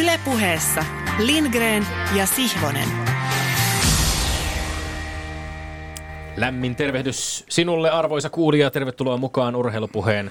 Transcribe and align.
Ylepuheessa 0.00 0.84
Lindgren 1.18 1.86
ja 2.16 2.26
Sihvonen. 2.26 2.88
Lämmin 6.36 6.76
tervehdys 6.76 7.44
sinulle 7.48 7.90
arvoisa 7.90 8.30
kuulija. 8.30 8.70
Tervetuloa 8.70 9.16
mukaan 9.16 9.56
urheilupuheen 9.56 10.30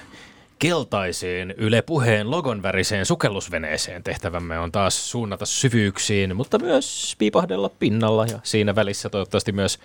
keltaiseen 0.58 1.54
Yle 1.56 1.82
Puheen 1.82 2.30
logon 2.30 2.62
väriseen 2.62 3.06
sukellusveneeseen. 3.06 4.02
Tehtävämme 4.02 4.58
on 4.58 4.72
taas 4.72 5.10
suunnata 5.10 5.46
syvyyksiin, 5.46 6.36
mutta 6.36 6.58
myös 6.58 7.14
piipahdella 7.18 7.68
pinnalla 7.68 8.26
ja 8.26 8.38
siinä 8.42 8.74
välissä 8.74 9.08
toivottavasti 9.08 9.52
myös 9.52 9.78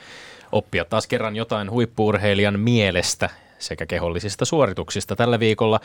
oppia 0.51 0.85
taas 0.85 1.07
kerran 1.07 1.35
jotain 1.35 1.71
huippuurheilijan 1.71 2.59
mielestä 2.59 3.29
sekä 3.59 3.85
kehollisista 3.85 4.45
suorituksista. 4.45 5.15
Tällä 5.15 5.39
viikolla 5.39 5.79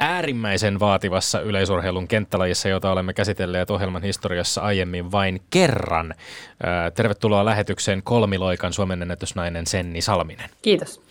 äärimmäisen 0.00 0.80
vaativassa 0.80 1.40
yleisurheilun 1.40 2.08
kenttälajissa, 2.08 2.68
jota 2.68 2.92
olemme 2.92 3.12
käsitelleet 3.14 3.70
ohjelman 3.70 4.02
historiassa 4.02 4.60
aiemmin 4.60 5.12
vain 5.12 5.40
kerran. 5.50 6.14
Tervetuloa 6.94 7.44
lähetykseen 7.44 8.02
kolmiloikan 8.02 8.72
Suomen 8.72 9.02
ennätysnainen 9.02 9.66
Senni 9.66 10.00
Salminen. 10.00 10.50
Kiitos. 10.62 11.02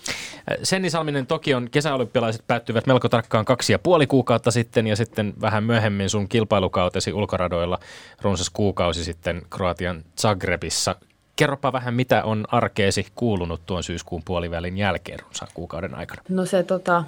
Senni 0.63 0.89
Salminen 0.89 1.27
Tokion 1.27 1.70
kesäolympialaiset 1.71 2.48
päättyivät 2.48 2.88
melko 2.88 3.09
tarkkaan 3.09 3.45
kaksi 3.45 3.73
ja 3.73 3.79
puoli 3.79 4.07
kuukautta 4.07 4.52
sitten 4.52 4.88
ja 4.88 4.95
sitten 4.95 5.34
vähän 5.41 5.63
myöhemmin 5.63 6.09
sun 6.09 6.29
kilpailukautesi 6.29 7.13
ulkoradoilla 7.13 7.79
runsas 8.21 8.49
kuukausi 8.49 9.03
sitten 9.03 9.41
Kroatian 9.49 10.03
Zagrebissa. 10.20 10.95
Kerropa 11.35 11.73
vähän, 11.73 11.93
mitä 11.93 12.23
on 12.23 12.45
arkeesi 12.51 13.07
kuulunut 13.15 13.65
tuon 13.65 13.84
syyskuun 13.84 14.23
puolivälin 14.26 14.77
jälkeen 14.77 15.20
runsaan 15.20 15.51
kuukauden 15.53 15.95
aikana. 15.95 16.21
No 16.29 16.45
se 16.45 16.63
tota, 16.63 17.03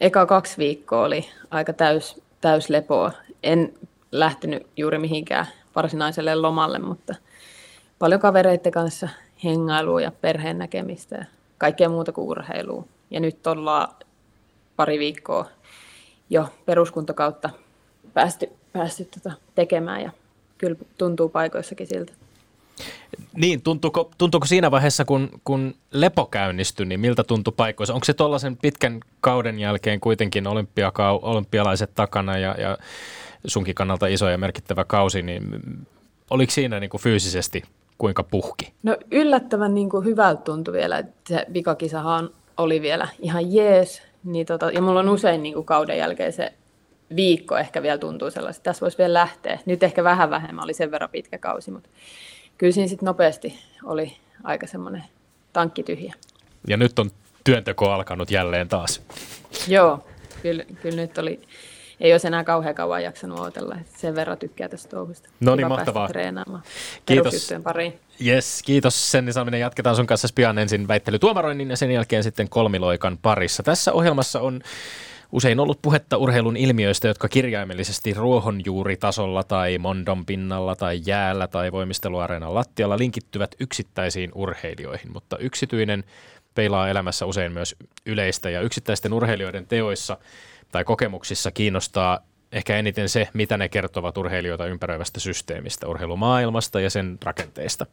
eka 0.00 0.26
kaksi 0.26 0.58
viikkoa 0.58 1.04
oli 1.04 1.28
aika 1.50 1.72
täys, 1.72 2.22
täys 2.40 2.70
lepoa. 2.70 3.12
En 3.42 3.74
lähtenyt 4.12 4.66
juuri 4.76 4.98
mihinkään 4.98 5.46
varsinaiselle 5.76 6.34
lomalle, 6.34 6.78
mutta 6.78 7.14
paljon 7.98 8.20
kavereiden 8.20 8.72
kanssa 8.72 9.08
hengailua 9.44 10.00
ja 10.00 10.12
perheen 10.20 10.58
näkemistä 10.58 11.16
ja 11.16 11.24
kaikkea 11.58 11.88
muuta 11.88 12.12
kuin 12.12 12.28
urheilua. 12.28 12.84
Ja 13.10 13.20
nyt 13.20 13.46
ollaan 13.46 13.88
pari 14.76 14.98
viikkoa 14.98 15.46
jo 16.30 16.48
peruskuntokautta 16.66 17.50
päästy, 18.14 18.48
päästy 18.72 19.04
tota 19.04 19.32
tekemään 19.54 20.02
ja 20.02 20.10
kyllä 20.58 20.76
tuntuu 20.98 21.28
paikoissakin 21.28 21.86
siltä. 21.86 22.12
Niin, 23.36 23.62
tuntuuko, 23.62 24.10
tuntuuko 24.18 24.46
siinä 24.46 24.70
vaiheessa, 24.70 25.04
kun, 25.04 25.30
kun 25.44 25.74
lepo 25.90 26.26
käynnistyi, 26.26 26.86
niin 26.86 27.00
miltä 27.00 27.24
tuntui 27.24 27.54
paikoissa? 27.56 27.94
Onko 27.94 28.04
se 28.04 28.14
tuollaisen 28.14 28.56
pitkän 28.56 29.00
kauden 29.20 29.58
jälkeen 29.58 30.00
kuitenkin 30.00 30.46
olympiakau, 30.46 31.18
olympialaiset 31.22 31.94
takana 31.94 32.38
ja, 32.38 32.54
ja 32.58 32.78
sunkin 33.46 33.74
kannalta 33.74 34.06
iso 34.06 34.28
ja 34.28 34.38
merkittävä 34.38 34.84
kausi, 34.84 35.22
niin 35.22 35.42
oliko 36.30 36.52
siinä 36.52 36.80
niin 36.80 36.90
kuin 36.90 37.00
fyysisesti 37.00 37.62
kuinka 37.98 38.22
puhki? 38.22 38.72
No 38.82 38.96
yllättävän 39.10 39.74
niin 39.74 39.90
kuin 39.90 40.04
hyvältä 40.04 40.42
tuntui 40.42 40.74
vielä, 40.74 40.98
että 40.98 41.14
se 41.28 41.46
vikakisahan 41.52 42.30
oli 42.56 42.82
vielä 42.82 43.08
ihan 43.18 43.52
jees. 43.52 44.02
Niin 44.24 44.46
tota, 44.46 44.70
ja 44.70 44.82
mulla 44.82 45.00
on 45.00 45.08
usein 45.08 45.42
niin 45.42 45.54
kuin 45.54 45.66
kauden 45.66 45.98
jälkeen 45.98 46.32
se 46.32 46.52
viikko 47.16 47.56
ehkä 47.56 47.82
vielä 47.82 47.98
tuntuu 47.98 48.30
sellaiset, 48.30 48.60
että 48.60 48.70
tässä 48.70 48.80
voisi 48.80 48.98
vielä 48.98 49.14
lähteä. 49.14 49.58
Nyt 49.66 49.82
ehkä 49.82 50.04
vähän 50.04 50.30
vähemmän, 50.30 50.64
oli 50.64 50.74
sen 50.74 50.90
verran 50.90 51.10
pitkä 51.10 51.38
kausi, 51.38 51.70
mutta 51.70 51.88
kyllä 52.58 52.72
siinä 52.72 52.88
sitten 52.88 53.06
nopeasti 53.06 53.58
oli 53.84 54.16
aika 54.44 54.66
semmoinen 54.66 55.04
tankki 55.52 55.82
tyhjä. 55.82 56.14
Ja 56.66 56.76
nyt 56.76 56.98
on 56.98 57.10
työnteko 57.44 57.90
alkanut 57.90 58.30
jälleen 58.30 58.68
taas. 58.68 59.02
Joo, 59.68 60.04
kyllä, 60.42 60.64
kyllä 60.82 60.96
nyt 60.96 61.18
oli, 61.18 61.40
ei 62.00 62.12
olisi 62.12 62.26
enää 62.26 62.44
kauhean 62.44 62.74
kauan 62.74 63.02
jaksanut 63.02 63.40
odotella. 63.40 63.76
Sen 63.96 64.14
verran 64.14 64.38
tykkää 64.38 64.68
tästä 64.68 64.88
touhusta. 64.88 65.28
No 65.40 65.56
niin, 65.56 65.68
mahtavaa. 65.68 66.08
treenaamaan 66.08 66.62
kiitos. 67.06 67.54
pariin. 67.62 68.00
Yes, 68.26 68.62
kiitos 68.64 69.12
Senni 69.12 69.32
Salminen. 69.32 69.60
Jatketaan 69.60 69.96
sun 69.96 70.06
kanssa 70.06 70.28
pian 70.34 70.58
ensin 70.58 70.88
väittelytuomaroinnin 70.88 71.70
ja 71.70 71.76
sen 71.76 71.90
jälkeen 71.90 72.22
sitten 72.22 72.48
kolmiloikan 72.48 73.18
parissa. 73.22 73.62
Tässä 73.62 73.92
ohjelmassa 73.92 74.40
on 74.40 74.60
usein 75.32 75.60
ollut 75.60 75.82
puhetta 75.82 76.16
urheilun 76.16 76.56
ilmiöistä, 76.56 77.08
jotka 77.08 77.28
kirjaimellisesti 77.28 78.14
ruohonjuuritasolla 78.14 79.44
tai 79.44 79.78
mondon 79.78 80.26
pinnalla 80.26 80.76
tai 80.76 81.00
jäällä 81.06 81.46
tai 81.46 81.72
voimisteluareenan 81.72 82.54
lattialla 82.54 82.98
linkittyvät 82.98 83.54
yksittäisiin 83.60 84.30
urheilijoihin, 84.34 85.12
mutta 85.12 85.38
yksityinen 85.38 86.04
peilaa 86.54 86.88
elämässä 86.88 87.26
usein 87.26 87.52
myös 87.52 87.76
yleistä 88.06 88.50
ja 88.50 88.60
yksittäisten 88.60 89.12
urheilijoiden 89.12 89.66
teoissa 89.66 90.16
tai 90.72 90.84
kokemuksissa 90.84 91.50
kiinnostaa 91.50 92.20
ehkä 92.52 92.76
eniten 92.76 93.08
se, 93.08 93.28
mitä 93.32 93.56
ne 93.56 93.68
kertovat 93.68 94.18
urheilijoita 94.18 94.66
ympäröivästä 94.66 95.20
systeemistä, 95.20 95.88
urheilumaailmasta 95.88 96.80
ja 96.80 96.90
sen 96.90 97.18
rakenteista 97.24 97.86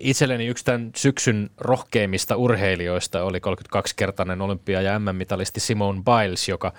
itselleni 0.00 0.46
yksi 0.46 0.64
tämän 0.64 0.90
syksyn 0.96 1.50
rohkeimmista 1.58 2.36
urheilijoista 2.36 3.24
oli 3.24 3.38
32-kertainen 3.38 4.40
olympia- 4.40 4.82
ja 4.82 4.98
MM-mitalisti 4.98 5.60
Simone 5.60 6.02
Biles, 6.02 6.48
joka 6.48 6.72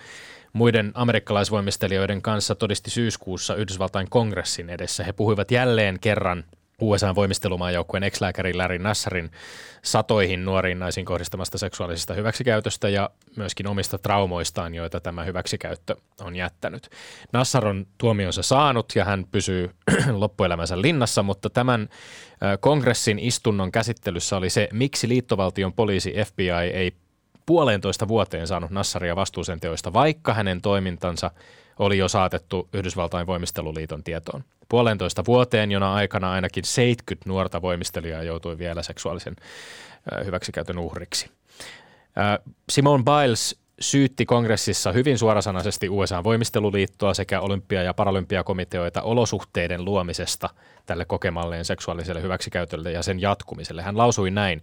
muiden 0.53 0.91
amerikkalaisvoimistelijoiden 0.93 2.21
kanssa 2.21 2.55
todisti 2.55 2.89
syyskuussa 2.89 3.55
Yhdysvaltain 3.55 4.09
kongressin 4.09 4.69
edessä. 4.69 5.03
He 5.03 5.13
puhuivat 5.13 5.51
jälleen 5.51 5.99
kerran– 5.99 6.43
USA-voimistelumaajoukkueen 6.81 8.03
ex-lääkäri 8.03 8.53
Larry 8.53 8.79
Nassarin 8.79 9.31
satoihin 9.81 10.45
nuoriin 10.45 10.79
naisiin 10.79 11.05
kohdistamasta 11.05 11.57
seksuaalisesta 11.57 12.13
hyväksikäytöstä 12.13 12.89
ja 12.89 13.09
myöskin 13.35 13.67
omista 13.67 13.97
traumoistaan, 13.97 14.75
joita 14.75 14.99
tämä 14.99 15.23
hyväksikäyttö 15.23 15.95
on 16.21 16.35
jättänyt. 16.35 16.89
Nassar 17.33 17.67
on 17.67 17.85
tuomionsa 17.97 18.43
saanut 18.43 18.93
ja 18.95 19.05
hän 19.05 19.25
pysyy 19.31 19.69
loppuelämänsä 20.11 20.81
linnassa, 20.81 21.23
mutta 21.23 21.49
tämän 21.49 21.89
kongressin 22.59 23.19
istunnon 23.19 23.71
käsittelyssä 23.71 24.37
oli 24.37 24.49
se, 24.49 24.67
miksi 24.73 25.07
liittovaltion 25.07 25.73
poliisi 25.73 26.13
FBI 26.25 26.69
ei 26.73 26.93
puolentoista 27.45 28.07
vuoteen 28.07 28.47
saanut 28.47 28.71
Nassaria 28.71 29.15
vastuuseen 29.15 29.59
teoista, 29.59 29.93
vaikka 29.93 30.33
hänen 30.33 30.61
toimintansa 30.61 31.31
oli 31.79 31.97
jo 31.97 32.07
saatettu 32.07 32.69
Yhdysvaltain 32.73 33.27
voimisteluliiton 33.27 34.03
tietoon. 34.03 34.43
Puolentoista 34.69 35.23
vuoteen, 35.27 35.71
jona 35.71 35.93
aikana 35.93 36.31
ainakin 36.31 36.63
70 36.65 37.29
nuorta 37.29 37.61
voimistelijaa 37.61 38.23
joutui 38.23 38.57
vielä 38.57 38.83
seksuaalisen 38.83 39.35
hyväksikäytön 40.25 40.77
uhriksi. 40.77 41.29
Simone 42.69 43.03
Biles 43.03 43.59
syytti 43.79 44.25
kongressissa 44.25 44.91
hyvin 44.91 45.17
suorasanaisesti 45.17 45.89
USA-voimisteluliittoa 45.89 47.13
sekä 47.13 47.41
olympia- 47.41 47.83
ja 47.83 47.93
paralympiakomiteoita 47.93 49.01
olosuhteiden 49.01 49.85
luomisesta 49.85 50.49
tälle 50.85 51.05
kokemalleen 51.05 51.65
seksuaaliselle 51.65 52.21
hyväksikäytölle 52.21 52.91
ja 52.91 53.03
sen 53.03 53.21
jatkumiselle. 53.21 53.81
Hän 53.81 53.97
lausui 53.97 54.31
näin. 54.31 54.61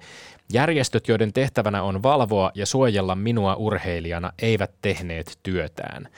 Järjestöt, 0.52 1.08
joiden 1.08 1.32
tehtävänä 1.32 1.82
on 1.82 2.02
valvoa 2.02 2.50
ja 2.54 2.66
suojella 2.66 3.14
minua 3.14 3.54
urheilijana, 3.54 4.32
eivät 4.42 4.70
tehneet 4.82 5.38
työtään. 5.42 6.08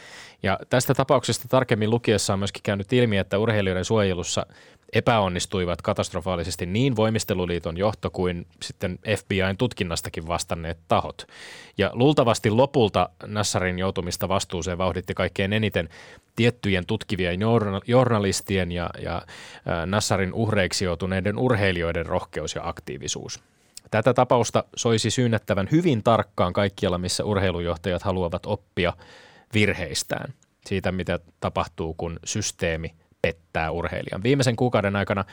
Ja 0.43 0.59
tästä 0.69 0.95
tapauksesta 0.95 1.49
tarkemmin 1.49 1.91
lukiessa 1.91 2.33
on 2.33 2.39
myöskin 2.39 2.63
käynyt 2.63 2.93
ilmi, 2.93 3.19
että 3.19 3.39
urheilijoiden 3.39 3.85
suojelussa 3.85 4.47
epäonnistuivat 4.93 5.83
katastrofaalisesti 5.83 6.67
niin 6.67 6.97
voimisteluliiton 6.97 7.77
johto 7.77 8.11
kuin 8.11 8.47
sitten 8.63 8.99
FBIn 9.17 9.57
tutkinnastakin 9.59 10.29
vastanneet 10.29 10.79
tahot. 10.89 11.27
Ja 11.79 11.91
luultavasti 11.95 12.51
lopulta 12.51 13.09
Nassarin 13.27 13.79
joutumista 13.79 14.29
vastuuseen 14.29 14.79
vauhditti 14.79 15.15
kaikkein 15.15 15.53
eniten 15.53 15.89
tiettyjen 16.37 16.87
tutkivien 16.87 17.41
journalistien 17.87 18.73
ja, 18.73 18.91
ja 19.03 19.23
Nassarin 19.87 20.33
uhreiksi 20.33 20.85
joutuneiden 20.85 21.39
urheilijoiden 21.39 22.07
rohkeus 22.07 22.55
ja 22.55 22.69
aktiivisuus. 22.69 23.41
Tätä 23.91 24.15
tapausta 24.15 24.65
soisi 24.77 25.11
syynnättävän 25.11 25.69
hyvin 25.73 26.03
tarkkaan 26.03 26.53
kaikkialla, 26.53 26.99
missä 26.99 27.25
urheilujohtajat 27.25 28.03
haluavat 28.03 28.47
oppia 28.47 28.93
virheistään, 29.55 30.35
siitä 30.67 30.93
mitä 30.93 31.19
tapahtuu, 31.41 31.95
kun 31.95 32.21
systeemi 32.25 32.95
pettää 33.23 33.71
urheilijan. 33.71 34.23
Viimeisen 34.23 34.57
kuukauden 34.57 34.97
aikana 34.97 35.25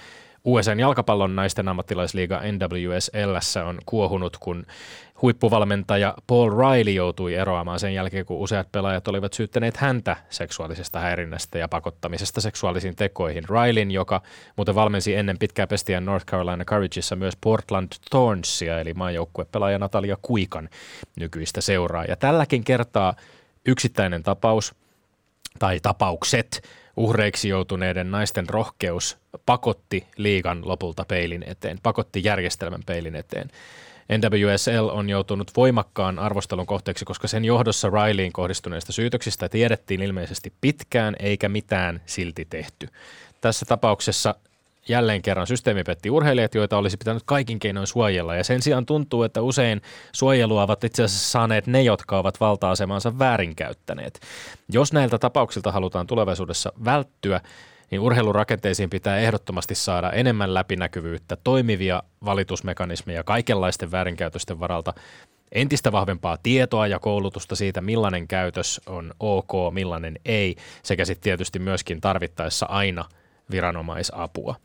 USA 0.46 0.74
jalkapallon 0.74 1.36
naisten 1.36 1.68
ammattilaisliiga 1.68 2.42
NWSL 2.52 3.62
on 3.68 3.78
kuohunut, 3.86 4.38
kun 4.38 4.66
huippuvalmentaja 5.22 6.14
Paul 6.28 6.50
Riley 6.50 6.94
joutui 6.94 7.34
eroamaan 7.34 7.80
sen 7.80 7.94
jälkeen, 7.94 8.26
kun 8.26 8.38
useat 8.38 8.72
pelaajat 8.72 9.08
olivat 9.08 9.34
syyttäneet 9.34 9.78
häntä 9.78 10.16
seksuaalisesta 10.30 11.00
häirinnästä 11.00 11.58
ja 11.58 11.68
pakottamisesta 11.68 12.42
seksuaalisiin 12.42 12.96
tekoihin. 12.96 13.44
Rileyn, 13.50 13.92
joka 13.92 14.22
muuten 14.56 14.76
valmensi 14.76 15.16
ennen 15.16 15.38
pitkää 15.40 15.68
pestiä 15.68 16.02
North 16.02 16.26
Carolina 16.26 16.66
Courageissa 16.66 17.16
myös 17.16 17.36
Portland 17.42 17.92
Thornsia, 18.10 18.80
eli 18.80 18.94
maajoukkuepelaaja 18.94 19.80
Natalia 19.80 20.18
Kuikan 20.22 20.70
nykyistä 21.16 21.62
seuraa. 21.62 22.06
Ja 22.06 22.16
tälläkin 22.16 22.64
kertaa 22.64 23.14
yksittäinen 23.66 24.24
tapaus 24.24 24.76
tai 25.60 25.80
tapaukset– 25.80 26.62
uhreiksi 26.98 27.50
joutuneiden 27.50 28.12
naisten 28.12 28.50
rohkeus 28.50 29.18
pakotti 29.46 30.08
liigan 30.18 30.68
lopulta 30.68 31.06
peilin 31.08 31.44
eteen, 31.48 31.80
pakotti 31.84 32.22
järjestelmän 32.24 32.84
peilin 32.86 33.16
eteen. 33.16 33.50
NWSL 34.18 34.90
on 34.92 35.10
joutunut 35.10 35.52
voimakkaan 35.58 36.20
arvostelun 36.20 36.66
kohteeksi, 36.66 37.06
koska 37.06 37.28
sen 37.28 37.46
johdossa 37.46 37.90
Rileyin 37.90 38.34
kohdistuneista 38.34 38.92
syytöksistä 38.92 39.50
tiedettiin 39.50 40.02
ilmeisesti 40.02 40.54
pitkään 40.62 41.16
eikä 41.20 41.50
mitään 41.50 42.02
silti 42.06 42.46
tehty. 42.50 42.88
Tässä 43.42 43.66
tapauksessa 43.66 44.36
jälleen 44.90 45.22
kerran 45.22 45.48
systeemi 45.48 45.84
petti 45.84 46.10
urheilijat, 46.10 46.56
joita 46.56 46.78
olisi 46.78 46.98
pitänyt 46.98 47.24
kaikin 47.26 47.60
keinoin 47.60 47.88
suojella. 47.88 48.36
Ja 48.36 48.44
sen 48.44 48.62
sijaan 48.62 48.86
tuntuu, 48.86 49.24
että 49.24 49.42
usein 49.42 49.82
suojelua 50.12 50.64
ovat 50.64 50.84
itse 50.84 51.04
asiassa 51.04 51.32
saaneet 51.32 51.68
ne, 51.68 51.82
jotka 51.82 52.18
ovat 52.18 52.40
valta-asemansa 52.40 53.20
väärinkäyttäneet. 53.20 54.20
Jos 54.72 54.94
näiltä 54.94 55.18
tapauksilta 55.18 55.72
halutaan 55.72 56.08
tulevaisuudessa 56.08 56.74
välttyä, 56.86 57.42
niin 57.92 58.02
urheilurakenteisiin 58.02 58.90
pitää 58.90 59.18
ehdottomasti 59.18 59.76
saada 59.76 60.12
enemmän 60.12 60.54
läpinäkyvyyttä, 60.54 61.38
toimivia 61.44 62.04
valitusmekanismeja 62.26 63.24
kaikenlaisten 63.24 63.92
väärinkäytösten 63.92 64.60
varalta, 64.60 64.94
entistä 65.52 65.92
vahvempaa 65.92 66.38
tietoa 66.44 66.88
ja 66.88 67.00
koulutusta 67.00 67.56
siitä, 67.56 67.82
millainen 67.82 68.28
käytös 68.28 68.82
on 68.86 69.14
ok, 69.20 69.52
millainen 69.72 70.20
ei, 70.26 70.56
sekä 70.84 71.06
sitten 71.06 71.24
tietysti 71.24 71.60
myöskin 71.60 72.02
tarvittaessa 72.02 72.66
aina 72.66 73.06
viranomaisapua. 73.52 74.56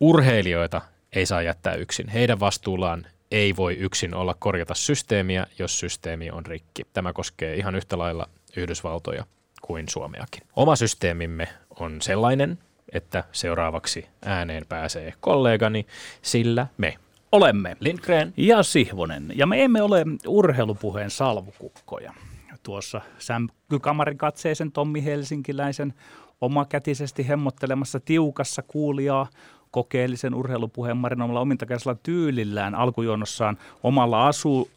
Urheilijoita 0.00 0.80
ei 1.12 1.26
saa 1.26 1.42
jättää 1.42 1.74
yksin. 1.74 2.08
Heidän 2.08 2.40
vastuullaan 2.40 3.06
ei 3.30 3.56
voi 3.56 3.74
yksin 3.74 4.14
olla 4.14 4.34
korjata 4.38 4.74
systeemiä, 4.74 5.46
jos 5.58 5.80
systeemi 5.80 6.30
on 6.30 6.46
rikki. 6.46 6.82
Tämä 6.92 7.12
koskee 7.12 7.54
ihan 7.54 7.74
yhtä 7.74 7.98
lailla 7.98 8.28
Yhdysvaltoja 8.56 9.24
kuin 9.62 9.88
Suomeakin. 9.88 10.42
Oma 10.56 10.76
systeemimme 10.76 11.48
on 11.80 12.02
sellainen, 12.02 12.58
että 12.92 13.24
seuraavaksi 13.32 14.06
ääneen 14.24 14.66
pääsee 14.68 15.12
kollegani, 15.20 15.86
sillä 16.22 16.66
me 16.78 16.94
olemme 17.32 17.76
Lindgren 17.80 18.34
ja 18.36 18.62
Sihvonen. 18.62 19.32
Ja 19.34 19.46
me 19.46 19.64
emme 19.64 19.82
ole 19.82 20.04
urheilupuheen 20.26 21.10
salvukukkoja. 21.10 22.14
Tuossa 22.62 23.00
sämpykamarin 23.18 24.18
katseisen 24.18 24.72
Tommi 24.72 25.04
Helsinkiläisen 25.04 25.94
omakätisesti 26.40 27.28
hemmottelemassa 27.28 28.00
tiukassa 28.00 28.62
kuulijaa 28.62 29.26
kokeellisen 29.70 30.34
urheilupuheen 30.34 30.96
marinoimalla 30.96 31.40
omintakeisella 31.40 31.96
tyylillään 32.02 32.74
alkujonossaan 32.74 33.58
omalla 33.82 34.26
asu 34.26 34.70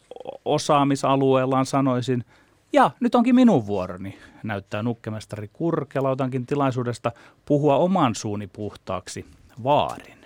osaamisalueellaan 0.46 1.66
sanoisin– 1.66 2.24
ja 2.74 2.92
nyt 3.00 3.16
onkin 3.16 3.36
minun 3.36 3.68
vuoroni, 3.68 4.18
näyttää 4.44 4.84
nukkemestari 4.84 5.50
Kurkela. 5.54 6.10
Otankin 6.10 6.46
tilaisuudesta 6.46 7.12
puhua 7.46 7.76
oman 7.76 8.16
suuni 8.16 8.48
puhtaaksi 8.48 9.26
vaarin. 9.64 10.18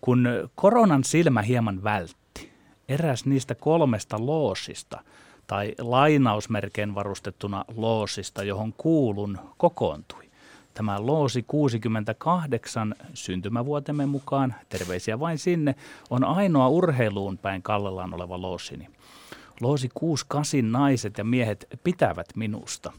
Kun 0.00 0.28
koronan 0.54 1.04
silmä 1.04 1.42
hieman 1.42 1.84
vältti, 1.84 2.52
eräs 2.88 3.26
niistä 3.26 3.54
kolmesta 3.54 4.26
loosista 4.26 5.00
tai 5.46 5.74
lainausmerkeen 5.78 6.94
varustettuna 6.94 7.64
loosista, 7.76 8.42
johon 8.42 8.72
kuulun, 8.72 9.38
kokoontui. 9.56 10.29
Tämä 10.74 11.06
loosi 11.06 11.42
68 11.42 12.94
syntymävuotemme 13.14 14.06
mukaan, 14.06 14.54
terveisiä 14.68 15.20
vain 15.20 15.38
sinne, 15.38 15.74
on 16.10 16.24
ainoa 16.24 16.68
urheiluun 16.68 17.38
päin 17.38 17.62
kallellaan 17.62 18.14
oleva 18.14 18.40
loosini. 18.40 18.88
Loosi 19.60 19.88
68 19.94 20.72
naiset 20.72 21.18
ja 21.18 21.24
miehet 21.24 21.66
pitävät 21.84 22.26
minusta, 22.36 22.92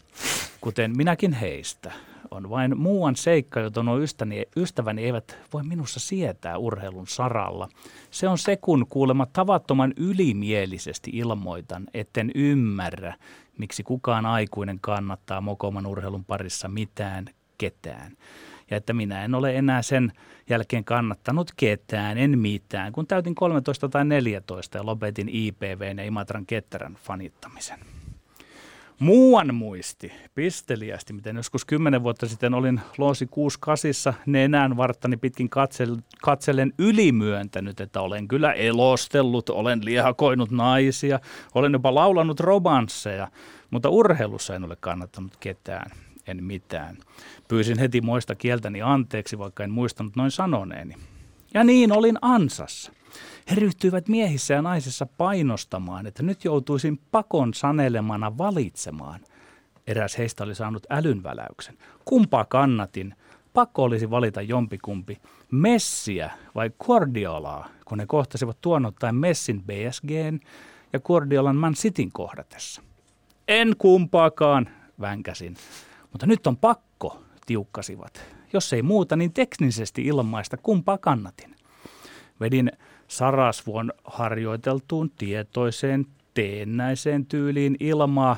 kuten 0.62 0.98
minäkin 0.98 1.34
heistä. 1.34 1.92
On 2.32 2.50
vain 2.50 2.78
muuan 2.78 3.16
seikka, 3.16 3.60
jota 3.60 3.84
nuo 3.84 4.00
ystäväni, 4.00 4.46
ystäväni 4.58 5.04
eivät 5.04 5.38
voi 5.54 5.64
minussa 5.64 6.00
sietää 6.00 6.58
urheilun 6.58 7.08
saralla. 7.08 7.70
Se 8.12 8.28
on 8.28 8.38
se, 8.38 8.58
kun 8.58 8.86
kuulemma 8.90 9.26
tavattoman 9.26 9.94
ylimielisesti 9.98 11.12
ilmoitan, 11.14 11.88
etten 11.94 12.32
ymmärrä, 12.36 13.16
miksi 13.58 13.84
kukaan 13.84 14.26
aikuinen 14.26 14.80
kannattaa 14.82 15.42
mokoman 15.42 15.86
urheilun 15.86 16.26
parissa 16.26 16.68
mitään 16.68 17.26
ketään 17.62 18.18
ja 18.72 18.78
että 18.78 18.94
minä 18.94 19.24
en 19.24 19.36
ole 19.36 19.56
enää 19.56 19.82
sen 19.82 20.12
jälkeen 20.50 20.84
kannattanut 20.84 21.52
ketään, 21.58 22.18
en 22.18 22.40
mitään, 22.40 22.92
kun 22.94 23.08
täytin 23.08 23.36
13 23.36 23.90
tai 23.90 24.06
14 24.06 24.78
ja 24.78 24.86
lopetin 24.86 25.30
IPVn 25.30 25.98
ja 25.98 26.04
Imatran 26.04 26.46
ketterän 26.46 26.98
fanittamisen. 27.04 27.80
Muuan 29.00 29.56
muisti 29.56 30.12
pisteliästi, 30.36 31.14
miten 31.14 31.36
joskus 31.36 31.66
kymmenen 31.66 32.04
vuotta 32.04 32.28
sitten 32.28 32.54
olin 32.54 32.82
Loosi 32.98 33.28
68 33.28 34.14
nenään 34.26 34.78
varttani 34.78 35.18
pitkin 35.18 35.50
katsellen 36.22 36.74
ylimyöntänyt, 36.80 37.82
että 37.82 38.02
olen 38.02 38.28
kyllä 38.28 38.54
elostellut, 38.54 39.50
olen 39.50 39.86
liehakoinut 39.86 40.52
naisia, 40.52 41.20
olen 41.56 41.74
jopa 41.74 41.96
laulanut 41.96 42.40
romansseja, 42.40 43.28
mutta 43.70 43.90
urheilussa 43.90 44.56
en 44.56 44.64
ole 44.64 44.78
kannattanut 44.80 45.38
ketään 45.40 45.92
en 46.28 46.44
mitään. 46.44 46.98
Pyysin 47.48 47.80
heti 47.80 48.02
moista 48.02 48.36
kieltäni 48.36 48.82
anteeksi, 48.82 49.38
vaikka 49.38 49.64
en 49.64 49.72
muistanut 49.72 50.16
noin 50.16 50.32
sanoneeni. 50.32 50.96
Ja 51.54 51.64
niin 51.64 51.92
olin 51.92 52.18
ansassa. 52.22 52.92
He 53.50 53.56
ryhtyivät 53.56 54.08
miehissä 54.08 54.54
ja 54.54 54.62
naisissa 54.62 55.06
painostamaan, 55.06 56.08
että 56.08 56.24
nyt 56.24 56.46
joutuisin 56.46 57.00
pakon 57.12 57.54
sanelemana 57.54 58.38
valitsemaan. 58.38 59.20
Eräs 59.88 60.18
heistä 60.18 60.44
oli 60.44 60.56
saanut 60.56 60.86
älynväläyksen. 60.90 61.78
Kumpaa 62.06 62.46
kannatin? 62.46 63.16
Pakko 63.54 63.84
olisi 63.84 64.10
valita 64.10 64.42
jompikumpi. 64.42 65.18
Messiä 65.52 66.32
vai 66.56 66.70
Cordiolaa, 66.70 67.70
kun 67.86 67.98
ne 67.98 68.06
kohtasivat 68.06 68.58
tuonottaen 68.62 69.16
Messin 69.16 69.64
BSGn 69.64 70.40
ja 70.94 71.00
Cordiolan 71.00 71.56
Man 71.56 71.74
Cityn 71.74 72.12
kohdatessa. 72.12 72.82
En 73.48 73.76
kumpaakaan, 73.78 74.70
vänkäsin. 75.02 75.56
Mutta 76.12 76.26
nyt 76.26 76.48
on 76.48 76.58
pakko, 76.58 77.22
tiukkasivat. 77.46 78.22
Jos 78.54 78.74
ei 78.74 78.82
muuta, 78.82 79.16
niin 79.16 79.34
teknisesti 79.34 80.06
ilmaista, 80.06 80.58
kumpaa 80.58 80.98
kannatin. 80.98 81.56
Vedin 82.40 82.72
sarasvuon 83.08 83.94
harjoiteltuun 84.04 85.10
tietoiseen 85.10 86.06
teennäiseen 86.34 87.26
tyyliin 87.26 87.76
ilmaa 87.80 88.38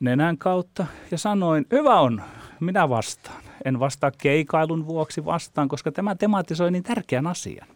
nenän 0.00 0.38
kautta 0.38 0.86
ja 1.10 1.18
sanoin, 1.18 1.66
hyvä 1.72 2.00
on, 2.00 2.22
minä 2.60 2.88
vastaan. 2.88 3.42
En 3.64 3.80
vastaa 3.80 4.10
keikailun 4.10 4.86
vuoksi 4.86 5.24
vastaan, 5.24 5.68
koska 5.68 5.92
tämä 5.92 6.14
tematisoi 6.14 6.70
niin 6.70 6.82
tärkeän 6.82 7.26
asian. 7.26 7.68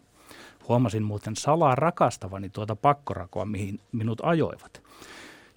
Huomasin 0.67 1.03
muuten 1.03 1.35
salaa 1.35 1.75
rakastavani 1.75 2.49
tuota 2.49 2.75
pakkorakoa, 2.75 3.45
mihin 3.45 3.79
minut 3.91 4.21
ajoivat. 4.23 4.83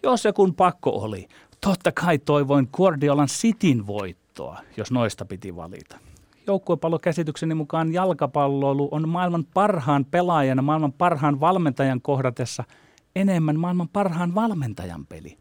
Jos 0.03 0.23
se 0.23 0.33
kun 0.33 0.55
pakko 0.55 0.91
oli, 0.91 1.29
Totta 1.61 1.93
kai 1.93 2.19
toivoin 2.19 2.69
Guardiolan 2.73 3.29
Sitin 3.29 3.87
voittoa, 3.87 4.61
jos 4.77 4.91
noista 4.93 5.25
piti 5.25 5.57
valita. 5.57 5.99
Joukkuepallokäsitykseni 6.47 7.55
mukaan 7.55 7.93
jalkapalloilu 7.93 8.89
on 8.91 9.09
maailman 9.09 9.45
parhaan 9.55 10.05
pelaajan 10.05 10.59
ja 10.59 10.63
maailman 10.63 10.93
parhaan 10.93 11.41
valmentajan 11.41 12.01
kohdatessa 12.01 12.65
enemmän 13.17 13.59
maailman 13.59 13.89
parhaan 13.89 14.35
valmentajan 14.35 15.07
peli. 15.07 15.39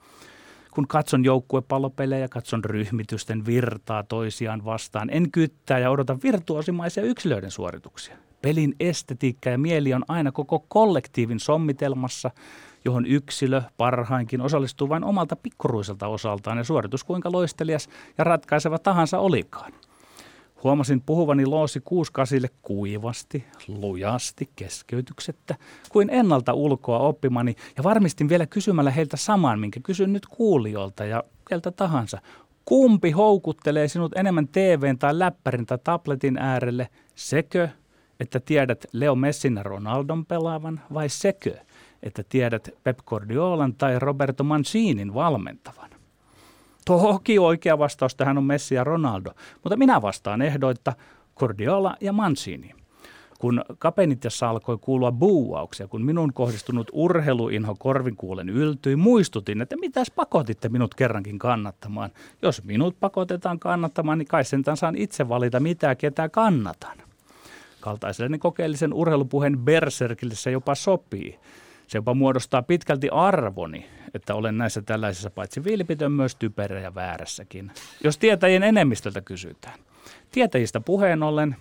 Kun 0.72 0.88
katson 0.88 1.26
joukkuepallopelejä, 1.26 2.28
katson 2.28 2.66
ryhmitysten 2.66 3.46
virtaa 3.46 4.04
toisiaan 4.04 4.66
vastaan, 4.66 5.10
en 5.10 5.32
kyttää 5.32 5.80
ja 5.80 5.92
odota 5.92 6.18
virtuosimaisia 6.24 7.04
yksilöiden 7.04 7.52
suorituksia. 7.52 8.18
Pelin 8.42 8.76
estetiikka 8.80 9.50
ja 9.50 9.58
mieli 9.58 9.94
on 9.94 10.06
aina 10.08 10.32
koko 10.32 10.66
kollektiivin 10.68 11.40
sommitelmassa– 11.40 12.32
johon 12.86 13.06
yksilö 13.06 13.62
parhainkin 13.78 14.42
osallistuu 14.42 14.90
vain 14.90 15.04
omalta 15.04 15.36
pikkuruiselta 15.36 16.08
osaltaan 16.08 16.58
ja 16.58 16.64
suoritus 16.64 17.04
kuinka 17.04 17.32
loistelias 17.32 17.90
ja 18.18 18.24
ratkaiseva 18.24 18.80
tahansa 18.80 19.20
olikaan. 19.20 19.74
Huomasin 20.64 21.02
puhuvani 21.02 21.46
Loosi 21.46 21.80
68 21.80 22.60
kuivasti, 22.62 23.46
lujasti, 23.68 24.50
keskeytyksettä, 24.56 25.56
kuin 25.90 26.10
ennalta 26.10 26.54
ulkoa 26.54 27.00
oppimani, 27.00 27.56
ja 27.78 27.84
varmistin 27.84 28.30
vielä 28.30 28.46
kysymällä 28.46 28.92
heiltä 28.92 29.18
saman, 29.18 29.60
minkä 29.60 29.80
kysyn 29.84 30.14
nyt 30.14 30.26
kuulijoilta 30.26 31.06
ja 31.06 31.24
keltä 31.50 31.72
tahansa. 31.72 32.22
Kumpi 32.66 33.12
houkuttelee 33.12 33.88
sinut 33.88 34.18
enemmän 34.18 34.48
TVn 34.48 34.98
tai 34.98 35.20
läppärin 35.20 35.66
tai 35.66 35.78
tabletin 35.84 36.38
äärelle, 36.38 36.90
sekö, 37.16 37.70
että 38.20 38.40
tiedät 38.40 38.86
Leo 38.92 39.16
Messin 39.16 39.56
ja 39.56 39.64
Ronaldon 39.64 40.26
pelaavan, 40.26 40.82
vai 40.94 41.10
sekö, 41.10 41.58
että 42.04 42.24
tiedät 42.30 42.70
Pep 42.84 43.00
Guardiolan 43.06 43.76
tai 43.76 44.00
Roberto 44.00 44.44
Mancinin 44.44 45.14
valmentavan? 45.14 45.90
Toki 46.86 47.40
oikea 47.40 47.80
vastaus 47.80 48.16
tähän 48.16 48.38
on 48.38 48.44
Messi 48.44 48.76
ja 48.76 48.84
Ronaldo, 48.84 49.32
mutta 49.64 49.78
minä 49.78 50.02
vastaan 50.02 50.42
ehdoitta 50.42 50.94
Guardiola 51.36 51.96
ja 52.02 52.14
Mancini. 52.14 52.72
Kun 53.40 53.64
Kapenitjassa 53.80 54.50
alkoi 54.50 54.78
kuulua 54.82 55.12
buuauksia, 55.12 55.88
kun 55.88 56.06
minun 56.06 56.34
kohdistunut 56.34 56.88
urheiluinho 56.94 57.76
korvinkuulen 57.80 58.50
yltyi, 58.50 58.96
muistutin, 58.96 59.62
että 59.62 59.78
mitäs 59.78 60.12
pakotitte 60.12 60.70
minut 60.70 60.96
kerrankin 60.96 61.40
kannattamaan. 61.40 62.10
Jos 62.42 62.64
minut 62.64 63.00
pakotetaan 63.00 63.60
kannattamaan, 63.60 64.18
niin 64.18 64.28
kai 64.28 64.46
sentään 64.46 64.78
saan 64.78 64.96
itse 64.96 65.30
valita, 65.30 65.60
mitä 65.60 65.96
ketä 65.96 66.30
kannatan. 66.30 66.98
kaltaiselle, 67.80 68.38
kokeellisen 68.38 68.94
urheilupuheen 68.94 69.58
berserkille 69.58 70.36
se 70.36 70.52
jopa 70.52 70.76
sopii. 70.76 71.40
Se 71.90 71.98
jopa 71.98 72.14
muodostaa 72.14 72.62
pitkälti 72.62 73.10
arvoni, 73.10 73.86
että 74.14 74.36
olen 74.36 74.58
näissä 74.58 74.82
tällaisissa 74.82 75.30
paitsi 75.30 75.64
vilpitön 75.64 76.12
myös 76.12 76.36
typerä 76.36 76.80
ja 76.80 76.96
väärässäkin. 76.96 77.72
Jos 78.04 78.18
tietäjien 78.18 78.64
enemmistöltä 78.64 79.22
kysytään. 79.22 79.80
Tietäjistä 80.32 80.80
puheen 80.80 81.24
ollen, 81.24 81.56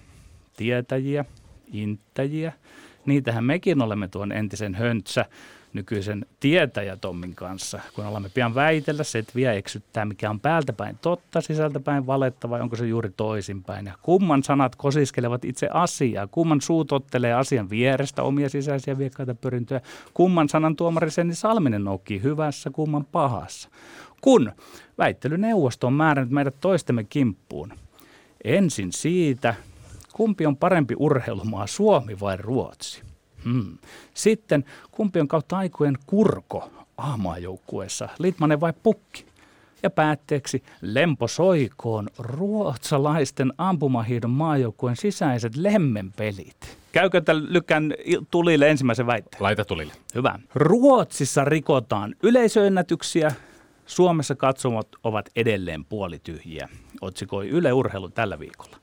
tietäjiä, 0.57 1.25
inttäjiä, 1.73 2.53
niitähän 3.07 3.45
mekin 3.45 3.83
olemme 3.83 4.09
tuon 4.09 4.33
entisen 4.33 4.75
höntsä 4.75 5.25
nykyisen 5.73 6.27
tietäjätommin 6.41 7.35
kanssa, 7.35 7.81
kun 7.95 8.05
alamme 8.05 8.29
pian 8.29 8.55
väitellä, 8.55 9.05
setviä 9.05 9.53
eksyttää, 9.53 10.05
mikä 10.05 10.31
on 10.31 10.41
päältäpäin 10.41 10.99
totta, 11.03 11.41
sisältäpäin 11.41 12.07
valetta 12.07 12.51
vai 12.51 12.61
onko 12.61 12.77
se 12.77 12.87
juuri 12.87 13.11
toisinpäin. 13.17 13.87
Ja 13.87 13.93
kumman 14.03 14.43
sanat 14.43 14.77
kosiskelevat 14.77 15.45
itse 15.45 15.69
asiaa, 15.73 16.27
kumman 16.27 16.61
suu 16.61 16.85
tottelee 16.85 17.35
asian 17.35 17.71
vierestä 17.71 18.23
omia 18.23 18.49
sisäisiä 18.49 18.99
viekkaita 18.99 19.35
pyrintöjä, 19.35 19.81
kumman 20.15 20.49
sanan 20.49 20.77
tuomari 20.77 21.11
Senni 21.11 21.35
Salminen 21.35 21.85
noukkii 21.85 22.23
hyvässä, 22.23 22.71
kumman 22.71 23.05
pahassa. 23.05 23.69
Kun 24.21 24.53
väittelyneuvosto 24.99 25.87
on 25.87 25.93
määrännyt 25.93 26.33
meidät 26.33 26.55
toistemme 26.61 27.05
kimppuun, 27.05 27.73
ensin 28.45 28.93
siitä, 28.93 29.55
kumpi 30.13 30.47
on 30.47 30.57
parempi 30.57 30.95
urheilumaa, 30.99 31.67
Suomi 31.67 32.21
vai 32.21 32.37
Ruotsi? 32.37 33.08
Hmm. 33.45 33.79
Sitten, 34.15 34.65
kumpi 34.91 35.21
on 35.21 35.29
kautta 35.29 35.57
aikojen 35.59 35.99
kurko 36.07 36.71
aamaajoukkueessa, 36.99 38.09
Litmanen 38.19 38.61
vai 38.61 38.73
Pukki? 38.83 39.25
Ja 39.83 39.91
päätteeksi 39.91 40.63
Lempo 40.83 41.29
soikoon 41.29 42.09
ruotsalaisten 42.19 43.53
ampumahiidon 43.59 44.31
maajoukkueen 44.31 44.97
sisäiset 44.97 45.57
lemmenpelit. 45.57 46.79
Käykö 46.93 47.21
tällä 47.21 47.47
lykkään 47.53 47.95
tulille 48.31 48.71
ensimmäisen 48.71 49.07
väitteen? 49.07 49.43
Laita 49.43 49.65
tulille. 49.65 49.93
Hyvä. 50.15 50.39
Ruotsissa 50.55 51.45
rikotaan 51.45 52.15
yleisöennätyksiä, 52.23 53.33
Suomessa 53.87 54.35
katsomot 54.35 54.89
ovat 55.05 55.29
edelleen 55.37 55.85
puolityhjiä, 55.85 56.69
otsikoi 57.01 57.49
Yle 57.49 57.73
Urheilu 57.73 58.09
tällä 58.09 58.39
viikolla. 58.39 58.77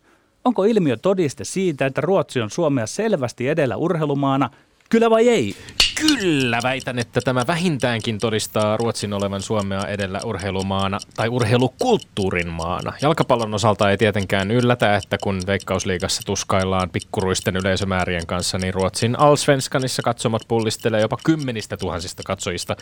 Onko 0.45 0.63
ilmiö 0.63 0.97
todiste 0.97 1.43
siitä, 1.43 1.85
että 1.85 2.01
Ruotsi 2.01 2.41
on 2.41 2.49
Suomea 2.49 2.87
selvästi 2.87 3.47
edellä 3.47 3.75
urheilumaana? 3.75 4.49
Kyllä 4.89 5.09
vai 5.09 5.29
ei? 5.29 5.55
Kyllä, 5.95 6.59
väitän, 6.63 6.99
että 6.99 7.21
tämä 7.21 7.47
vähintäänkin 7.47 8.19
todistaa 8.19 8.77
Ruotsin 8.77 9.13
olevan 9.13 9.41
Suomea 9.41 9.87
edellä 9.87 10.19
urheilumaana 10.25 10.99
tai 11.15 11.29
urheilukulttuurin 11.29 12.49
maana. 12.49 12.93
Jalkapallon 13.01 13.53
osalta 13.53 13.91
ei 13.91 13.97
tietenkään 13.97 14.51
yllätä, 14.51 14.95
että 14.95 15.17
kun 15.23 15.41
Veikkausliigassa 15.47 16.21
tuskaillaan 16.25 16.89
pikkuruisten 16.89 17.55
yleisömäärien 17.55 18.25
kanssa, 18.27 18.57
niin 18.57 18.73
Ruotsin 18.73 19.19
Allsvenskanissa 19.19 20.01
katsomot 20.01 20.41
pullistelee 20.47 21.01
jopa 21.01 21.17
kymmenistä 21.23 21.77
tuhansista 21.77 22.23
katsojista. 22.25 22.75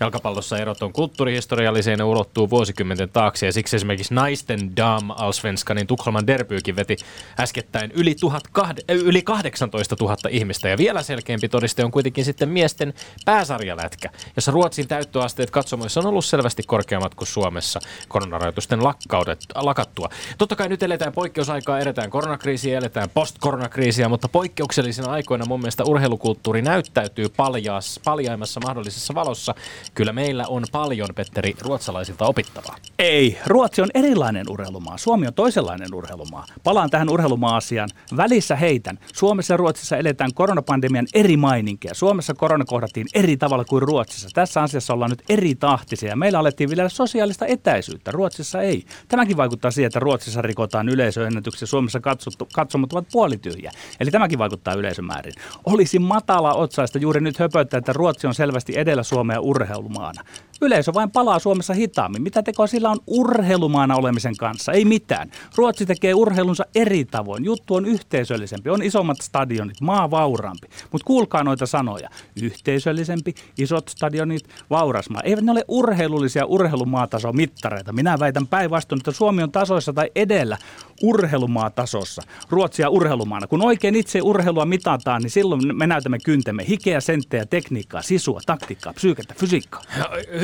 Jalkapallossa 0.00 0.58
erot 0.58 0.82
on 0.82 0.92
kulttuurihistorialliseen 0.92 2.02
ulottuu 2.02 2.50
vuosikymmenten 2.50 3.08
taakse 3.08 3.46
ja 3.46 3.52
siksi 3.52 3.76
esimerkiksi 3.76 4.14
naisten 4.14 4.76
Dam 4.76 5.10
Allsvenskanin 5.10 5.86
Tukholman 5.86 6.26
derbyykin 6.26 6.76
veti 6.76 6.96
äskettäin 7.40 7.90
yli, 7.94 8.14
1000, 8.14 8.44
yli 8.88 9.22
18 9.22 9.96
000 10.00 10.16
ihmistä 10.30 10.68
ja 10.68 10.78
vielä 10.78 11.02
selkeämpi 11.02 11.48
todiste 11.48 11.84
on 11.84 11.90
kuitenkin 11.90 12.24
sitten 12.24 12.48
miesten 12.60 12.94
pääsarjalätkä, 13.24 14.10
jossa 14.36 14.52
Ruotsin 14.52 14.88
täyttöasteet 14.88 15.50
katsomoissa 15.50 16.00
on 16.00 16.06
ollut 16.06 16.24
selvästi 16.24 16.62
korkeammat 16.62 17.14
kuin 17.14 17.28
Suomessa 17.28 17.80
koronarajoitusten 18.08 18.84
lakkaudet, 18.84 19.44
lakattua. 19.54 20.08
Totta 20.38 20.56
kai 20.56 20.68
nyt 20.68 20.82
eletään 20.82 21.12
poikkeusaikaa, 21.12 21.78
eletään 21.78 22.10
koronakriisiä, 22.10 22.78
eletään 22.78 23.10
post-koronakriisiä, 23.10 24.08
mutta 24.08 24.28
poikkeuksellisina 24.28 25.10
aikoina 25.10 25.44
mun 25.44 25.60
mielestä 25.60 25.84
urheilukulttuuri 25.84 26.62
näyttäytyy 26.62 27.28
paljaas, 27.28 28.00
paljaimmassa 28.04 28.60
mahdollisessa 28.60 29.14
valossa. 29.14 29.54
Kyllä 29.94 30.12
meillä 30.12 30.44
on 30.48 30.64
paljon, 30.72 31.08
Petteri, 31.14 31.54
ruotsalaisilta 31.60 32.26
opittavaa. 32.26 32.76
Ei, 32.98 33.38
Ruotsi 33.46 33.82
on 33.82 33.90
erilainen 33.94 34.50
urheilumaa. 34.50 34.98
Suomi 34.98 35.26
on 35.26 35.34
toisenlainen 35.34 35.94
urheilumaa. 35.94 36.46
Palaan 36.64 36.90
tähän 36.90 37.08
urheilumaa-asiaan. 37.08 37.88
Välissä 38.16 38.56
heitän. 38.56 38.98
Suomessa 39.14 39.54
ja 39.54 39.56
Ruotsissa 39.56 39.96
eletään 39.96 40.34
koronapandemian 40.34 41.06
eri 41.14 41.36
maininkeja. 41.36 41.94
Suomessa 41.94 42.34
korona 42.50 42.64
kohdattiin 42.64 43.06
eri 43.14 43.36
tavalla 43.36 43.64
kuin 43.64 43.82
Ruotsissa. 43.82 44.28
Tässä 44.34 44.62
asiassa 44.62 44.94
ollaan 44.94 45.10
nyt 45.10 45.22
eri 45.28 45.54
tahtisia. 45.54 46.16
Meillä 46.16 46.38
alettiin 46.38 46.70
vielä 46.70 46.88
sosiaalista 46.88 47.46
etäisyyttä, 47.46 48.10
Ruotsissa 48.10 48.60
ei. 48.60 48.84
Tämäkin 49.08 49.36
vaikuttaa 49.36 49.70
siihen, 49.70 49.86
että 49.86 49.98
Ruotsissa 49.98 50.42
rikotaan 50.42 50.88
yleisöennätyksiä, 50.88 51.66
Suomessa 51.66 52.00
katsottu, 52.00 52.48
katsomot 52.54 52.92
ovat 52.92 53.06
puolityhjä. 53.12 53.70
Eli 54.00 54.10
tämäkin 54.10 54.38
vaikuttaa 54.38 54.74
yleisömäärin. 54.74 55.34
Olisi 55.66 55.98
matala 55.98 56.54
otsaista 56.54 56.98
juuri 56.98 57.20
nyt 57.20 57.38
höpöttää, 57.38 57.78
että 57.78 57.92
Ruotsi 57.92 58.26
on 58.26 58.34
selvästi 58.34 58.78
edellä 58.78 59.02
Suomea 59.02 59.40
urheilumaana. 59.40 60.24
Yleisö 60.62 60.94
vain 60.94 61.10
palaa 61.10 61.38
Suomessa 61.38 61.74
hitaammin. 61.74 62.22
Mitä 62.22 62.42
tekoa 62.42 62.66
sillä 62.66 62.90
on 62.90 62.98
urheilumaana 63.06 63.96
olemisen 63.96 64.36
kanssa? 64.36 64.72
Ei 64.72 64.84
mitään. 64.84 65.30
Ruotsi 65.56 65.86
tekee 65.86 66.14
urheilunsa 66.14 66.64
eri 66.74 67.04
tavoin. 67.04 67.44
Juttu 67.44 67.74
on 67.74 67.86
yhteisöllisempi, 67.86 68.70
on 68.70 68.82
isommat 68.82 69.16
stadionit, 69.20 69.80
maa 69.80 70.10
vauraampi. 70.10 70.68
Mutta 70.92 71.06
kuulkaa 71.06 71.44
noita 71.44 71.66
sanoja. 71.66 72.08
Yhteisöllisempi, 72.42 73.34
isot 73.58 73.88
stadionit, 73.88 74.48
vauras 74.70 75.10
maa. 75.10 75.22
Eivät 75.24 75.44
ne 75.44 75.52
ole 75.52 75.64
urheilullisia 75.68 76.46
urheilumaatason 76.46 77.36
mittareita. 77.36 77.92
Minä 77.92 78.18
väitän 78.18 78.46
päinvastoin, 78.46 79.00
että 79.00 79.10
Suomi 79.10 79.42
on 79.42 79.52
tasoissa 79.52 79.92
tai 79.92 80.10
edellä 80.14 80.58
urheilumaatasossa. 81.02 82.22
Ruotsia 82.50 82.88
urheilumaana. 82.88 83.46
Kun 83.46 83.64
oikein 83.64 83.96
itse 83.96 84.22
urheilua 84.22 84.64
mitataan, 84.64 85.22
niin 85.22 85.30
silloin 85.30 85.76
me 85.76 85.86
näytämme 85.86 86.18
kyntemme. 86.24 86.66
Hikeä, 86.68 87.00
senttejä, 87.00 87.46
tekniikkaa, 87.46 88.02
sisua, 88.02 88.40
taktiikkaa, 88.46 88.92
psyykettä, 88.92 89.34
fysiikkaa. 89.38 89.82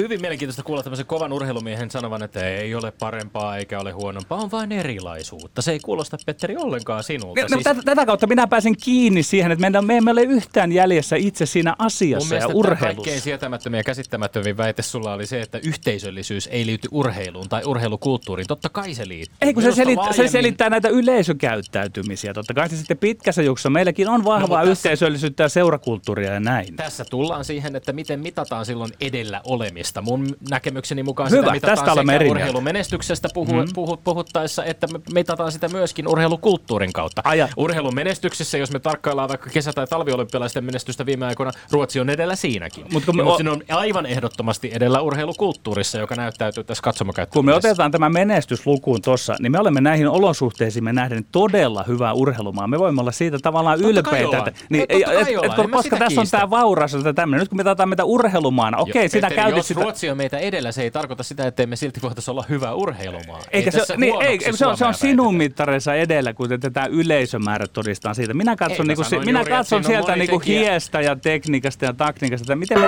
Hyvin 0.06 0.20
mielenkiintoista 0.20 0.62
kuulla 0.62 0.82
tämmöisen 0.82 1.06
kovan 1.06 1.32
urheilumiehen 1.32 1.90
sanovan, 1.90 2.22
että 2.22 2.48
ei 2.48 2.74
ole 2.74 2.90
parempaa 2.90 3.56
eikä 3.56 3.80
ole 3.80 3.92
huonompaa, 3.92 4.38
on 4.38 4.50
vain 4.50 4.72
erilaisuutta. 4.72 5.62
Se 5.62 5.72
ei 5.72 5.78
kuulosta, 5.78 6.18
Petteri, 6.26 6.56
ollenkaan 6.56 7.04
sinulta. 7.04 7.40
No, 7.42 7.48
siis... 7.48 7.64
tätä, 7.64 7.82
tätä 7.84 8.06
kautta 8.06 8.26
minä 8.26 8.46
pääsen 8.46 8.76
kiinni 8.76 9.22
siihen, 9.22 9.52
että 9.52 9.60
meidän, 9.60 9.84
me 9.84 9.96
emme 9.96 10.10
ole 10.10 10.22
yhtään 10.22 10.72
jäljessä 10.72 11.16
itse 11.16 11.46
siinä 11.46 11.76
asiassa 11.78 12.34
ja 12.34 12.46
urheilussa. 12.46 12.86
kaikkein 12.86 13.20
sietämättömiä 13.20 13.80
ja 13.80 13.84
käsittämättömin 13.84 14.56
väite 14.56 14.82
sulla 14.82 15.12
oli 15.12 15.26
se, 15.26 15.40
että 15.40 15.58
yhteisöllisyys 15.58 16.48
ei 16.52 16.66
liity 16.66 16.88
urheiluun 16.90 17.48
tai 17.48 17.62
urheilukulttuuriin. 17.64 18.46
Totta 18.46 18.68
kai 18.68 18.94
se 18.94 19.08
liittyy. 19.08 19.36
Ei 19.40 19.54
kun 19.54 19.62
se, 19.62 19.72
selit, 19.72 19.96
laajemmin... 19.96 20.28
se 20.28 20.32
selittää 20.32 20.70
näitä 20.70 20.88
yleisökäyttäytymisiä. 20.88 22.34
Totta 22.34 22.54
kai 22.54 22.68
se 22.68 22.76
sitten 22.76 22.98
pitkässä 22.98 23.42
juoksussa 23.42 23.70
meilläkin 23.70 24.08
on 24.08 24.24
vahvaa 24.24 24.64
no, 24.64 24.70
yhteisöllisyyttä 24.70 25.42
ja 25.42 25.48
seurakulttuuria 25.48 26.32
ja 26.32 26.40
näin. 26.40 26.76
Tässä 26.76 27.04
tullaan 27.04 27.44
siihen, 27.44 27.76
että 27.76 27.92
miten 27.92 28.20
mitataan 28.20 28.66
silloin 28.66 28.92
edellä 29.00 29.40
olemista. 29.44 29.95
Mun 30.02 30.26
näkemykseni 30.50 31.02
mukaan 31.02 31.30
Hyvä, 31.30 31.40
sitä 31.40 31.52
mitataan 31.52 31.86
tästä 31.86 32.00
sekä 32.00 32.12
eri 32.12 32.30
urheilumenestyksestä 32.30 33.28
puhu, 33.34 33.52
mm. 33.52 33.64
puhu, 33.74 33.96
puhuttaessa, 33.96 34.64
että 34.64 34.86
me 34.86 35.00
mitataan 35.14 35.52
sitä 35.52 35.68
myöskin 35.68 36.08
urheilukulttuurin 36.08 36.92
kautta. 36.92 37.22
Aja. 37.24 37.48
Urheilumenestyksessä, 37.56 38.58
jos 38.58 38.70
me 38.70 38.78
tarkkaillaan 38.78 39.28
vaikka 39.28 39.50
kesä- 39.50 39.72
tai 39.72 39.86
talviolympialaisten 39.86 40.64
menestystä 40.64 41.06
viime 41.06 41.26
aikoina, 41.26 41.52
Ruotsi 41.70 42.00
on 42.00 42.10
edellä 42.10 42.36
siinäkin. 42.36 42.86
Mut 42.92 43.04
kun 43.04 43.16
me 43.16 43.22
o- 43.22 43.38
on 43.50 43.62
aivan 43.70 44.06
ehdottomasti 44.06 44.70
edellä 44.74 45.00
urheilukulttuurissa, 45.00 45.98
joka 45.98 46.14
näyttäytyy 46.14 46.64
tässä 46.64 46.82
katsomakäyttämisessä. 46.82 47.38
Kun 47.38 47.44
me 47.44 47.54
otetaan 47.54 47.90
tämä 47.90 48.08
menestyslukuun 48.08 49.02
tuossa, 49.02 49.36
niin 49.40 49.52
me 49.52 49.58
olemme 49.58 49.80
näihin 49.80 50.08
olosuhteisiin 50.08 50.84
nähden 50.84 51.24
todella 51.32 51.84
hyvä 51.88 52.12
urheilumaa. 52.12 52.66
Me 52.66 52.78
voimme 52.78 53.00
olla 53.00 53.12
siitä 53.12 53.38
tavallaan 53.38 53.78
Totta 53.78 53.90
ylpeitä. 53.90 54.38
Että, 54.38 54.52
niin, 54.68 54.86
et, 54.88 55.02
et, 55.02 55.28
et, 55.28 55.70
koska 55.70 55.96
tässä 55.96 56.20
on 56.20 56.26
tämä 56.30 56.50
vauras, 56.50 56.94
että 56.94 57.12
tämmöinen. 57.12 57.40
Nyt 57.40 57.48
kun 57.48 57.56
me 57.56 57.62
mitataan 57.66 57.88
meitä 57.88 58.04
urheilumaana, 58.04 58.78
okei, 58.78 58.92
okay, 58.92 59.08
sinä 59.08 59.30
käytit 59.30 59.56
jos 59.56 59.68
sitä. 59.68 59.80
Ruotsi 59.86 60.10
on 60.10 60.16
meitä 60.16 60.38
edellä, 60.38 60.72
se 60.72 60.82
ei 60.82 60.90
tarkoita 60.90 61.22
sitä, 61.22 61.46
että 61.46 61.66
me 61.66 61.76
silti 61.76 62.02
voitaisiin 62.02 62.32
olla 62.32 62.44
hyvä 62.48 62.74
urheilumaa. 62.74 63.40
Eikä 63.52 63.70
ei 63.74 63.86
se, 63.86 63.96
niin, 63.96 64.22
ei, 64.22 64.38
se, 64.52 64.66
on, 64.66 64.76
se 64.76 64.84
on 64.84 64.94
sinun 64.94 65.36
mittareissa 65.36 65.94
edellä, 65.94 66.34
kun 66.34 66.48
tätä 66.60 66.86
yleisömäärät 66.86 67.72
todistaa 67.72 68.14
siitä. 68.14 68.34
Minä 68.34 68.56
katson, 68.56 68.86
niinku, 68.86 69.04
si, 69.04 69.18
minä 69.18 69.44
katson 69.44 69.84
sieltä 69.84 70.16
niinku 70.16 70.42
hiestä 70.46 71.00
ja 71.00 71.16
tekniikasta 71.16 71.84
ja 71.84 71.92
taktiikasta, 71.92 72.42
että 72.42 72.56
miten 72.56 72.80
me 72.80 72.86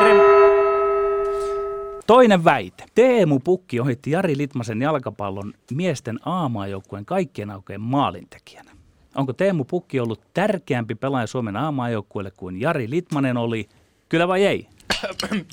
Toinen 2.07 2.45
väite. 2.45 2.85
Teemu 2.95 3.41
Pukki 3.41 3.81
ohitti 3.81 4.11
Jari 4.11 4.37
Litmasen 4.37 4.83
jalkapallon 4.83 5.55
miesten 5.75 6.19
aamaajoukkueen 6.25 7.05
kaikkien 7.05 7.51
aukeen 7.51 7.81
maalintekijänä. 7.81 8.71
Onko 9.15 9.33
Teemu 9.33 9.65
Pukki 9.65 10.01
ollut 10.01 10.21
tärkeämpi 10.35 10.95
pelaaja 10.95 11.27
Suomen 11.27 11.57
aamaajoukkueelle 11.57 12.31
kuin 12.31 12.61
Jari 12.61 12.91
Litmanen 12.91 13.37
oli? 13.37 13.69
Kyllä 14.09 14.29
vai 14.29 14.47
ei? 14.47 14.69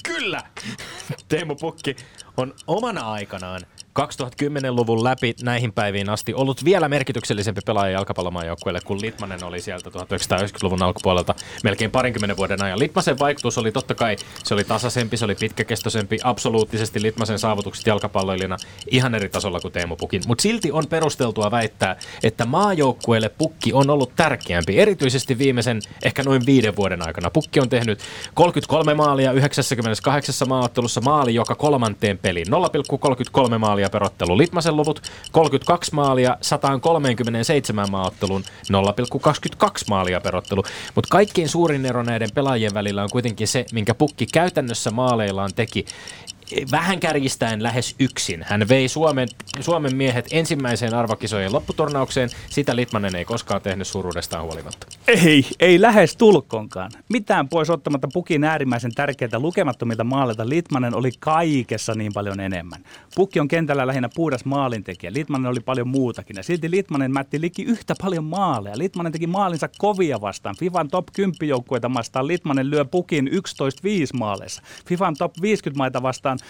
Kyllä! 0.04 0.42
Teemu 1.27 1.56
Pukki 1.56 1.96
on 2.38 2.54
omana 2.68 3.12
aikanaan 3.12 3.62
2010-luvun 4.00 5.04
läpi 5.04 5.36
näihin 5.42 5.74
päiviin 5.74 6.10
asti 6.10 6.34
ollut 6.34 6.66
vielä 6.66 6.90
merkityksellisempi 6.90 7.62
pelaaja 7.66 7.92
jalkapallomaajoukkueelle 7.92 8.80
kuin 8.86 9.02
Litmanen 9.02 9.44
oli 9.44 9.62
sieltä 9.62 9.90
1990-luvun 9.90 10.84
alkupuolelta 10.84 11.36
melkein 11.64 11.92
parinkymmenen 11.92 12.38
vuoden 12.38 12.64
ajan. 12.64 12.80
Litmasen 12.80 13.20
vaikutus 13.20 13.58
oli 13.58 13.72
totta 13.72 13.96
kai, 13.96 14.16
se 14.44 14.54
oli 14.54 14.64
tasaisempi, 14.64 15.18
se 15.18 15.25
oli 15.25 15.36
pitkäkestoisempi, 15.36 16.20
absoluuttisesti 16.24 17.02
Litmasen 17.02 17.40
saavutukset 17.40 17.88
jalkapalloilijana 17.88 18.58
ihan 18.92 19.16
eri 19.16 19.30
tasolla 19.30 19.60
kuin 19.60 19.72
Teemu 19.72 19.96
Pukin. 19.96 20.22
Mutta 20.28 20.42
silti 20.42 20.72
on 20.72 20.88
perusteltua 20.88 21.52
väittää, 21.52 21.96
että 22.24 22.46
maajoukkueelle 22.46 23.30
Pukki 23.30 23.74
on 23.74 23.90
ollut 23.90 24.16
tärkeämpi, 24.16 24.80
erityisesti 24.80 25.38
viimeisen 25.38 25.80
ehkä 26.04 26.24
noin 26.24 26.46
viiden 26.46 26.75
vuoden 26.75 27.08
aikana. 27.08 27.30
Pukki 27.30 27.60
on 27.60 27.70
tehnyt 27.70 28.00
33 28.34 28.94
maalia 28.94 29.32
98 29.32 30.50
maaottelussa 30.50 31.02
maali 31.02 31.36
joka 31.36 31.56
kolmanteen 31.56 32.18
peliin. 32.18 32.48
0,33 32.48 33.58
maalia 33.58 33.85
per 33.89 34.04
ottelu. 34.04 34.38
Litmasen 34.38 34.75
luvut 34.75 35.01
32 35.32 35.96
maalia 35.96 36.38
137 36.42 37.92
maaottelun 37.92 38.44
0,22 39.63 39.70
maalia 39.89 40.22
per 40.22 40.36
ottelu. 40.36 40.63
Mutta 40.96 41.08
kaikkein 41.12 41.50
suurin 41.50 41.86
ero 41.86 42.04
näiden 42.04 42.30
pelaajien 42.34 42.74
välillä 42.74 43.04
on 43.04 43.10
kuitenkin 43.10 43.48
se, 43.48 43.65
minkä 43.74 43.96
Pukki 43.96 44.25
käytännössä 44.25 44.92
maaleillaan 44.92 45.54
teki 45.56 45.86
vähän 46.72 47.00
kärjistäen 47.00 47.64
lähes 47.64 47.96
yksin. 48.00 48.46
Hän 48.48 48.70
vei 48.70 48.88
Suomen, 48.88 49.28
Suomen 49.60 49.96
miehet 49.96 50.28
ensimmäiseen 50.32 50.94
arvokisojen 50.94 51.54
lopputurnaukseen. 51.54 52.30
Sitä 52.50 52.75
Litmanen 52.75 53.16
ei 53.16 53.25
koskaan 53.25 53.62
tehnyt 53.62 53.88
suruudestaan 53.88 54.44
huolimatta. 54.44 54.88
Ei, 55.08 55.46
ei 55.60 55.82
lähes 55.82 56.16
tulkonkaan. 56.16 56.92
Mitään 57.10 57.50
pois 57.50 57.70
ottamatta 57.70 58.08
pukin 58.14 58.44
äärimmäisen 58.44 58.96
tärkeitä 58.96 59.40
lukemattomilta 59.40 60.04
maaleilta 60.04 60.50
Litmanen 60.50 60.96
oli 60.96 61.12
kaikessa 61.20 61.96
niin 61.96 62.14
paljon 62.14 62.40
enemmän. 62.40 62.84
Pukki 63.16 63.40
on 63.40 63.48
kentällä 63.48 63.88
lähinnä 63.88 64.10
puhdas 64.16 64.46
maalintekijä. 64.46 65.14
Litmanen 65.14 65.52
oli 65.52 65.60
paljon 65.60 65.88
muutakin. 65.88 66.38
Ja 66.38 66.44
silti 66.44 66.72
Litmanen 66.72 67.12
mätti 67.12 67.42
liki 67.42 67.64
yhtä 67.64 67.96
paljon 68.02 68.24
maaleja. 68.24 68.78
Litmanen 68.78 69.12
teki 69.12 69.28
maalinsa 69.28 69.70
kovia 69.78 70.22
vastaan. 70.22 70.56
FIFAn 70.60 70.88
top 70.88 71.08
10 71.14 71.50
joukkueita 71.50 71.94
vastaan 71.94 72.28
Litmanen 72.28 72.70
lyö 72.70 72.86
pukin 72.86 73.28
11-5 73.28 73.32
maaleissa. 74.14 74.62
FIFAn 74.88 75.16
top 75.18 75.34
50 75.42 75.78
maita 75.78 76.02
vastaan 76.02 76.35
16-12 76.39 76.42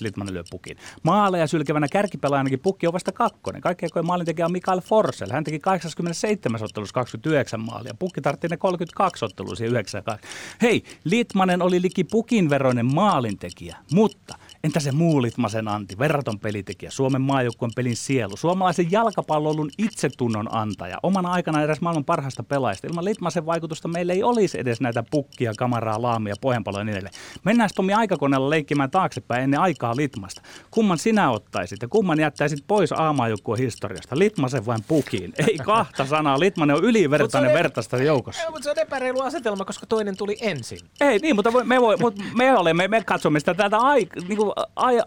Litmanen 0.00 0.34
lyö 0.34 0.44
pukin. 0.50 0.76
Maaleja 1.02 1.46
sylkevänä 1.46 1.88
kärkipelaajanakin 1.88 2.60
pukki 2.60 2.86
on 2.86 2.92
vasta 2.92 3.12
kakkonen. 3.12 3.60
Kaikkein 3.60 3.90
maalintekijä 4.02 4.46
on 4.46 4.52
Mikael 4.52 4.80
Forsell. 4.80 5.32
Hän 5.32 5.44
teki 5.44 5.58
87 5.58 6.62
ottelussa 6.62 6.94
29 6.94 7.60
maalia. 7.60 7.94
Pukki 7.98 8.20
tartti 8.20 8.48
ne 8.48 8.56
32 8.56 9.24
ottelussa 9.24 9.64
92. 9.64 10.28
Hei, 10.62 10.84
Litmanen 11.04 11.62
oli 11.62 11.82
liki 11.82 12.04
pukin 12.04 12.50
veroinen 12.50 12.94
maalintekijä, 12.94 13.76
mutta 13.92 14.34
Entä 14.64 14.80
se 14.80 14.92
muu 14.92 15.22
Litmasen 15.22 15.68
Antti, 15.68 15.98
verraton 15.98 16.40
pelitekijä, 16.40 16.90
Suomen 16.90 17.22
maajoukkueen 17.22 17.72
pelin 17.76 17.96
sielu, 17.96 18.36
suomalaisen 18.36 18.90
jalkapallon 18.90 19.70
itsetunnon 19.78 20.54
antaja, 20.54 20.98
omana 21.02 21.32
aikana 21.32 21.62
edes 21.62 21.80
maailman 21.80 22.04
parhaista 22.04 22.42
pelaajista. 22.42 22.86
Ilman 22.86 23.04
Litmasen 23.04 23.46
vaikutusta 23.46 23.88
meillä 23.88 24.12
ei 24.12 24.22
olisi 24.22 24.60
edes 24.60 24.80
näitä 24.80 25.04
pukkia, 25.10 25.52
kamaraa, 25.58 26.02
laamia, 26.02 26.34
pohjanpaloja 26.40 26.80
ja 26.80 26.84
niin 26.84 26.92
edelleen. 26.92 27.14
Mennään 27.44 27.70
Tomi 27.74 27.92
aikakoneella 27.92 28.50
leikkimään 28.50 28.90
taaksepäin 28.90 29.42
ennen 29.42 29.60
aikaa 29.60 29.96
Litmasta. 29.96 30.42
Kumman 30.70 30.98
sinä 30.98 31.30
ottaisit 31.30 31.82
ja 31.82 31.88
kumman 31.88 32.20
jättäisit 32.20 32.64
pois 32.66 32.92
aamaajoukkueen 32.92 33.62
historiasta? 33.62 34.18
Litmasen 34.18 34.66
vain 34.66 34.84
pukiin. 34.88 35.32
Ei 35.48 35.58
kahta 35.58 36.06
sanaa. 36.06 36.40
Litmanen 36.40 36.76
on 36.76 36.84
ylivertainen 36.84 37.50
on 37.50 37.54
vertaista 37.54 37.96
joukossa. 37.96 38.42
Ei, 38.42 38.50
mutta 38.50 38.64
se 38.64 38.70
on 38.70 38.78
epäreilu 38.78 39.20
asetelma, 39.20 39.64
koska 39.64 39.86
toinen 39.86 40.16
tuli 40.16 40.36
ensin. 40.40 40.78
Ei 41.00 41.18
niin, 41.18 41.36
mutta 41.36 41.50
me, 41.64 41.80
voi, 41.80 41.96
me 42.34 42.58
olemme, 42.58 42.88
me 42.88 43.02
katsomme 43.02 43.40
sitä 43.40 43.54
täältä 43.54 43.78
aika, 43.78 44.20
niin 44.20 44.38
kuin 44.38 44.53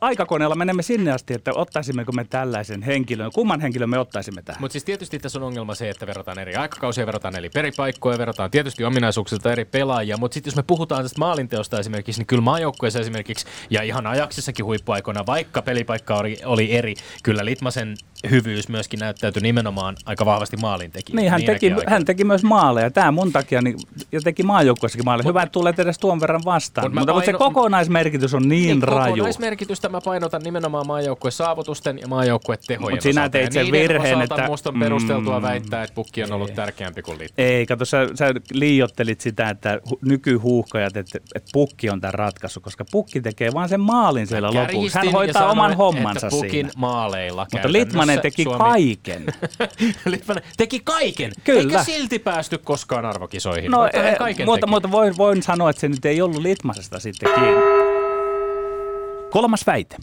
aikakoneella 0.02 0.56
menemme 0.56 0.84
sinne 0.84 1.12
asti, 1.12 1.34
että 1.34 1.52
ottaisimmeko 1.54 2.12
me 2.12 2.26
tällaisen 2.30 2.82
henkilön. 2.82 3.32
Kumman 3.34 3.62
henkilön 3.62 3.90
me 3.90 4.00
ottaisimme 4.00 4.42
tähän? 4.42 4.62
Mutta 4.62 4.74
siis 4.74 4.84
tietysti 4.84 5.20
tässä 5.20 5.40
on 5.40 5.44
ongelma 5.44 5.76
se, 5.76 5.90
että 5.90 6.08
verrataan 6.08 6.40
eri 6.40 6.56
aikakausia, 6.56 7.06
verrataan 7.06 7.36
eri 7.36 7.50
peripaikkoja, 7.50 8.18
verrataan 8.18 8.52
tietysti 8.52 8.84
ominaisuuksilta 8.84 9.52
eri 9.52 9.66
pelaajia. 9.66 10.18
Mutta 10.18 10.34
sitten 10.34 10.52
jos 10.52 10.56
me 10.56 10.64
puhutaan 10.68 11.04
tästä 11.04 11.20
maalinteosta 11.20 11.80
esimerkiksi, 11.80 12.22
niin 12.22 12.28
kyllä 12.28 12.42
maajoukkueessa 12.42 13.00
esimerkiksi 13.00 13.46
ja 13.70 13.84
ihan 13.84 14.08
ajaksissakin 14.08 14.66
huippuaikoina, 14.66 15.26
vaikka 15.26 15.62
pelipaikka 15.62 16.16
oli, 16.16 16.38
oli 16.46 16.76
eri, 16.76 16.94
kyllä 17.24 17.46
Litmasen 17.46 17.96
hyvyys 18.30 18.70
myöskin 18.70 19.00
näyttäytyi 19.00 19.42
nimenomaan 19.42 19.96
aika 20.06 20.26
vahvasti 20.26 20.58
maalintekijä. 20.58 21.16
Niin, 21.16 21.32
hän 21.32 21.44
teki, 21.44 21.74
hän 21.88 22.06
teki 22.06 22.24
myös 22.24 22.44
maaleja. 22.44 22.92
Tämä 22.92 23.12
mun 23.12 23.32
takia 23.32 23.62
niin, 23.62 23.78
ja 24.12 24.22
teki 24.22 24.44
maajoukkueessakin 24.44 25.06
maaleja. 25.06 25.28
Hyvä, 25.28 25.44
että 25.44 25.54
tulee 25.54 25.74
edes 25.78 26.00
tuon 26.00 26.20
verran 26.20 26.42
vastaan. 26.46 26.88
Mut 26.88 26.94
mutta, 27.00 27.14
mutta 27.14 27.26
se 27.26 27.34
kokonaismerkitys 27.34 28.34
on 28.34 28.50
niin, 28.50 28.68
niin 28.68 28.84
raju. 28.84 29.24
Kokonaismerkitystä 29.38 29.90
mä 29.90 30.02
painotan 30.02 30.42
nimenomaan 30.42 30.88
maajoukkueen 30.88 31.32
saavutusten 31.32 32.00
ja 32.00 32.08
maajoukkueen 32.08 32.60
tehojen 32.68 32.94
Mutta 32.94 33.04
sinä 33.04 33.30
teit 33.30 33.52
sen 33.52 33.72
virheen, 33.72 34.22
että... 34.22 34.48
Musta 34.48 34.70
on 34.70 34.80
perusteltua 34.80 35.40
mm, 35.40 35.44
väittää, 35.44 35.84
että 35.84 35.94
pukki 35.94 36.24
on 36.24 36.32
ollut 36.32 36.50
ei. 36.50 36.56
tärkeämpi 36.56 37.02
kuin 37.02 37.18
liitto. 37.18 37.42
Ei, 37.42 37.66
kato, 37.66 37.86
sä, 37.86 38.08
sä 38.16 38.34
liiottelit 38.52 39.22
sitä, 39.22 39.50
että 39.50 39.80
nykyhuuhkajat, 40.06 40.98
että, 40.98 41.20
että 41.36 41.50
pukki 41.54 41.90
on 41.90 42.02
tämä 42.02 42.12
ratkaisu, 42.12 42.62
koska 42.62 42.86
pukki 42.92 43.22
tekee 43.22 43.54
vaan 43.54 43.70
sen 43.70 43.80
maalin 43.80 44.28
siellä 44.28 44.54
lopuksi. 44.54 44.98
Hän 44.98 45.12
hoitaa 45.12 45.42
sanoin, 45.42 45.52
oman 45.52 45.78
hommansa 45.78 46.28
että 46.28 46.36
pukin 46.36 46.52
siinä. 46.52 46.70
maaleilla 46.78 47.48
Mutta 47.52 47.72
Litmanen 47.72 48.22
teki 48.22 48.44
Suomi... 48.44 48.58
kaiken. 48.58 49.26
Litmanen 50.06 50.44
teki 50.58 50.82
kaiken, 50.84 51.32
Kyllä. 51.44 51.62
eikä 51.62 51.84
silti 51.84 52.20
päästy 52.20 52.58
koskaan 52.58 53.06
arvokisoihin. 53.06 53.72
No, 53.72 53.86
e, 53.86 54.46
mutta, 54.46 54.68
mutta 54.68 54.92
voin, 54.92 55.18
voin 55.18 55.44
sanoa, 55.44 55.70
että 55.70 55.80
se 55.80 55.90
nyt 55.90 56.06
ei 56.06 56.22
ollut 56.22 56.42
Litmasesta 56.42 57.00
sitten 57.00 57.30
kiinni. 57.36 57.87
Kolmas 59.32 59.68
väite. 59.68 59.98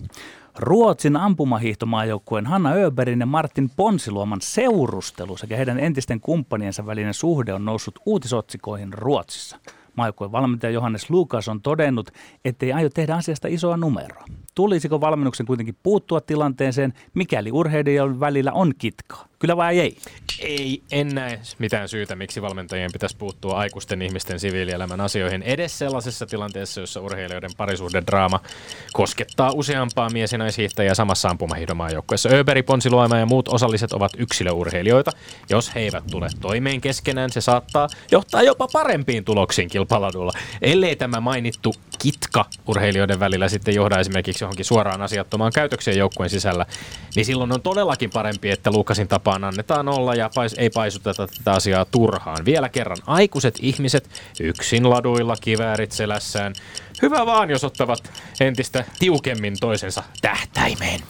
Ruotsin 0.59 1.17
ampumahiihtomaajoukkueen 1.17 2.47
Hanna 2.47 2.73
Öberin 2.73 3.21
ja 3.21 3.27
Martin 3.27 3.71
Ponsiluoman 3.77 4.41
seurustelu 4.41 5.37
sekä 5.37 5.57
heidän 5.57 5.79
entisten 5.79 6.21
kumppaniensa 6.21 6.87
välinen 6.87 7.15
suhde 7.15 7.55
on 7.55 7.65
noussut 7.65 7.99
uutisotsikoihin 8.07 8.93
Ruotsissa. 8.93 9.59
Maajoukkueen 9.97 10.33
valmentaja 10.33 10.71
Johannes 10.71 11.11
Lukas 11.11 11.49
on 11.49 11.63
todennut, 11.63 12.11
ettei 12.45 12.73
aio 12.73 12.89
tehdä 12.91 13.15
asiasta 13.15 13.49
isoa 13.49 13.77
numeroa. 13.77 14.25
Tulisiko 14.55 15.01
valmennuksen 15.01 15.47
kuitenkin 15.47 15.77
puuttua 15.83 16.21
tilanteeseen, 16.21 16.93
mikäli 17.15 17.53
urheilijoiden 17.53 18.21
välillä 18.21 18.53
on 18.53 18.73
kitkaa? 18.79 19.29
Kyllä 19.39 19.57
vai 19.57 19.81
ei? 19.81 19.97
Ei, 20.39 20.83
en 20.93 21.09
näe 21.09 21.41
mitään 21.59 21.89
syytä, 21.89 22.17
miksi 22.17 22.43
valmentajien 22.43 22.93
pitäisi 22.93 23.17
puuttua 23.17 23.59
aikuisten 23.59 24.03
ihmisten 24.03 24.41
siviilielämän 24.41 25.01
asioihin 25.01 25.43
edes 25.43 25.79
sellaisessa 25.79 26.27
tilanteessa, 26.27 26.81
jossa 26.81 27.01
urheilijoiden 27.01 27.51
parisuhdedraama 27.57 28.41
koskettaa 28.93 29.53
useampaa 29.55 30.11
mies- 30.11 30.33
ja 30.33 30.39
naishiihtäjää 30.39 30.95
samassa 30.95 31.29
ampumahihdomaajoukkueessa. 31.29 32.29
Öberi, 32.29 32.63
Ponsiluoma 32.63 33.19
ja 33.19 33.27
muut 33.27 33.49
osalliset 33.49 33.93
ovat 33.93 34.13
yksilöurheilijoita. 34.19 35.11
Jos 35.51 35.75
he 35.75 35.81
eivät 35.81 36.05
tule 36.11 36.29
toimeen 36.41 36.81
keskenään, 36.81 37.33
se 37.33 37.41
saattaa 37.41 37.89
johtaa 38.11 38.43
jopa 38.43 38.69
parempiin 38.73 39.25
tuloksiin 39.25 39.69
kilpaladulla, 39.69 40.33
ellei 40.63 40.97
tämä 40.97 41.21
mainittu 41.21 41.75
kitka 41.99 42.45
urheilijoiden 42.67 43.21
välillä 43.21 43.49
sitten 43.49 43.75
johda 43.75 43.99
esimerkiksi 43.99 44.45
johonkin 44.45 44.65
suoraan 44.65 45.03
asiattomaan 45.03 45.53
käytökseen 45.53 45.99
joukkueen 45.99 46.31
sisällä, 46.31 46.67
niin 47.17 47.27
silloin 47.27 47.53
on 47.53 47.63
todellakin 47.63 48.11
parempi, 48.11 48.51
että 48.51 48.71
Lukasin 48.71 49.09
tapaan 49.09 49.45
annetaan 49.45 49.89
olla 49.89 50.15
ja 50.15 50.31
pais, 50.35 50.55
ei 50.59 50.71
paisuteta 50.71 51.27
tätä 51.27 51.53
asiaa 51.53 51.85
turhaan. 51.85 52.45
Vielä 52.45 52.69
kerran, 52.69 52.99
aikuiset 53.07 53.59
ihmiset 53.63 54.09
yksin 54.41 54.91
laduilla, 54.91 55.37
kiväärit 55.41 55.93
selässään. 55.93 56.55
Hyvä 57.03 57.27
vaan, 57.27 57.51
jos 57.51 57.65
ottavat 57.65 58.13
entistä 58.41 58.85
tiukemmin 58.99 59.57
toisensa 59.61 60.03
tähtäimeen. 60.23 61.01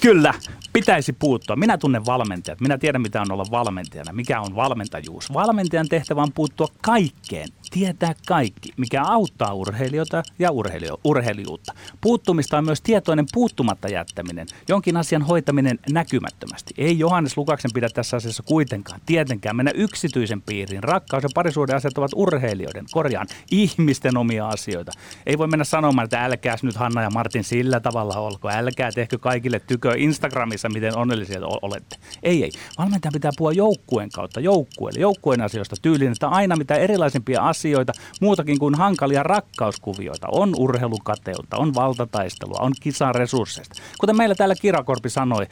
Kyllä, 0.00 0.34
pitäisi 0.72 1.12
puuttua. 1.12 1.56
Minä 1.56 1.78
tunnen 1.78 2.06
valmentajat. 2.06 2.60
Minä 2.60 2.78
tiedän, 2.78 3.02
mitä 3.02 3.20
on 3.20 3.32
olla 3.32 3.44
valmentajana. 3.50 4.12
Mikä 4.12 4.40
on 4.40 4.56
valmentajuus. 4.56 5.32
Valmentajan 5.32 5.88
tehtävä 5.88 6.22
on 6.22 6.32
puuttua 6.32 6.68
kaikkeen. 6.82 7.48
Tietää 7.70 8.14
kaikki, 8.26 8.72
mikä 8.76 9.02
auttaa 9.02 9.54
urheilijoita 9.54 10.22
ja 10.38 10.50
urheilio- 10.50 11.00
urheilijuutta. 11.04 11.72
Puuttumista 12.00 12.58
on 12.58 12.64
myös 12.64 12.80
tietoinen 12.80 13.26
puuttumatta 13.32 13.88
jättäminen. 13.88 14.46
Jonkin 14.68 14.96
asian 14.96 15.22
hoitaminen 15.22 15.78
näkymättömästi. 15.90 16.74
Ei 16.78 16.98
Johannes 16.98 17.36
Lukaksen 17.36 17.70
pidä 17.74 17.88
tässä 17.88 18.16
asiassa 18.16 18.42
kuitenkaan. 18.42 19.00
Tietenkään 19.06 19.56
mennä 19.56 19.72
yksityisen 19.74 20.42
piiriin. 20.42 20.84
Rakkaus 20.84 21.22
ja 21.22 21.28
parisuuden 21.34 21.76
asiat 21.76 21.98
ovat 21.98 22.10
urheilijoiden, 22.14 22.84
korjaan, 22.92 23.26
ihmisten 23.50 24.16
omia 24.16 24.48
asioita. 24.48 24.92
Ei 25.26 25.38
voi 25.38 25.46
mennä 25.46 25.64
sanomaan, 25.64 26.04
että 26.04 26.24
älkääs 26.24 26.62
nyt 26.62 26.76
Hanna 26.76 27.02
ja 27.02 27.10
Martin 27.10 27.44
sillä 27.44 27.80
tavalla 27.80 28.14
olko. 28.14 28.48
Älkää 28.48 28.92
tehkö 28.92 29.18
kaikille 29.18 29.60
tykö 29.60 29.94
Instagramissa, 29.96 30.68
miten 30.68 30.96
onnellisia 30.96 31.40
olette. 31.62 31.96
Ei, 32.22 32.42
ei. 32.44 32.50
Valmentaja 32.78 33.12
pitää 33.12 33.30
puhua 33.38 33.52
joukkueen 33.52 34.10
kautta, 34.14 34.40
joukkueelle, 34.40 35.00
joukkueen 35.00 35.40
asioista 35.40 35.76
tyyliin, 35.82 36.12
että 36.12 36.28
aina 36.28 36.56
mitä 36.56 36.74
erilaisimpia 36.74 37.42
asioita 37.42 37.59
asioita, 37.60 37.92
muutakin 38.20 38.58
kuin 38.58 38.74
hankalia 38.74 39.22
rakkauskuvioita. 39.22 40.26
On 40.32 40.54
urheilukateutta, 40.56 41.56
on 41.56 41.74
valtataistelua, 41.74 42.58
on 42.60 42.72
kisaresursseista. 42.80 43.74
Kuten 44.00 44.16
meillä 44.16 44.34
täällä 44.34 44.54
Kirakorpi 44.54 45.10
sanoi, 45.10 45.46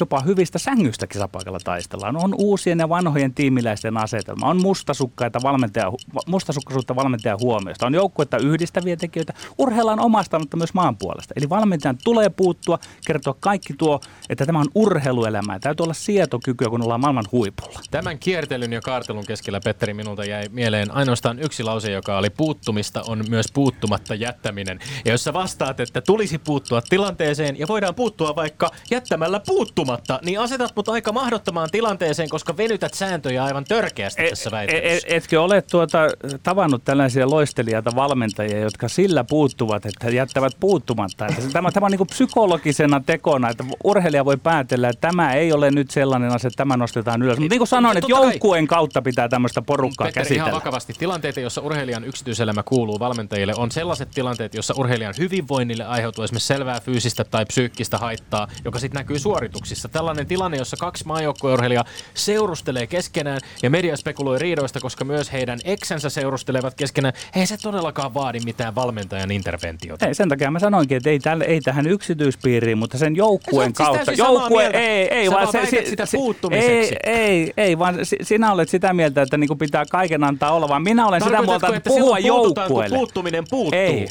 jopa 0.00 0.20
hyvistä 0.20 0.58
sängyistä 0.58 1.06
kisapaikalla 1.06 1.58
taistellaan. 1.64 2.16
On 2.16 2.34
uusien 2.38 2.78
ja 2.78 2.88
vanhojen 2.88 3.34
tiimiläisten 3.34 3.96
asetelma, 3.96 4.46
on 4.46 4.62
mustasukkaita 4.62 5.40
valmentaja, 5.42 5.92
mustasukkaisuutta 6.26 6.96
valmentajan 6.96 7.38
huomioista, 7.40 7.86
on 7.86 7.94
joukkuetta 7.94 8.36
yhdistäviä 8.38 8.96
tekijöitä, 8.96 9.32
urheillaan 9.58 10.00
omasta, 10.00 10.38
mutta 10.38 10.56
myös 10.56 10.74
maan 10.74 10.96
puolesta. 10.96 11.34
Eli 11.36 11.48
valmentajan 11.48 11.98
tulee 12.04 12.28
puuttua, 12.28 12.78
kertoa 13.06 13.34
kaikki 13.40 13.74
tuo, 13.78 14.00
että 14.28 14.46
tämä 14.46 14.58
on 14.60 14.68
urheiluelämää. 14.74 15.58
Täytyy 15.58 15.84
olla 15.84 15.94
sietokykyä, 15.94 16.68
kun 16.68 16.82
ollaan 16.82 17.00
maailman 17.00 17.24
huipulla. 17.32 17.80
Tämän 17.90 18.18
kiertelyn 18.18 18.72
ja 18.72 18.80
kaartelun 18.80 19.26
keskellä, 19.26 19.60
Petteri, 19.64 19.94
minulta 19.94 20.24
jäi 20.24 20.48
mieleen 20.50 20.90
ainoastaan 20.90 21.38
yksi 21.38 21.51
lause, 21.60 21.90
joka 21.90 22.18
oli 22.18 22.30
puuttumista 22.30 23.02
on 23.06 23.24
myös 23.28 23.46
puuttumatta 23.54 24.14
jättäminen. 24.14 24.78
Ja 25.04 25.12
jos 25.12 25.24
sä 25.24 25.32
vastaat, 25.32 25.80
että 25.80 26.00
tulisi 26.00 26.38
puuttua 26.38 26.82
tilanteeseen 26.82 27.58
ja 27.58 27.68
voidaan 27.68 27.94
puuttua 27.94 28.36
vaikka 28.36 28.70
jättämällä 28.90 29.40
puuttumatta, 29.46 30.20
niin 30.22 30.40
asetat 30.40 30.72
mut 30.76 30.88
aika 30.88 31.12
mahdottomaan 31.12 31.68
tilanteeseen, 31.72 32.28
koska 32.28 32.56
venytät 32.56 32.94
sääntöjä 32.94 33.44
aivan 33.44 33.64
törkeästi 33.64 34.22
tässä 34.30 34.50
e, 34.50 34.52
väittelyssä. 34.52 35.08
Et, 35.08 35.16
etkö 35.16 35.42
ole 35.42 35.62
tuota, 35.62 35.98
tavannut 36.42 36.84
tällaisia 36.84 37.30
loistelijaita 37.30 37.90
valmentajia, 37.94 38.58
jotka 38.60 38.88
sillä 38.88 39.24
puuttuvat, 39.24 39.86
että 39.86 40.10
jättävät 40.10 40.52
puuttumatta? 40.60 41.26
Että 41.26 41.42
tämä, 41.52 41.70
tämä 41.70 41.86
on 41.86 41.92
niin 41.92 42.06
psykologisena 42.06 43.00
tekona, 43.06 43.50
että 43.50 43.64
urheilija 43.84 44.24
voi 44.24 44.36
päätellä, 44.36 44.88
että 44.88 45.08
tämä 45.08 45.34
ei 45.34 45.52
ole 45.52 45.70
nyt 45.70 45.90
sellainen 45.90 46.30
asia, 46.30 46.48
että 46.48 46.56
tämä 46.56 46.76
nostetaan 46.76 47.22
ylös. 47.22 47.38
Mutta 47.38 47.52
niin 47.52 47.60
kuin 47.60 47.68
sanoin, 47.68 47.98
että 47.98 48.10
joukkueen 48.10 48.66
kautta 48.66 49.02
pitää 49.02 49.28
tämmöistä 49.28 49.62
porukkaa 49.62 50.04
Petteri, 50.04 50.24
käsitellä. 50.24 50.48
ihan 50.48 50.60
vakavasti. 50.60 50.92
Tilanteita, 50.98 51.40
joissa 51.42 51.60
urheilijan 51.60 52.04
yksityiselämä 52.04 52.62
kuuluu 52.62 52.98
valmentajille, 52.98 53.54
on 53.56 53.70
sellaiset 53.70 54.08
tilanteet, 54.14 54.54
joissa 54.54 54.74
urheilijan 54.76 55.14
hyvinvoinnille 55.18 55.84
aiheutuu 55.84 56.24
esimerkiksi 56.24 56.46
selvää 56.46 56.80
fyysistä 56.80 57.24
tai 57.24 57.44
psyykkistä 57.46 57.98
haittaa, 57.98 58.48
joka 58.64 58.78
sitten 58.78 58.98
näkyy 58.98 59.18
suorituksissa. 59.18 59.88
Tällainen 59.88 60.26
tilanne, 60.26 60.56
jossa 60.56 60.76
kaksi 60.76 61.06
maajoukkueurheilijaa 61.06 61.84
seurustelee 62.14 62.86
keskenään 62.86 63.40
ja 63.62 63.70
media 63.70 63.96
spekuloi 63.96 64.38
riidoista, 64.38 64.80
koska 64.80 65.04
myös 65.04 65.32
heidän 65.32 65.58
eksänsä 65.64 66.10
seurustelevat 66.10 66.74
keskenään. 66.74 67.14
Ei 67.36 67.46
se 67.46 67.56
todellakaan 67.56 68.14
vaadi 68.14 68.40
mitään 68.40 68.74
valmentajan 68.74 69.30
interventiota. 69.30 70.06
Ei, 70.06 70.14
sen 70.14 70.28
takia 70.28 70.50
mä 70.50 70.58
sanoinkin, 70.58 70.96
että 70.96 71.10
ei, 71.10 71.18
tälle, 71.18 71.44
ei 71.44 71.60
tähän 71.60 71.86
yksityispiiriin, 71.86 72.78
mutta 72.78 72.98
sen 72.98 73.16
joukkueen 73.16 73.72
kautta. 73.72 74.04
Siis 74.04 74.18
joukkue, 74.18 74.66
ei, 74.66 75.08
ei, 75.08 75.26
Sä 75.26 75.32
vaan 75.32 75.48
se, 75.52 75.66
sitä 75.84 76.04
ei, 76.50 76.96
ei, 77.04 77.52
ei, 77.56 77.78
vaan 77.78 77.94
sinä 78.22 78.52
olet 78.52 78.68
sitä 78.68 78.92
mieltä, 78.92 79.22
että 79.22 79.36
niinku 79.38 79.56
pitää 79.56 79.84
kaiken 79.90 80.24
antaa 80.24 80.52
olla, 80.52 80.68
vaan 80.68 80.82
minä 80.82 81.06
olen 81.06 81.22
sitä 81.36 81.46
mieltä, 81.46 81.76
että 81.76 81.90
puhua 81.90 82.18
joukkueelle. 82.18 82.96
puuttuminen 82.96 83.44
puuttuu? 83.50 83.80
Ei, 83.80 84.08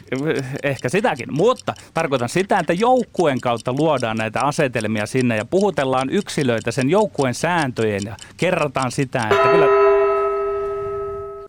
ehkä 0.63 0.89
sitäkin, 0.89 1.27
mutta 1.31 1.73
tarkoitan 1.93 2.29
sitä, 2.29 2.59
että 2.59 2.73
joukkueen 2.73 3.41
kautta 3.41 3.73
luodaan 3.73 4.17
näitä 4.17 4.41
asetelmia 4.41 5.05
sinne 5.05 5.37
ja 5.37 5.45
puhutellaan 5.45 6.09
yksilöitä 6.09 6.71
sen 6.71 6.89
joukkueen 6.89 7.33
sääntöjen 7.33 8.01
ja 8.05 8.15
kerrotaan 8.37 8.91
sitä, 8.91 9.27
että 9.31 9.47
kyllä... 9.47 9.65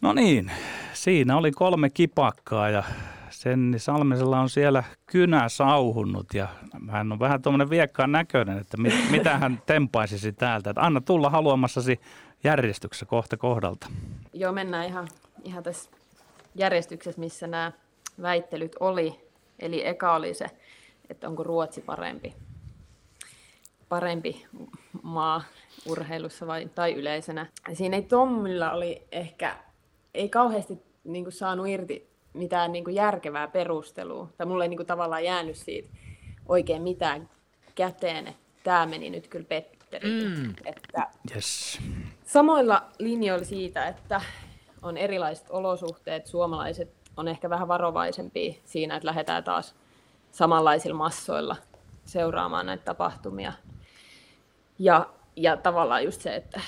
No 0.02 0.12
niin, 0.12 0.50
siinä 0.92 1.36
oli 1.36 1.50
kolme 1.50 1.90
kipakkaa 1.90 2.70
ja 2.70 2.82
Senni 3.30 3.78
Salmisella 3.78 4.40
on 4.40 4.50
siellä 4.50 4.84
kynä 5.06 5.48
sauhunnut 5.48 6.34
ja 6.34 6.48
hän 6.90 7.12
on 7.12 7.18
vähän 7.18 7.42
tuommoinen 7.42 7.70
viekkaan 7.70 8.12
näköinen, 8.12 8.58
että 8.58 8.76
mit, 8.76 8.94
mitä 9.10 9.38
hän 9.38 9.62
tempaisisi 9.66 10.32
täältä. 10.32 10.70
Että 10.70 10.82
anna 10.82 11.00
tulla 11.00 11.30
haluamassasi 11.30 12.00
järjestyksessä 12.44 13.06
kohta 13.06 13.36
kohdalta. 13.36 13.86
Joo, 14.32 14.52
mennään 14.52 14.86
ihan, 14.86 15.08
ihan 15.44 15.62
tässä 15.62 15.90
järjestyksessä, 16.54 17.20
missä 17.20 17.46
nämä 17.46 17.72
väittelyt 18.22 18.76
oli. 18.80 19.20
Eli 19.58 19.86
eka 19.86 20.14
oli 20.14 20.34
se, 20.34 20.46
että 21.10 21.28
onko 21.28 21.42
Ruotsi 21.42 21.80
parempi, 21.80 22.34
parempi 23.88 24.46
maa 25.02 25.42
urheilussa 25.86 26.46
vai, 26.46 26.70
tai 26.74 26.92
yleisenä. 26.92 27.46
Siinä 27.72 27.96
ei 27.96 28.02
Tommilla 28.02 28.72
oli 28.72 29.02
ehkä, 29.12 29.56
ei 30.14 30.28
kauheasti 30.28 30.78
niin 31.04 31.24
kuin 31.24 31.32
saanut 31.32 31.68
irti 31.68 32.12
mitään 32.32 32.72
niin 32.72 32.84
kuin 32.84 32.94
järkevää 32.94 33.48
perustelua. 33.48 34.28
Tai 34.36 34.46
mulle 34.46 34.64
ei 34.64 34.68
niin 34.68 34.78
kuin 34.78 34.86
tavallaan 34.86 35.24
jäänyt 35.24 35.56
siitä 35.56 35.88
oikein 36.48 36.82
mitään 36.82 37.28
käteen, 37.74 38.26
että 38.26 38.42
tämä 38.64 38.86
meni 38.86 39.10
nyt 39.10 39.28
kyllä 39.28 39.46
Petterille. 39.48 40.36
Mm. 40.36 40.54
Että 40.64 41.08
yes. 41.34 41.80
Samoilla 42.24 42.82
linjoilla 42.98 43.44
siitä, 43.44 43.88
että 43.88 44.20
on 44.82 44.96
erilaiset 44.96 45.46
olosuhteet, 45.50 46.26
suomalaiset 46.26 46.92
on 47.16 47.28
ehkä 47.28 47.50
vähän 47.50 47.68
varovaisempia 47.68 48.54
siinä, 48.64 48.96
että 48.96 49.06
lähdetään 49.06 49.44
taas 49.44 49.74
samanlaisilla 50.32 50.96
massoilla 50.96 51.56
seuraamaan 52.04 52.66
näitä 52.66 52.84
tapahtumia. 52.84 53.52
Ja, 54.78 55.06
ja 55.36 55.56
tavallaan 55.56 56.04
just 56.04 56.20
se, 56.20 56.36
että 56.36 56.60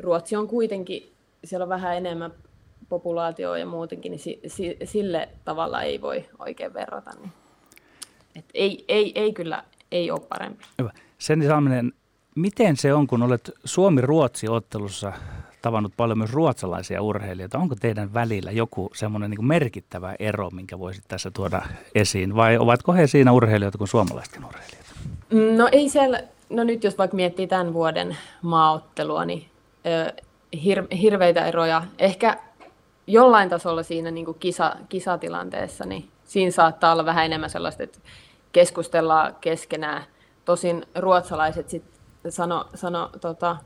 Ruotsi 0.00 0.36
on 0.36 0.48
kuitenkin, 0.48 1.12
siellä 1.44 1.62
on 1.62 1.68
vähän 1.68 1.96
enemmän 1.96 2.32
populaatioon 2.88 3.60
ja 3.60 3.66
muutenkin, 3.66 4.10
niin 4.10 4.20
si, 4.20 4.40
si, 4.46 4.76
sille 4.84 5.28
tavalla 5.44 5.82
ei 5.82 6.00
voi 6.00 6.28
oikein 6.38 6.74
verrata. 6.74 7.10
Niin. 7.20 7.32
Et 8.36 8.44
ei, 8.54 8.84
ei, 8.88 9.12
ei 9.14 9.32
kyllä, 9.32 9.64
ei 9.92 10.10
ole 10.10 10.20
parempi. 10.20 10.64
Hyvä. 10.78 10.90
Senni 11.18 11.46
Salminen, 11.46 11.92
miten 12.36 12.76
se 12.76 12.94
on, 12.94 13.06
kun 13.06 13.22
olet 13.22 13.50
Suomi-Ruotsi-ottelussa 13.64 15.12
tavannut 15.64 15.92
paljon 15.96 16.18
myös 16.18 16.32
ruotsalaisia 16.32 17.02
urheilijoita. 17.02 17.58
Onko 17.58 17.74
teidän 17.74 18.14
välillä 18.14 18.50
joku 18.50 18.90
semmoinen 18.94 19.30
niin 19.30 19.44
merkittävä 19.44 20.14
ero, 20.18 20.50
minkä 20.50 20.78
voisit 20.78 21.04
tässä 21.08 21.30
tuoda 21.30 21.62
esiin? 21.94 22.36
Vai 22.36 22.58
ovatko 22.58 22.92
he 22.92 23.06
siinä 23.06 23.32
urheilijoita 23.32 23.78
kuin 23.78 23.88
suomalaisetkin 23.88 24.44
urheilijat? 24.44 24.86
No 25.56 25.68
ei 25.72 25.88
siellä, 25.88 26.20
no 26.50 26.64
nyt 26.64 26.84
jos 26.84 26.98
vaikka 26.98 27.16
miettii 27.16 27.46
tämän 27.46 27.72
vuoden 27.72 28.16
maaottelua, 28.42 29.24
niin 29.24 29.46
hir, 30.64 30.84
hirveitä 31.00 31.46
eroja. 31.46 31.82
Ehkä 31.98 32.38
jollain 33.06 33.48
tasolla 33.48 33.82
siinä 33.82 34.10
niin 34.10 34.24
kuin 34.24 34.38
kisa, 34.38 34.76
kisatilanteessa, 34.88 35.84
niin 35.84 36.08
siinä 36.24 36.50
saattaa 36.50 36.92
olla 36.92 37.04
vähän 37.04 37.24
enemmän 37.24 37.50
sellaista, 37.50 37.82
että 37.82 37.98
keskustellaan 38.52 39.36
keskenään. 39.40 40.04
Tosin 40.44 40.86
ruotsalaiset 40.98 41.68
sitten 41.68 42.32
sano, 42.32 42.66
sano 42.74 43.10
tota, 43.20 43.56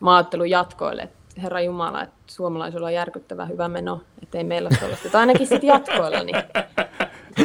maattelun 0.00 0.50
jatkoille, 0.50 1.02
että 1.02 1.18
Herra 1.42 1.60
Jumala, 1.60 2.02
että 2.02 2.16
suomalaisilla 2.26 2.86
on 2.86 2.94
järkyttävän 2.94 3.48
hyvä 3.48 3.68
meno, 3.68 4.00
että 4.22 4.38
ei 4.38 4.44
meillä 4.44 4.68
ole 4.68 4.78
sellaista. 4.78 5.08
Tai 5.08 5.20
ainakin 5.20 5.46
sitten 5.46 5.68
jatkoilla, 5.68 6.22
niin 6.22 6.36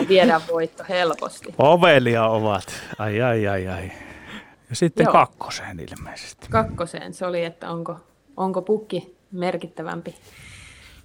viedään 0.07 0.41
voitto 0.51 0.83
helposti. 0.89 1.53
Ovelia 1.57 2.25
ovat. 2.25 2.63
Ai, 2.97 3.21
ai, 3.21 3.47
ai, 3.47 3.67
ai. 3.67 3.91
Ja 4.69 4.75
sitten 4.75 5.03
Joo. 5.03 5.11
kakkoseen 5.13 5.79
ilmeisesti. 5.79 6.47
Kakkoseen 6.49 7.13
se 7.13 7.25
oli, 7.25 7.43
että 7.45 7.71
onko, 7.71 7.97
onko 8.37 8.61
pukki 8.61 9.15
merkittävämpi 9.31 10.15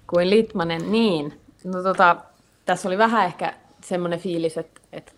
kuin 0.07 0.31
Litmanen, 0.31 0.93
niin. 0.93 1.41
No 1.65 1.83
tota, 1.83 2.17
tässä 2.65 2.89
oli 2.89 2.99
vähän 2.99 3.27
ehkä 3.27 3.55
semmoinen 3.85 4.19
fiilis, 4.19 4.59
että, 4.59 4.81
että 4.93 5.13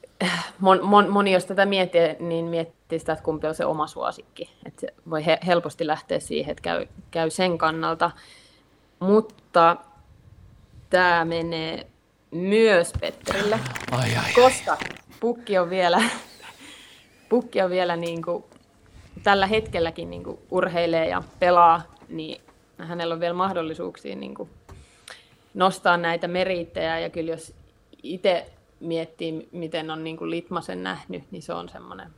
mon, 0.58 0.80
mon, 0.82 1.10
moni, 1.10 1.32
jos 1.32 1.44
tätä 1.44 1.66
miettii, 1.66 2.16
niin 2.20 2.44
miettii 2.44 2.83
sitä, 2.98 3.12
että 3.12 3.24
kumpi 3.24 3.46
on 3.46 3.54
se 3.54 3.64
oma 3.64 3.86
suosikki. 3.86 4.50
Että 4.66 4.80
se 4.80 4.94
voi 5.10 5.26
he, 5.26 5.38
helposti 5.46 5.86
lähteä 5.86 6.20
siihen, 6.20 6.50
että 6.50 6.62
käy, 6.62 6.86
käy 7.10 7.30
sen 7.30 7.58
kannalta. 7.58 8.10
Mutta 8.98 9.76
tämä 10.90 11.24
menee 11.24 11.86
myös 12.30 12.92
Petterille, 13.00 13.60
ai, 13.90 14.16
ai, 14.16 14.32
koska 14.34 14.76
pukki 15.20 15.58
on 15.58 15.70
vielä, 15.70 16.02
pukki 17.28 17.62
on 17.62 17.70
vielä 17.70 17.96
niin 17.96 18.22
kuin, 18.22 18.44
tällä 19.22 19.46
hetkelläkin 19.46 20.10
niin 20.10 20.24
kuin 20.24 20.38
urheilee 20.50 21.08
ja 21.08 21.22
pelaa, 21.38 21.82
niin 22.08 22.40
hänellä 22.78 23.14
on 23.14 23.20
vielä 23.20 23.34
mahdollisuuksia 23.34 24.16
niin 24.16 24.34
kuin 24.34 24.50
nostaa 25.54 25.96
näitä 25.96 26.28
merittejä 26.28 26.98
ja 26.98 27.10
kyllä 27.10 27.30
jos 27.30 27.54
itse 28.02 28.46
miettii, 28.80 29.48
miten 29.52 29.90
on 29.90 30.04
niin 30.04 30.16
kuin 30.16 30.30
Litmasen 30.30 30.82
nähnyt, 30.82 31.22
niin 31.30 31.42
se 31.42 31.52
on 31.52 31.68
semmoinen 31.68 32.10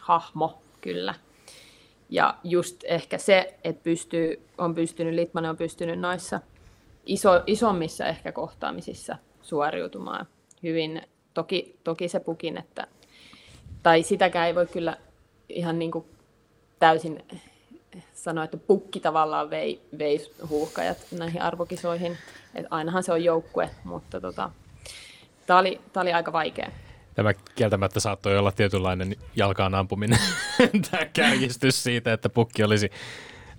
hahmo 0.00 0.62
kyllä. 0.80 1.14
Ja 2.10 2.34
just 2.44 2.84
ehkä 2.84 3.18
se, 3.18 3.58
että 3.64 3.82
pystyy, 3.82 4.46
on 4.58 4.74
pystynyt, 4.74 5.14
Litmanen 5.14 5.50
on 5.50 5.56
pystynyt 5.56 6.00
noissa 6.00 6.40
iso, 7.06 7.42
isommissa 7.46 8.06
ehkä 8.06 8.32
kohtaamisissa 8.32 9.16
suoriutumaan 9.42 10.26
hyvin. 10.62 11.02
Toki, 11.34 11.76
toki 11.84 12.08
se 12.08 12.20
pukin, 12.20 12.58
että, 12.58 12.86
tai 13.82 14.02
sitäkään 14.02 14.46
ei 14.46 14.54
voi 14.54 14.66
kyllä 14.66 14.96
ihan 15.48 15.78
niin 15.78 15.90
kuin 15.90 16.04
täysin 16.78 17.24
sanoa, 18.14 18.44
että 18.44 18.56
pukki 18.56 19.00
tavallaan 19.00 19.50
vei, 19.50 19.82
vei 19.98 20.30
huuhkajat 20.48 20.98
näihin 21.18 21.42
arvokisoihin. 21.42 22.18
Et 22.54 22.66
ainahan 22.70 23.02
se 23.02 23.12
on 23.12 23.24
joukkue, 23.24 23.70
mutta 23.84 24.20
tota, 24.20 24.50
tämä 25.46 25.58
oli, 25.58 25.80
oli 25.96 26.12
aika 26.12 26.32
vaikea. 26.32 26.70
Tämä 27.14 27.34
kieltämättä 27.54 28.00
saattoi 28.00 28.38
olla 28.38 28.52
tietynlainen 28.52 29.16
jalkaan 29.36 29.74
ampuminen, 29.74 30.18
tämä 30.90 31.04
kärjistys 31.12 31.82
siitä, 31.82 32.12
että 32.12 32.28
pukki 32.28 32.64
olisi 32.64 32.90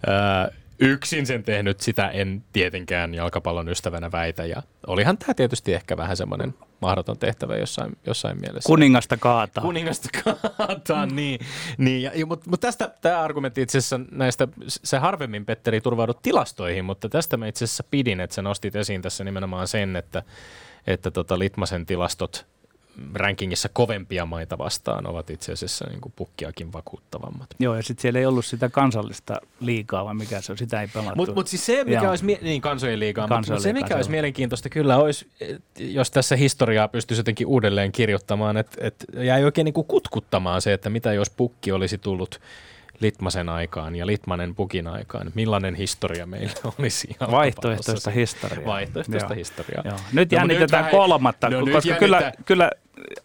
ää, 0.07 0.51
yksin 0.79 1.25
sen 1.25 1.43
tehnyt, 1.43 1.81
sitä 1.81 2.09
en 2.09 2.43
tietenkään 2.53 3.13
jalkapallon 3.13 3.69
ystävänä 3.69 4.11
väitä. 4.11 4.45
Ja 4.45 4.63
olihan 4.87 5.17
tämä 5.17 5.33
tietysti 5.33 5.73
ehkä 5.73 5.97
vähän 5.97 6.17
semmoinen 6.17 6.53
mahdoton 6.81 7.17
tehtävä 7.17 7.57
jossain, 7.57 7.97
jossain 8.05 8.41
mielessä. 8.41 8.67
Kuningasta 8.67 9.17
kaataa. 9.17 9.61
Kuningasta 9.61 10.09
kaataa, 10.23 11.05
niin. 11.05 11.39
niin 11.77 12.01
ja, 12.01 12.25
mutta 12.25 12.49
mut 12.49 12.61
tästä 12.61 12.91
tämä 13.01 13.21
argumentti 13.21 13.61
itse 13.61 13.77
asiassa 13.77 13.99
näistä, 14.11 14.47
se 14.67 14.97
harvemmin 14.97 15.45
Petteri 15.45 15.81
turvaudut 15.81 16.21
tilastoihin, 16.21 16.85
mutta 16.85 17.09
tästä 17.09 17.37
mä 17.37 17.47
itse 17.47 17.65
asiassa 17.65 17.83
pidin, 17.91 18.19
että 18.19 18.33
sä 18.33 18.41
nostit 18.41 18.75
esiin 18.75 19.01
tässä 19.01 19.23
nimenomaan 19.23 19.67
sen, 19.67 19.95
että, 19.95 20.23
että 20.87 21.11
tota 21.11 21.39
Litmasen 21.39 21.85
tilastot 21.85 22.45
rankingissa 23.13 23.69
kovempia 23.73 24.25
maita 24.25 24.57
vastaan 24.57 25.07
ovat 25.07 25.29
itse 25.29 25.51
asiassa 25.51 25.85
niin 25.89 26.01
kuin 26.01 26.13
pukkiakin 26.15 26.73
vakuuttavammat. 26.73 27.49
Joo, 27.59 27.75
ja 27.75 27.83
sitten 27.83 28.01
siellä 28.01 28.19
ei 28.19 28.25
ollut 28.25 28.45
sitä 28.45 28.69
kansallista 28.69 29.35
liigaa, 29.59 30.05
vai 30.05 30.15
mikä 30.15 30.41
se 30.41 30.51
on, 30.51 30.57
sitä 30.57 30.81
ei 30.81 30.87
pelattu. 30.87 31.15
Mutta 31.15 31.35
mut 31.35 31.47
siis 31.47 31.65
se, 31.65 31.83
mikä 31.83 31.97
Joo. 31.97 32.09
olisi, 32.09 32.25
niin 32.41 32.61
kansojen 32.61 32.99
liigaa, 32.99 33.27
mutta 33.27 33.59
se, 33.59 33.73
mikä 33.73 33.95
olisi 33.95 34.11
mielenkiintoista 34.11 34.69
kyllä 34.69 34.97
olisi, 34.97 35.27
jos 35.79 36.11
tässä 36.11 36.35
historiaa 36.35 36.87
pystyisi 36.87 37.19
jotenkin 37.19 37.47
uudelleen 37.47 37.91
kirjoittamaan, 37.91 38.57
että 38.57 38.77
et 38.81 39.05
jäi 39.17 39.43
oikein 39.43 39.65
niin 39.65 39.73
kuin 39.73 39.87
kutkuttamaan 39.87 40.61
se, 40.61 40.73
että 40.73 40.89
mitä 40.89 41.13
jos 41.13 41.29
pukki 41.29 41.71
olisi 41.71 41.97
tullut 41.97 42.41
Litmasen 42.99 43.49
aikaan 43.49 43.95
ja 43.95 44.07
Litmanen 44.07 44.55
Pukin 44.55 44.87
aikaan. 44.87 45.31
Millainen 45.35 45.75
historia 45.75 46.25
meillä 46.25 46.53
olisi? 46.79 47.15
Vaihtoehtoista 47.31 48.11
historiaa. 48.11 48.65
Vaihtoehtoista 48.65 49.33
Joo. 49.33 49.37
historiaa. 49.37 49.83
Joo. 49.85 49.97
Nyt 50.13 50.31
no, 50.31 50.37
jännitetään 50.37 50.83
nyt 50.83 50.91
kolmatta, 50.91 51.49
no, 51.49 51.59
koska 51.59 51.89
nyt 51.89 51.99
kyllä, 51.99 52.31
kyllä 52.45 52.71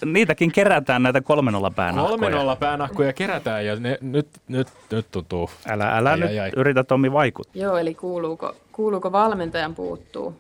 niitäkin 0.05 0.53
kerätään 0.53 1.03
näitä 1.03 1.21
kolmen 1.21 1.55
päänahkoja. 1.77 2.11
Kolmen 2.11 2.33
nolla 2.33 2.57
päänahkoja 2.57 3.13
kerätään 3.13 3.67
ja 3.67 3.77
ne, 3.77 3.99
nyt, 4.01 4.29
nyt, 4.49 4.69
nyt 4.91 5.07
tuntuu. 5.11 5.51
Älä, 5.69 5.97
älä 5.97 6.11
ai, 6.11 6.21
nyt 6.21 6.29
ai, 6.29 6.39
ai. 6.39 6.51
yritä 6.57 6.85
Tommi 6.85 7.13
vaikuttaa. 7.13 7.63
Joo, 7.63 7.77
eli 7.77 7.95
kuuluuko, 7.95 8.57
kuuluuko 8.73 9.13
valmentajan 9.13 9.75
puuttuu 9.75 10.35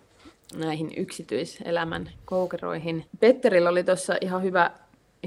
näihin 0.56 0.90
yksityiselämän 0.96 2.10
koukeroihin. 2.24 3.04
Petterillä 3.20 3.68
oli 3.68 3.84
tuossa 3.84 4.14
ihan 4.20 4.42
hyvä, 4.42 4.70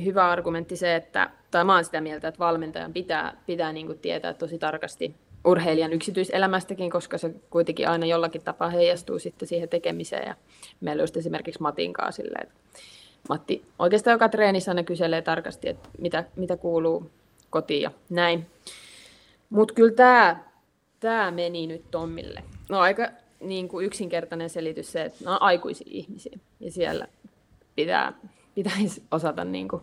hyvä 0.04 0.30
argumentti 0.30 0.76
se, 0.76 0.96
että, 0.96 1.30
tai 1.52 1.64
mä 1.64 1.76
oon 1.76 1.86
sitä 1.86 2.02
mieltä, 2.02 2.28
että 2.28 2.40
valmentajan 2.40 2.94
pitää, 2.94 3.34
pitää 3.46 3.74
niin 3.74 4.00
tietää 4.02 4.34
tosi 4.34 4.60
tarkasti 4.60 5.16
urheilijan 5.46 5.94
yksityiselämästäkin, 5.94 6.90
koska 6.90 7.18
se 7.18 7.34
kuitenkin 7.50 7.90
aina 7.90 8.06
jollakin 8.06 8.42
tapaa 8.42 8.70
heijastuu 8.70 9.20
sitten 9.20 9.48
siihen 9.48 9.70
tekemiseen. 9.70 10.28
Ja 10.28 10.36
meillä 10.82 11.02
olisi 11.02 11.20
esimerkiksi 11.20 11.62
Matin 11.62 11.94
kanssa 11.94 12.24
silleen, 12.24 12.48
että 12.48 12.56
Matti 13.30 13.66
oikeastaan 13.80 14.14
joka 14.14 14.30
treenissä 14.30 14.72
aina 14.72 14.84
kyselee 14.84 15.22
tarkasti, 15.22 15.70
että 15.70 15.90
mitä, 15.98 16.24
mitä 16.36 16.58
kuuluu 16.58 17.12
kotiin 17.50 17.82
ja 17.82 17.92
näin. 18.10 18.46
Mutta 19.50 19.74
kyllä 19.74 19.96
tämä 19.96 20.44
tää 21.00 21.32
meni 21.32 21.68
nyt 21.68 21.92
Tommille. 21.92 22.44
No 22.70 22.80
aika 22.80 23.08
niin 23.40 23.68
kuin 23.68 23.86
yksinkertainen 23.86 24.50
selitys 24.50 24.92
se, 24.92 25.02
että 25.02 25.26
ne 25.26 25.32
on 25.32 25.42
aikuisia 25.42 25.88
ihmisiä 25.90 26.40
ja 26.60 26.72
siellä 26.72 27.08
pitää, 27.76 28.14
pitäisi 28.56 29.04
osata 29.12 29.44
niin 29.44 29.68
kuin 29.68 29.82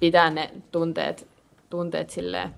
pitää 0.00 0.30
ne 0.30 0.50
tunteet, 0.72 1.26
tunteet 1.70 2.10
silleen 2.10 2.54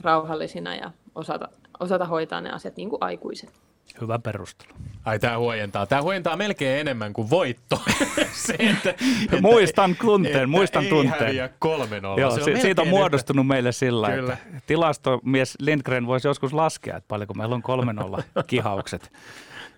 rauhallisina 0.00 0.74
ja 0.76 0.90
osata, 1.14 1.48
osata 1.80 2.04
hoitaa 2.04 2.40
ne 2.40 2.50
asiat 2.50 2.76
niin 2.76 2.90
kuin 2.90 3.02
aikuiset. 3.02 3.61
Hyvä 4.00 4.18
perustelu. 4.18 4.72
Ai 5.04 5.18
tämä 5.18 5.38
huojentaa. 5.38 5.86
Tämä 5.86 6.02
huojentaa 6.02 6.36
melkein 6.36 6.80
enemmän 6.80 7.12
kuin 7.12 7.30
voitto. 7.30 7.82
se, 8.46 8.54
että, 8.58 8.90
että, 8.90 9.40
muistan 9.40 9.96
tunteen, 10.00 10.34
että 10.34 10.46
muistan 10.46 10.84
ei 10.84 10.90
tunteen. 10.90 11.40
Ei 11.42 11.48
kolme 11.58 12.02
Joo, 12.16 12.30
se 12.30 12.50
on 12.50 12.60
siitä 12.60 12.82
on 12.82 12.88
muodostunut 12.88 13.44
että... 13.44 13.54
meille 13.54 13.72
sillä, 13.72 14.10
Kyllä. 14.10 14.32
että 14.32 14.60
tilastomies 14.66 15.56
Lindgren 15.60 16.06
voisi 16.06 16.28
joskus 16.28 16.52
laskea, 16.52 16.96
että 16.96 17.08
paljonko 17.08 17.34
meillä 17.34 17.54
on 17.54 17.62
kolme 17.62 17.92
nolla 17.92 18.22
kihaukset 18.46 19.12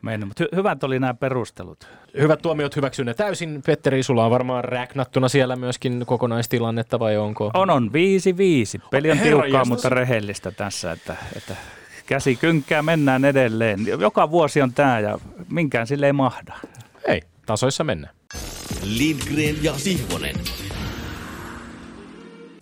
mennyt. 0.02 0.28
Mutta 0.28 0.44
hy- 0.44 0.56
hyvät 0.56 0.84
oli 0.84 0.98
nämä 1.00 1.14
perustelut. 1.14 1.88
Hyvät 2.18 2.42
tuomiot 2.42 2.76
hyväksynne 2.76 3.14
täysin. 3.14 3.62
Petteri, 3.66 4.02
sulla 4.02 4.24
on 4.24 4.30
varmaan 4.30 4.64
räknattuna 4.64 5.28
siellä 5.28 5.56
myöskin 5.56 6.06
kokonaistilannetta 6.06 6.98
vai 6.98 7.16
onko? 7.16 7.50
On, 7.54 7.70
on. 7.70 7.90
5-5. 8.80 8.86
Peli 8.90 9.10
on 9.10 9.18
tiukkaa, 9.18 9.64
mutta 9.64 9.88
rehellistä 9.88 10.50
tässä, 10.50 10.92
että, 10.92 11.16
että 11.36 11.56
käsi 12.06 12.36
kynkkää, 12.36 12.82
mennään 12.82 13.24
edelleen. 13.24 13.86
Joka 13.86 14.30
vuosi 14.30 14.62
on 14.62 14.72
tämä 14.72 15.00
ja 15.00 15.18
minkään 15.50 15.86
sille 15.86 16.06
ei 16.06 16.12
mahda. 16.12 16.54
Ei, 17.06 17.22
tasoissa 17.46 17.84
mennään. 17.84 18.14
Lindgren 18.84 19.64
ja 19.64 19.78
Sihvonen. 19.78 20.36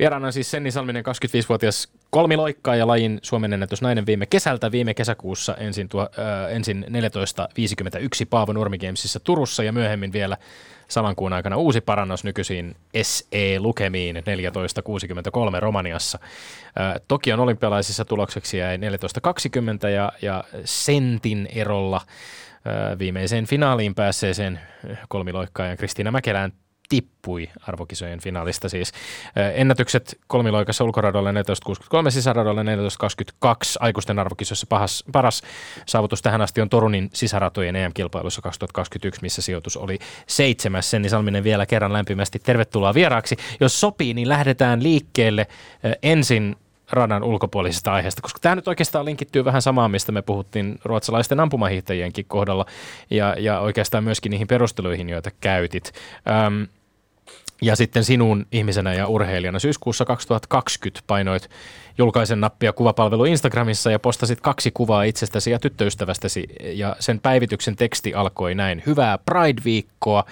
Vieraana 0.02 0.32
siis 0.32 0.50
Senni 0.50 0.70
Salminen, 0.70 1.04
25-vuotias 1.04 1.88
kolmiloikkaa 2.10 2.76
ja 2.76 2.86
lajin 2.86 3.18
Suomen 3.22 3.52
ennätysnainen 3.52 4.06
viime 4.06 4.26
kesältä, 4.26 4.72
viime 4.72 4.94
kesäkuussa 4.94 5.54
ensin, 5.54 5.88
tuo, 5.88 6.02
äh, 6.02 6.52
ensin 6.56 6.86
14.51 6.88 8.26
Paavo 8.30 8.52
Nurmi 8.52 8.78
Gamesissa 8.78 9.20
Turussa 9.20 9.62
ja 9.62 9.72
myöhemmin 9.72 10.12
vielä 10.12 10.36
saman 10.88 11.16
kuun 11.16 11.32
aikana 11.32 11.56
uusi 11.56 11.80
parannus 11.80 12.24
nykyisiin 12.24 12.76
SE-lukemiin 13.02 14.16
14.63 14.16 14.22
Romaniassa. 15.60 16.18
Äh, 16.22 16.94
Tokion 17.08 17.40
olympialaisissa 17.40 18.04
tulokseksi 18.04 18.58
jäi 18.58 18.76
14.20 18.76 19.88
ja, 19.88 20.12
ja 20.22 20.44
sentin 20.64 21.48
erolla 21.52 21.96
äh, 21.96 22.98
viimeiseen 22.98 23.46
finaaliin 23.46 23.94
päässeeseen 23.94 24.60
kolmiloikkaajan 25.08 25.76
Kristiina 25.76 26.10
Mäkelään 26.10 26.52
tippui 26.88 27.48
arvokisojen 27.66 28.20
finaalista 28.20 28.68
siis. 28.68 28.92
Ennätykset 29.54 30.18
kolmiloikassa 30.26 30.84
ulkoradolle 30.84 31.32
14.63, 31.32 32.10
sisäradolle 32.10 32.62
14.22. 32.62 33.48
Aikuisten 33.80 34.18
arvokisoissa 34.18 34.66
pahas, 34.68 35.04
paras 35.12 35.42
saavutus 35.86 36.22
tähän 36.22 36.40
asti 36.40 36.60
on 36.60 36.68
Torunin 36.68 37.10
sisäratojen 37.12 37.76
EM-kilpailussa 37.76 38.42
2021, 38.42 39.22
missä 39.22 39.42
sijoitus 39.42 39.76
oli 39.76 39.98
seitsemäs. 40.26 40.90
Senni 40.90 41.08
Salminen 41.08 41.44
vielä 41.44 41.66
kerran 41.66 41.92
lämpimästi 41.92 42.38
tervetuloa 42.38 42.94
vieraaksi. 42.94 43.36
Jos 43.60 43.80
sopii, 43.80 44.14
niin 44.14 44.28
lähdetään 44.28 44.82
liikkeelle 44.82 45.46
ensin 46.02 46.56
radan 46.90 47.24
ulkopuolisesta 47.24 47.92
aiheesta, 47.92 48.22
koska 48.22 48.38
tämä 48.40 48.54
nyt 48.54 48.68
oikeastaan 48.68 49.04
linkittyy 49.04 49.44
vähän 49.44 49.62
samaan, 49.62 49.90
mistä 49.90 50.12
me 50.12 50.22
puhuttiin 50.22 50.78
ruotsalaisten 50.84 51.40
ampumahiihtäjienkin 51.40 52.24
kohdalla 52.28 52.66
ja, 53.10 53.36
ja 53.38 53.60
oikeastaan 53.60 54.04
myöskin 54.04 54.30
niihin 54.30 54.46
perusteluihin, 54.46 55.08
joita 55.08 55.30
käytit. 55.40 55.92
Öm, 56.46 56.66
ja 57.62 57.76
sitten 57.76 58.04
sinun 58.04 58.46
ihmisenä 58.52 58.94
ja 58.94 59.06
urheilijana 59.06 59.58
syyskuussa 59.58 60.04
2020 60.04 61.00
painoit 61.06 61.50
julkaisen 61.98 62.40
nappia 62.40 62.72
kuvapalvelu 62.72 63.24
Instagramissa 63.24 63.90
ja 63.90 63.98
postasit 63.98 64.40
kaksi 64.40 64.70
kuvaa 64.70 65.02
itsestäsi 65.02 65.50
ja 65.50 65.58
tyttöystävästäsi 65.58 66.46
ja 66.62 66.96
sen 67.00 67.20
päivityksen 67.20 67.76
teksti 67.76 68.14
alkoi 68.14 68.54
näin. 68.54 68.82
Hyvää 68.86 69.18
Pride-viikkoa, 69.18 70.24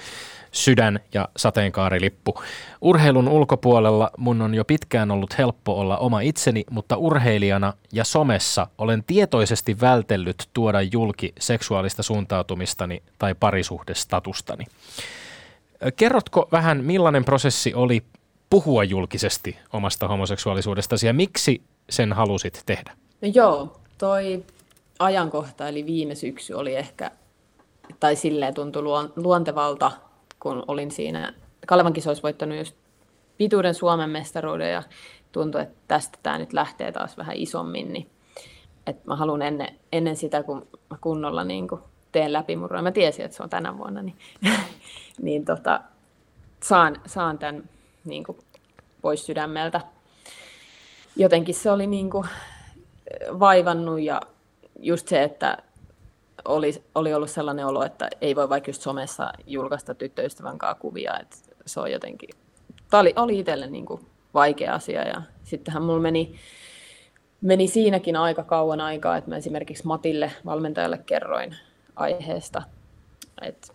sydän 0.52 1.00
ja 1.14 1.28
sateenkaarilippu. 1.36 2.34
Urheilun 2.80 3.28
ulkopuolella 3.28 4.10
mun 4.16 4.42
on 4.42 4.54
jo 4.54 4.64
pitkään 4.64 5.10
ollut 5.10 5.38
helppo 5.38 5.80
olla 5.80 5.98
oma 5.98 6.20
itseni, 6.20 6.64
mutta 6.70 6.96
urheilijana 6.96 7.72
ja 7.92 8.04
somessa 8.04 8.66
olen 8.78 9.04
tietoisesti 9.06 9.80
vältellyt 9.80 10.48
tuoda 10.52 10.82
julki 10.82 11.34
seksuaalista 11.38 12.02
suuntautumistani 12.02 13.02
tai 13.18 13.34
parisuhdestatustani. 13.34 14.64
Kerrotko 15.96 16.48
vähän, 16.52 16.84
millainen 16.84 17.24
prosessi 17.24 17.74
oli 17.74 18.02
puhua 18.50 18.84
julkisesti 18.84 19.58
omasta 19.72 20.08
homoseksuaalisuudestasi 20.08 21.06
ja 21.06 21.12
miksi 21.12 21.62
sen 21.90 22.12
halusit 22.12 22.62
tehdä? 22.66 22.92
No 23.22 23.28
joo, 23.34 23.80
toi 23.98 24.44
ajankohta 24.98 25.68
eli 25.68 25.86
viime 25.86 26.14
syksy 26.14 26.54
oli 26.54 26.76
ehkä, 26.76 27.10
tai 28.00 28.16
silleen 28.16 28.54
tuntui 28.54 28.82
luontevalta, 29.16 29.92
kun 30.40 30.64
olin 30.68 30.90
siinä, 30.90 31.32
Kalevan 31.66 31.92
kisoissa 31.92 32.22
voittanut 32.22 32.58
just 32.58 32.76
pituuden 33.36 33.74
Suomen 33.74 34.10
mestaruuden 34.10 34.72
ja 34.72 34.82
tuntui, 35.32 35.62
että 35.62 35.76
tästä 35.88 36.18
tämä 36.22 36.38
nyt 36.38 36.52
lähtee 36.52 36.92
taas 36.92 37.16
vähän 37.16 37.36
isommin, 37.36 37.92
niin 37.92 38.10
että 38.86 39.02
mä 39.06 39.16
haluan 39.16 39.42
ennen, 39.42 39.78
ennen 39.92 40.16
sitä, 40.16 40.42
kun 40.42 40.66
mä 40.90 40.96
kunnolla 41.00 41.44
niin 41.44 41.68
kuin 41.68 41.80
teen 42.12 42.32
läpimurroa, 42.32 42.82
mä 42.82 42.92
tiesin, 42.92 43.24
että 43.24 43.36
se 43.36 43.42
on 43.42 43.50
tänä 43.50 43.78
vuonna, 43.78 44.02
niin, 44.02 44.16
niin 45.22 45.44
tota, 45.44 45.80
saan, 46.62 46.96
saan 47.06 47.38
tämän 47.38 47.68
niin 48.04 48.24
pois 49.02 49.26
sydämeltä. 49.26 49.80
Jotenkin 51.16 51.54
se 51.54 51.70
oli 51.70 51.86
niin 51.86 52.10
kuin, 52.10 52.26
vaivannut 53.38 54.00
ja 54.00 54.20
just 54.78 55.08
se, 55.08 55.22
että 55.22 55.58
oli, 56.44 56.82
oli 56.94 57.14
ollut 57.14 57.30
sellainen 57.30 57.66
olo, 57.66 57.84
että 57.84 58.08
ei 58.20 58.36
voi 58.36 58.48
vaikka 58.48 58.70
just 58.70 58.82
somessa 58.82 59.32
julkaista 59.46 59.94
tyttöystävän 59.94 60.58
kanssa 60.58 60.80
kuvia, 60.80 61.18
että 61.20 61.36
se 61.66 61.80
on 61.80 61.92
jotenkin, 61.92 62.30
tämä 62.90 63.00
oli, 63.00 63.12
oli 63.16 63.38
itselle 63.38 63.66
niin 63.66 63.86
kuin 63.86 64.06
vaikea 64.34 64.74
asia 64.74 65.08
ja 65.08 65.22
sittenhän 65.44 65.82
mulla 65.82 66.00
meni, 66.00 66.34
meni 67.40 67.68
siinäkin 67.68 68.16
aika 68.16 68.42
kauan 68.42 68.80
aikaa, 68.80 69.16
että 69.16 69.30
mä 69.30 69.36
esimerkiksi 69.36 69.86
Matille, 69.86 70.32
valmentajalle 70.44 70.98
kerroin 70.98 71.56
aiheesta. 71.96 72.62
Et, 73.42 73.72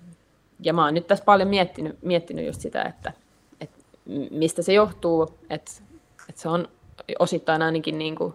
ja 0.59 0.73
mä 0.73 0.85
oon 0.85 0.93
nyt 0.93 1.07
tässä 1.07 1.25
paljon 1.25 1.49
miettinyt, 1.49 1.97
miettinyt 2.01 2.45
just 2.45 2.61
sitä, 2.61 2.83
että, 2.83 3.13
että 3.61 3.77
mistä 4.31 4.61
se 4.61 4.73
johtuu, 4.73 5.23
että, 5.49 5.71
että 6.29 6.41
se 6.41 6.49
on 6.49 6.67
osittain 7.19 7.61
ainakin 7.61 7.97
niin 7.97 8.15
kuin 8.15 8.33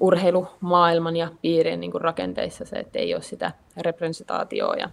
urheilumaailman 0.00 1.16
ja 1.16 1.28
piirien 1.42 1.80
niin 1.80 1.90
kuin 1.90 2.00
rakenteissa 2.00 2.64
se, 2.64 2.76
että 2.76 2.98
ei 2.98 3.14
ole 3.14 3.22
sitä 3.22 3.52
representaatioa 3.76 4.76
ja 4.76 4.90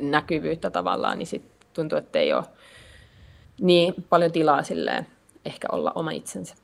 näkyvyyttä 0.00 0.70
tavallaan, 0.70 1.18
niin 1.18 1.26
sit 1.26 1.42
tuntuu, 1.72 1.98
että 1.98 2.18
ei 2.18 2.32
ole 2.32 2.44
niin 3.60 3.94
paljon 4.08 4.32
tilaa 4.32 4.62
silleen 4.62 5.06
ehkä 5.44 5.68
olla 5.72 5.92
oma 5.94 6.10
itsensä. 6.10 6.54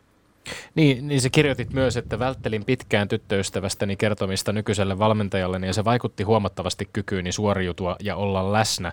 Niin, 0.74 1.08
niin 1.08 1.20
se 1.20 1.30
kirjoitit 1.30 1.72
myös, 1.72 1.96
että 1.96 2.18
välttelin 2.18 2.64
pitkään 2.64 3.08
tyttöystävästäni 3.08 3.96
kertomista 3.96 4.52
nykyiselle 4.52 4.98
valmentajalle, 4.98 5.66
ja 5.66 5.72
se 5.72 5.84
vaikutti 5.84 6.22
huomattavasti 6.22 6.88
kykyyni 6.92 7.32
suoriutua 7.32 7.96
ja 8.00 8.16
olla 8.16 8.52
läsnä 8.52 8.92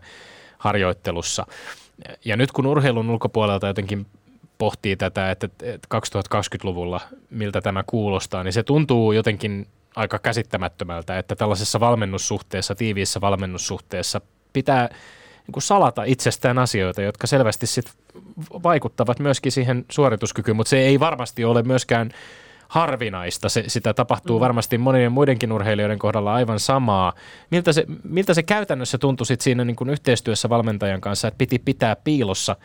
harjoittelussa. 0.57 1.45
Ja 2.25 2.37
nyt 2.37 2.51
kun 2.51 2.65
urheilun 2.65 3.09
ulkopuolelta 3.09 3.67
jotenkin 3.67 4.05
pohtii 4.57 4.95
tätä, 4.95 5.31
että 5.31 5.47
2020-luvulla 5.95 7.01
miltä 7.29 7.61
tämä 7.61 7.83
kuulostaa, 7.87 8.43
niin 8.43 8.53
se 8.53 8.63
tuntuu 8.63 9.11
jotenkin 9.11 9.67
aika 9.95 10.19
käsittämättömältä, 10.19 11.19
että 11.19 11.35
tällaisessa 11.35 11.79
valmennussuhteessa, 11.79 12.75
tiiviissä 12.75 13.21
valmennussuhteessa 13.21 14.21
pitää 14.53 14.89
niin 15.47 15.53
kuin 15.53 15.63
salata 15.63 16.03
itsestään 16.03 16.59
asioita, 16.59 17.01
jotka 17.01 17.27
selvästi 17.27 17.67
sit 17.67 17.93
vaikuttavat 18.63 19.19
myöskin 19.19 19.51
siihen 19.51 19.85
suorituskykyyn, 19.91 20.57
mutta 20.57 20.69
se 20.69 20.77
ei 20.77 20.99
varmasti 20.99 21.45
ole 21.45 21.63
myöskään 21.63 22.11
harvinaista. 22.67 23.49
Se, 23.49 23.63
sitä 23.67 23.93
tapahtuu 23.93 24.39
mm. 24.39 24.41
varmasti 24.41 24.77
monien 24.77 25.11
muidenkin 25.11 25.51
urheilijoiden 25.51 25.99
kohdalla 25.99 26.33
aivan 26.33 26.59
samaa. 26.59 27.13
Miltä 27.51 27.73
se, 27.73 27.85
miltä 28.03 28.33
se 28.33 28.43
käytännössä 28.43 28.97
tuntui 28.97 29.25
sit 29.25 29.41
siinä 29.41 29.65
niin 29.65 29.75
kuin 29.75 29.89
yhteistyössä 29.89 30.49
valmentajan 30.49 31.01
kanssa, 31.01 31.27
että 31.27 31.37
piti 31.37 31.59
pitää 31.59 31.95
piilossa 31.95 32.55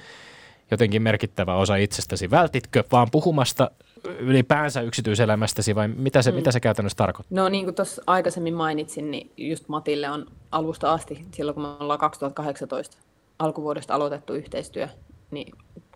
jotenkin 0.70 1.02
merkittävä 1.02 1.54
osa 1.54 1.76
itsestäsi? 1.76 2.30
Vältitkö 2.30 2.84
vaan 2.92 3.08
puhumasta 3.12 3.70
ylipäänsä 4.18 4.80
yksityiselämästäsi 4.80 5.74
vai 5.74 5.88
mitä 5.88 6.22
se, 6.22 6.30
mm. 6.30 6.34
mitä 6.34 6.52
se 6.52 6.60
käytännössä 6.60 6.96
tarkoittaa? 6.96 7.42
No 7.42 7.48
niin 7.48 7.64
kuin 7.64 7.74
tuossa 7.74 8.02
aikaisemmin 8.06 8.54
mainitsin, 8.54 9.10
niin 9.10 9.30
just 9.36 9.68
Matille 9.68 10.10
on 10.10 10.26
alusta 10.52 10.92
asti, 10.92 11.24
silloin 11.34 11.54
kun 11.54 11.62
me 11.62 11.68
ollaan 11.80 11.98
2018 11.98 12.96
alkuvuodesta 13.38 13.94
aloitettu 13.94 14.34
yhteistyö, 14.34 14.88
niin 15.30 15.52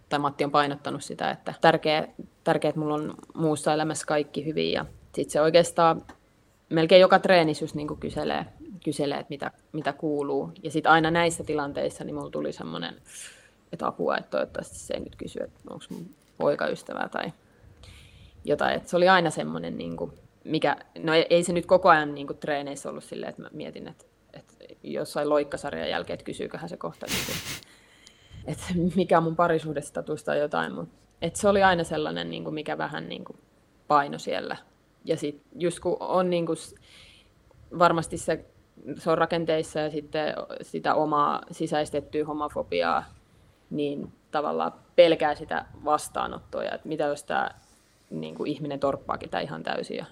tai 0.08 0.18
Matti 0.18 0.44
on 0.44 0.50
painottanut 0.50 1.04
sitä, 1.04 1.30
että 1.30 1.54
tärkeää, 1.60 2.08
tärkeä 2.44 2.68
että 2.68 2.80
mulla 2.80 2.94
on 2.94 3.14
muussa 3.34 3.72
elämässä 3.72 4.06
kaikki 4.06 4.44
hyvin 4.44 4.72
ja 4.72 4.86
sitten 5.14 5.32
se 5.32 5.40
oikeastaan 5.40 6.02
melkein 6.68 7.00
joka 7.00 7.18
treenis 7.18 7.60
just 7.60 7.74
niin 7.74 8.00
kyselee, 8.00 8.46
kyselee, 8.84 9.18
että 9.18 9.30
mitä, 9.30 9.50
mitä 9.72 9.92
kuuluu. 9.92 10.52
Ja 10.62 10.70
sitten 10.70 10.92
aina 10.92 11.10
näissä 11.10 11.44
tilanteissa 11.44 12.04
niin 12.04 12.14
mulla 12.14 12.30
tuli 12.30 12.52
semmoinen, 12.52 12.94
että 13.74 13.86
apua, 13.86 14.16
että 14.16 14.30
toivottavasti 14.30 14.78
se 14.78 14.94
ei 14.94 15.00
nyt 15.00 15.16
kysy, 15.16 15.42
että 15.42 15.60
onko 15.70 15.84
mun 15.90 16.06
poikaystävä 16.38 17.08
tai 17.08 17.32
jotain. 18.44 18.76
Että 18.76 18.90
se 18.90 18.96
oli 18.96 19.08
aina 19.08 19.30
semmoinen, 19.30 19.78
niin 19.78 19.96
kuin, 19.96 20.12
mikä, 20.44 20.76
no 20.98 21.12
ei 21.30 21.42
se 21.42 21.52
nyt 21.52 21.66
koko 21.66 21.88
ajan 21.88 22.14
niin 22.14 22.26
kuin, 22.26 22.38
treeneissä 22.38 22.90
ollut 22.90 23.04
silleen, 23.04 23.30
että 23.30 23.42
mä 23.42 23.48
mietin, 23.52 23.88
että, 23.88 24.04
että 24.32 24.54
jossain 24.82 25.28
loikkasarjan 25.28 25.90
jälkeen, 25.90 26.14
että 26.14 26.24
kysyyköhän 26.24 26.68
se 26.68 26.76
kohta, 26.76 27.06
niin 27.06 27.26
kuin, 27.26 27.36
että 28.52 28.96
mikä 28.96 29.18
on 29.18 29.24
mun 29.24 29.36
parisuhdestatus 29.36 30.24
tai 30.24 30.38
jotain, 30.38 30.74
mutta 30.74 30.94
että 31.22 31.40
se 31.40 31.48
oli 31.48 31.62
aina 31.62 31.84
sellainen, 31.84 32.30
niin 32.30 32.44
kuin, 32.44 32.54
mikä 32.54 32.78
vähän 32.78 33.08
niin 33.08 33.24
kuin, 33.24 33.38
paino 33.88 34.18
siellä. 34.18 34.56
Ja 35.04 35.16
sitten 35.16 35.60
just 35.60 35.80
kun 35.80 35.96
on 36.00 36.30
niin 36.30 36.46
kuin, 36.46 36.56
varmasti 37.78 38.18
se, 38.18 38.44
se 38.98 39.10
on 39.10 39.18
rakenteissa 39.18 39.80
ja 39.80 39.90
sitten 39.90 40.34
sitä 40.62 40.94
omaa 40.94 41.42
sisäistettyä 41.50 42.24
homofobiaa, 42.24 43.04
niin 43.70 44.12
tavallaan 44.30 44.72
pelkää 44.96 45.34
sitä 45.34 45.66
vastaanottoa, 45.84 46.62
että 46.62 46.88
mitä 46.88 47.04
jos 47.04 47.24
tämä 47.24 47.50
niin 48.10 48.34
kuin 48.34 48.50
ihminen 48.50 48.80
torppaakin 48.80 49.30
tämä 49.30 49.40
ihan 49.40 49.62
täysin 49.62 49.96
ja 49.96 50.06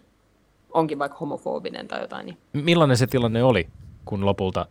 onkin 0.70 0.98
vaikka 0.98 1.18
homofobinen 1.18 1.88
tai 1.88 2.00
jotain. 2.00 2.26
Niin. 2.26 2.38
Millainen 2.52 2.96
se 2.96 3.06
tilanne 3.06 3.44
oli, 3.44 3.68
kun 4.04 4.26
lopulta 4.26 4.66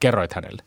kerroit 0.00 0.32
hänelle? 0.32 0.62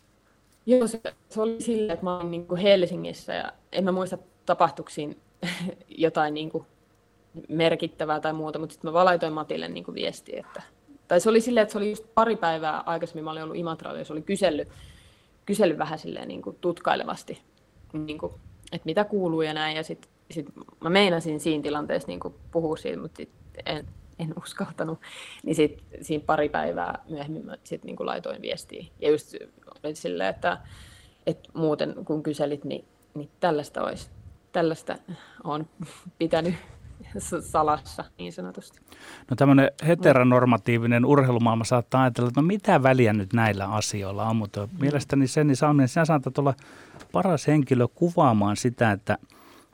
Joo, 0.65 0.87
se, 0.87 1.01
se 1.29 1.41
oli 1.41 1.61
silleen, 1.61 1.91
että 1.91 2.03
mä 2.03 2.17
olin 2.17 2.31
niin 2.31 2.47
kuin 2.47 2.61
Helsingissä 2.61 3.33
ja 3.33 3.51
en 3.71 3.83
mä 3.83 3.91
muista 3.91 4.17
tapahtuksiin 4.45 5.19
jotain 5.97 6.33
niin 6.33 6.49
kuin 6.49 6.65
merkittävää 7.49 8.19
tai 8.19 8.33
muuta, 8.33 8.59
mutta 8.59 8.73
sitten 8.73 8.89
mä 8.89 8.93
valaitoin 8.93 9.33
Matille 9.33 9.67
niin 9.67 9.83
kuin 9.83 9.95
viestiä, 9.95 10.39
että 10.39 10.61
tai 11.07 11.19
se 11.19 11.29
oli 11.29 11.41
silleen, 11.41 11.61
että 11.61 11.71
se 11.71 11.77
oli 11.77 11.89
just 11.89 12.05
pari 12.15 12.35
päivää 12.35 12.83
aikaisemmin, 12.85 13.23
mä 13.23 13.31
olin 13.31 13.43
ollut 13.43 13.55
Imatralla 13.55 13.99
ja 13.99 14.05
se 14.05 14.13
oli 14.13 14.21
kysellyt, 14.21 14.67
kysellyt 15.45 15.77
vähän 15.77 15.99
silleen 15.99 16.27
niin 16.27 16.41
kuin 16.41 16.57
tutkailevasti, 16.61 17.41
niin 17.93 18.17
kuin, 18.17 18.33
että 18.71 18.85
mitä 18.85 19.03
kuuluu 19.03 19.41
ja 19.41 19.53
näin. 19.53 19.77
Ja 19.77 19.83
sitten 19.83 20.11
sit 20.31 20.45
mä 20.81 20.89
meinasin 20.89 21.39
siinä 21.39 21.63
tilanteessa 21.63 22.07
niin 22.07 22.19
puhua 22.51 22.77
siitä, 22.77 23.01
mutta 23.01 23.17
sit 23.17 23.29
en, 23.65 23.87
en 24.19 24.33
uskaltanut. 24.37 24.99
Niin 25.43 25.55
sit, 25.55 25.83
siinä 26.01 26.23
pari 26.25 26.49
päivää 26.49 27.03
myöhemmin 27.09 27.45
mä 27.45 27.57
sit 27.63 27.83
niin 27.83 27.95
laitoin 27.99 28.41
viestiä. 28.41 28.85
Ja 28.99 29.11
just 29.11 29.35
oli 29.83 29.95
silleen, 29.95 30.29
että, 30.29 30.57
että 31.25 31.49
muuten 31.53 31.95
kun 32.05 32.23
kyselit, 32.23 32.63
niin, 32.63 32.85
niin 33.13 33.29
tällaista 33.39 33.83
olisi. 33.83 34.09
Tällaista 34.51 34.97
on 35.43 35.67
pitänyt 36.17 36.55
salassa 37.41 38.03
niin 38.19 38.33
sanotusti. 38.33 38.79
No 39.29 39.35
tämmöinen 39.35 39.71
heteronormatiivinen 39.87 41.05
urheilumaailma 41.05 41.63
saattaa 41.63 42.03
ajatella, 42.03 42.27
että 42.27 42.41
no 42.41 42.47
mitä 42.47 42.83
väliä 42.83 43.13
nyt 43.13 43.33
näillä 43.33 43.65
asioilla 43.65 44.25
on, 44.25 44.35
mutta 44.35 44.67
mielestäni 44.79 45.27
sen 45.27 45.47
niin 45.47 45.55
Salminen, 45.55 45.87
sinä 45.87 46.05
saatat 46.05 46.37
olla 46.37 46.53
paras 47.11 47.47
henkilö 47.47 47.87
kuvaamaan 47.87 48.57
sitä, 48.57 48.91
että– 48.91 49.17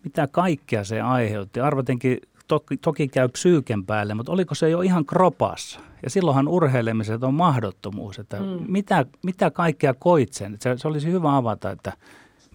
mitä 0.04 0.28
kaikkea 0.32 0.84
se 0.84 1.02
aiheutti. 1.02 1.60
Arvatenkin 1.60 2.18
toki, 2.48 2.78
toki 2.78 3.08
käy 3.08 3.30
psyyken 3.30 3.86
päälle, 3.86 4.14
mutta 4.14 4.32
oliko 4.32 4.56
se 4.56 4.70
jo 4.70 4.82
ihan 4.82 5.06
kropassa? 5.06 5.80
Ja 6.04 6.10
silloinhan 6.10 6.48
urheilemiset 6.48 7.24
on 7.24 7.34
mahdottomuus, 7.34 8.20
että 8.20 8.40
mm. 8.40 8.66
mitä, 8.68 9.06
mitä 9.24 9.52
kaikkea 9.52 9.94
koit 9.94 10.34
sen? 10.34 10.58
Se, 10.60 10.78
se 10.78 10.88
olisi 10.88 11.12
hyvä 11.12 11.38
avata, 11.38 11.72
että 11.72 11.94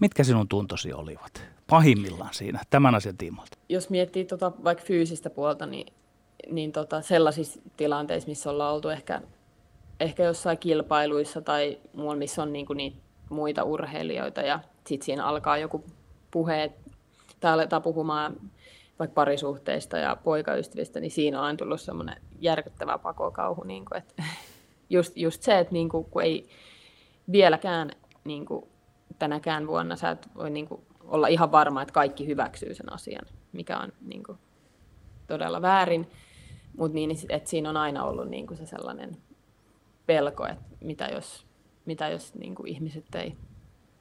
mitkä 0.01 0.23
sinun 0.23 0.47
tuntosi 0.47 0.93
olivat 0.93 1.56
pahimmillaan 1.69 2.33
siinä 2.33 2.61
tämän 2.69 2.95
asian 2.95 3.17
tiimoilta? 3.17 3.57
Jos 3.69 3.89
miettii 3.89 4.25
tota, 4.25 4.51
vaikka 4.63 4.83
fyysistä 4.83 5.29
puolta, 5.29 5.65
niin, 5.65 5.93
niin 6.51 6.71
tota, 6.71 7.01
sellaisissa 7.01 7.59
tilanteissa, 7.77 8.29
missä 8.29 8.49
ollaan 8.49 8.73
oltu 8.73 8.89
ehkä, 8.89 9.21
ehkä 9.99 10.23
jossain 10.23 10.57
kilpailuissa 10.57 11.41
tai 11.41 11.77
muualla, 11.93 12.19
missä 12.19 12.43
on 12.43 12.53
niinku 12.53 12.73
niitä 12.73 12.97
muita 13.29 13.63
urheilijoita 13.63 14.41
ja 14.41 14.59
sitten 14.87 15.05
siinä 15.05 15.25
alkaa 15.25 15.57
joku 15.57 15.83
puhe, 16.31 16.73
tai 17.39 17.51
aletaan 17.51 17.81
puhumaan 17.81 18.35
vaikka 18.99 19.13
parisuhteista 19.13 19.97
ja 19.97 20.15
poikaystävistä, 20.15 20.99
niin 20.99 21.11
siinä 21.11 21.39
on 21.39 21.45
aina 21.45 21.57
tullut 21.57 21.81
semmoinen 21.81 22.21
järkyttävä 22.39 22.97
pakokauhu. 22.97 23.63
Niin 23.63 23.85
kuin, 23.85 23.97
että 23.97 24.23
just, 24.89 25.17
just 25.17 25.43
se, 25.43 25.59
että 25.59 25.73
niin 25.73 25.89
kuin, 25.89 26.05
kun 26.05 26.23
ei 26.23 26.49
vieläkään 27.31 27.91
niin 28.23 28.45
kuin, 28.45 28.65
tänäkään 29.19 29.67
vuonna 29.67 29.95
sä 29.95 30.09
et 30.09 30.29
voi 30.35 30.49
niin 30.49 30.67
kuin, 30.67 30.81
olla 31.07 31.27
ihan 31.27 31.51
varma, 31.51 31.81
että 31.81 31.93
kaikki 31.93 32.27
hyväksyy 32.27 32.73
sen 32.73 32.93
asian, 32.93 33.25
mikä 33.51 33.77
on 33.77 33.91
niin 34.01 34.23
kuin, 34.23 34.37
todella 35.27 35.61
väärin. 35.61 36.07
Mutta 36.77 36.95
niin, 36.95 37.11
että 37.29 37.49
siinä 37.49 37.69
on 37.69 37.77
aina 37.77 38.03
ollut 38.03 38.29
niin 38.29 38.47
kuin 38.47 38.57
se 38.57 38.65
sellainen 38.65 39.17
pelko, 40.05 40.45
että 40.47 40.65
mitä 40.81 41.05
jos, 41.05 41.45
mitä 41.85 42.09
jos 42.09 42.35
niin 42.35 42.55
kuin 42.55 42.67
ihmiset 42.67 43.15
ei 43.15 43.35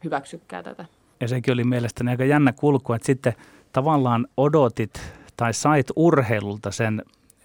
hyväksykään 0.04 0.64
tätä. 0.64 0.84
Ja 1.20 1.28
sekin 1.28 1.54
oli 1.54 1.64
mielestäni 1.64 2.10
aika 2.10 2.24
jännä 2.24 2.52
kulku, 2.52 2.92
että 2.92 3.06
sitten 3.06 3.32
tavallaan 3.72 4.26
odotit 4.36 5.12
tai 5.36 5.54
sait 5.54 5.86
urheilulta 5.96 6.70
sen 6.70 7.02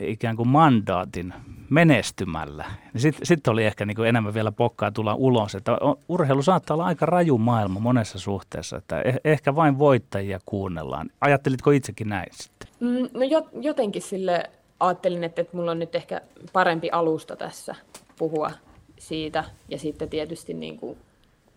ikään 0.08 0.36
kuin 0.36 0.48
mandaatin 0.48 1.34
menestymällä. 1.70 2.66
Sitten 2.98 3.26
sit 3.26 3.48
oli 3.48 3.66
ehkä 3.66 3.86
niin 3.86 3.96
kuin 3.96 4.10
enemmän 4.10 4.34
vielä 4.34 4.52
pokkaa 4.52 4.92
tulla 4.92 5.16
ulos, 5.16 5.56
että 5.56 5.78
urheilu 6.10 6.42
saattaa 6.42 6.76
olla 6.76 6.86
aika 6.86 7.06
raju 7.06 7.38
maailma 7.38 7.80
monessa 7.80 8.20
suhteessa, 8.20 8.78
että 8.78 9.02
eh, 9.02 9.20
ehkä 9.24 9.56
vain 9.56 9.80
voittajia 9.80 10.40
kuunnellaan. 10.46 11.10
Ajattelitko 11.22 11.72
itsekin 11.72 12.10
näin 12.10 12.28
sitten? 12.32 12.70
Mm, 12.80 13.10
no 13.14 13.42
jotenkin 13.62 14.02
sille 14.02 14.50
ajattelin, 14.80 15.24
että, 15.24 15.42
että 15.42 15.58
mulla 15.58 15.72
on 15.72 15.80
nyt 15.80 15.96
ehkä 15.96 16.22
parempi 16.54 16.90
alusta 16.92 17.36
tässä 17.36 17.76
puhua 18.18 18.52
siitä 19.00 19.44
ja 19.70 19.78
sitten 19.78 20.10
tietysti 20.10 20.54
niin 20.54 20.78
kuin 20.78 20.98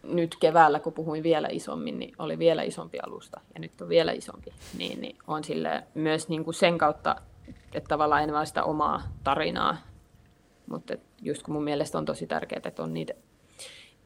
nyt 0.03 0.37
keväällä, 0.41 0.81
kun 0.81 0.93
puhuin 0.93 1.23
vielä 1.23 1.49
isommin, 1.51 1.99
niin 1.99 2.15
oli 2.19 2.39
vielä 2.39 2.63
isompi 2.63 2.99
alusta 3.07 3.41
ja 3.55 3.61
nyt 3.61 3.81
on 3.81 3.89
vielä 3.89 4.13
isompi. 4.13 4.53
Niin, 4.79 5.01
niin 5.01 5.17
on 5.27 5.45
sille 5.45 5.83
myös 5.95 6.29
niin 6.29 6.45
kuin 6.45 6.55
sen 6.55 6.79
kautta, 6.79 7.17
että 7.49 7.89
tavallaan 7.89 8.23
enemmän 8.23 8.47
sitä 8.47 8.65
omaa 8.65 9.03
tarinaa. 9.25 9.77
Mutta 10.67 10.95
just 11.23 11.43
kun 11.43 11.55
mun 11.55 11.65
mielestä 11.65 11.99
on 11.99 12.05
tosi 12.05 12.27
tärkeää, 12.27 12.61
että 12.65 12.83
on 12.83 12.95
niitä 12.95 13.15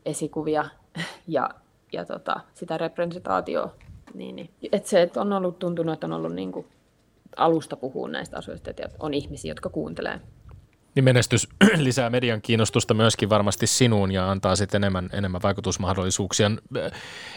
esikuvia 0.06 0.64
ja, 1.26 1.50
ja 1.92 2.04
tota, 2.04 2.40
sitä 2.54 2.78
representaatioa. 2.78 3.74
Niin, 4.14 4.36
niin. 4.36 4.50
Et 4.72 4.86
se, 4.86 5.02
että 5.02 5.20
on 5.20 5.32
ollut 5.32 5.58
tuntunut, 5.58 5.92
että 5.92 6.06
on 6.06 6.12
ollut 6.12 6.34
niin 6.34 6.52
kuin 6.52 6.66
alusta 7.36 7.76
puhua 7.76 8.08
näistä 8.08 8.38
asioista, 8.38 8.70
että 8.70 8.88
on 8.98 9.14
ihmisiä, 9.14 9.50
jotka 9.50 9.68
kuuntelee 9.68 10.20
niin 10.98 11.04
menestys 11.04 11.48
lisää 11.76 12.10
median 12.10 12.42
kiinnostusta 12.42 12.94
myöskin 12.94 13.30
varmasti 13.30 13.66
sinuun 13.66 14.12
ja 14.12 14.30
antaa 14.30 14.56
sitten 14.56 14.84
enemmän, 14.84 15.10
enemmän 15.12 15.42
vaikutusmahdollisuuksia. 15.42 16.50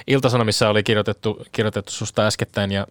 Iltasanomissa 0.08 0.70
oli 0.70 0.84
kirjoitettu, 0.84 1.46
kirjoitettu 1.52 1.92
susta 1.92 2.28
äskettäin 2.28 2.72
ja 2.72 2.88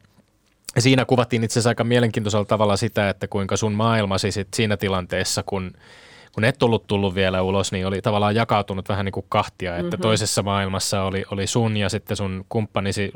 siinä 0.78 1.04
kuvattiin 1.04 1.44
itse 1.44 1.52
asiassa 1.52 1.70
aika 1.70 1.84
mielenkiintoisella 1.84 2.44
tavalla 2.44 2.76
sitä, 2.76 3.08
että 3.08 3.28
kuinka 3.28 3.56
sun 3.56 3.72
maailmasi 3.72 4.32
sit 4.32 4.48
siinä 4.54 4.76
tilanteessa, 4.76 5.42
kun 5.42 5.72
kun 6.32 6.44
et 6.44 6.62
ollut 6.62 6.86
tullut 6.86 7.14
vielä 7.14 7.42
ulos, 7.42 7.72
niin 7.72 7.86
oli 7.86 8.02
tavallaan 8.02 8.34
jakautunut 8.34 8.88
vähän 8.88 9.04
niin 9.04 9.12
kuin 9.12 9.26
kahtia, 9.28 9.76
että 9.76 9.82
mm-hmm. 9.82 10.02
toisessa 10.02 10.42
maailmassa 10.42 11.02
oli, 11.02 11.24
oli 11.30 11.46
sun 11.46 11.76
ja 11.76 11.88
sitten 11.88 12.16
sun 12.16 12.44
kumppanisi, 12.48 13.12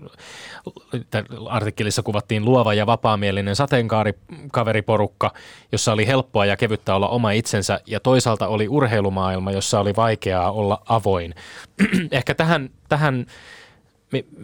artikkelissa 1.48 2.02
kuvattiin 2.02 2.44
luova 2.44 2.74
ja 2.74 2.86
vapaamielinen 2.86 3.56
sateenkaarikaveriporukka, 3.56 5.32
jossa 5.72 5.92
oli 5.92 6.06
helppoa 6.06 6.46
ja 6.46 6.56
kevyttä 6.56 6.94
olla 6.94 7.08
oma 7.08 7.30
itsensä 7.30 7.80
ja 7.86 8.00
toisaalta 8.00 8.48
oli 8.48 8.68
urheilumaailma, 8.68 9.52
jossa 9.52 9.80
oli 9.80 9.96
vaikeaa 9.96 10.52
olla 10.52 10.82
avoin. 10.88 11.34
Ehkä 12.10 12.34
tähän, 12.34 12.70
tähän 12.88 13.26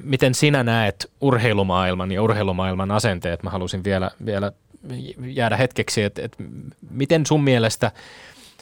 miten 0.04 0.34
sinä 0.34 0.62
näet 0.62 1.10
urheilumaailman 1.20 2.12
ja 2.12 2.22
urheilumaailman 2.22 2.90
asenteet? 2.90 3.42
Mä 3.42 3.50
halusin 3.50 3.84
vielä, 3.84 4.10
vielä 4.26 4.52
jäädä 5.26 5.56
hetkeksi, 5.56 6.02
että, 6.02 6.22
että 6.22 6.44
miten 6.90 7.26
sun 7.26 7.44
mielestä– 7.44 7.92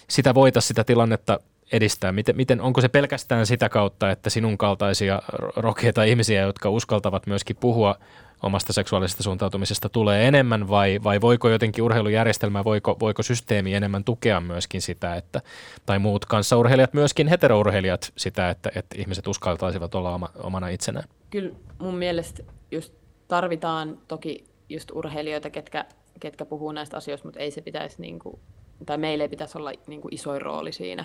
sitä 0.08 0.34
voitaisiin 0.34 0.68
sitä 0.68 0.84
tilannetta 0.84 1.40
edistää? 1.72 2.12
Miten, 2.12 2.36
miten, 2.36 2.60
onko 2.60 2.80
se 2.80 2.88
pelkästään 2.88 3.46
sitä 3.46 3.68
kautta, 3.68 4.10
että 4.10 4.30
sinun 4.30 4.58
kaltaisia 4.58 5.22
rohkeita 5.56 6.04
ihmisiä, 6.04 6.42
jotka 6.42 6.70
uskaltavat 6.70 7.26
myöskin 7.26 7.56
puhua 7.56 7.98
omasta 8.42 8.72
seksuaalisesta 8.72 9.22
suuntautumisesta 9.22 9.88
tulee 9.88 10.28
enemmän 10.28 10.68
vai, 10.68 11.00
vai 11.04 11.20
voiko 11.20 11.48
jotenkin 11.48 11.84
urheilujärjestelmä, 11.84 12.64
voiko, 12.64 12.96
voiko 13.00 13.22
systeemi 13.22 13.74
enemmän 13.74 14.04
tukea 14.04 14.40
myöskin 14.40 14.82
sitä, 14.82 15.16
että, 15.16 15.40
tai 15.86 15.98
muut 15.98 16.24
kanssaurheilijat, 16.24 16.94
myöskin 16.94 17.28
heterourheilijat 17.28 18.12
sitä, 18.16 18.50
että, 18.50 18.70
että 18.74 18.96
ihmiset 18.98 19.26
uskaltaisivat 19.26 19.94
olla 19.94 20.14
oma, 20.14 20.28
omana 20.42 20.68
itsenään? 20.68 21.08
Kyllä 21.30 21.54
mun 21.78 21.94
mielestä 21.94 22.42
just 22.70 22.94
tarvitaan 23.28 23.98
toki 24.08 24.44
just 24.68 24.90
urheilijoita, 24.90 25.50
ketkä, 25.50 25.84
ketkä 26.20 26.44
puhuu 26.44 26.72
näistä 26.72 26.96
asioista, 26.96 27.26
mutta 27.28 27.40
ei 27.40 27.50
se 27.50 27.60
pitäisi 27.60 28.00
niin 28.00 28.18
kuin 28.18 28.40
tai 28.86 28.98
meillä 28.98 29.24
ei 29.24 29.28
pitäisi 29.28 29.58
olla 29.58 29.72
niin 29.86 30.00
kuin 30.00 30.14
isoin 30.14 30.42
rooli 30.42 30.72
siinä. 30.72 31.04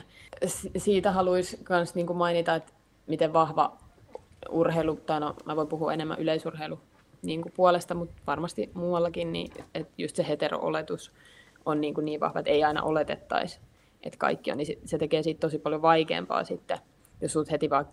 Siitä 0.77 1.11
haluaisin 1.11 1.59
myös 1.69 1.95
niin 1.95 2.15
mainita, 2.15 2.55
että 2.55 2.73
miten 3.07 3.33
vahva 3.33 3.77
urheilu, 4.49 4.95
tai 4.95 5.19
no 5.19 5.35
mä 5.45 5.55
voin 5.55 5.67
puhua 5.67 5.93
enemmän 5.93 6.19
yleisurheilu 6.19 6.79
niin 7.23 7.41
kuin 7.41 7.53
puolesta, 7.55 7.93
mutta 7.93 8.21
varmasti 8.27 8.71
muuallakin, 8.73 9.33
niin 9.33 9.51
että 9.75 9.93
just 9.97 10.15
se 10.15 10.25
hetero-oletus 10.27 11.11
on 11.65 11.81
niin, 11.81 11.93
kuin 11.93 12.05
niin 12.05 12.19
vahva, 12.19 12.39
että 12.39 12.51
ei 12.51 12.63
aina 12.63 12.83
oletettaisi, 12.83 13.59
että 14.03 14.17
kaikki 14.17 14.51
on, 14.51 14.57
niin 14.57 14.79
se 14.85 14.97
tekee 14.97 15.23
siitä 15.23 15.39
tosi 15.39 15.59
paljon 15.59 15.81
vaikeampaa 15.81 16.43
sitten, 16.43 16.77
jos 17.21 17.33
sut 17.33 17.51
heti 17.51 17.69
vaan, 17.69 17.87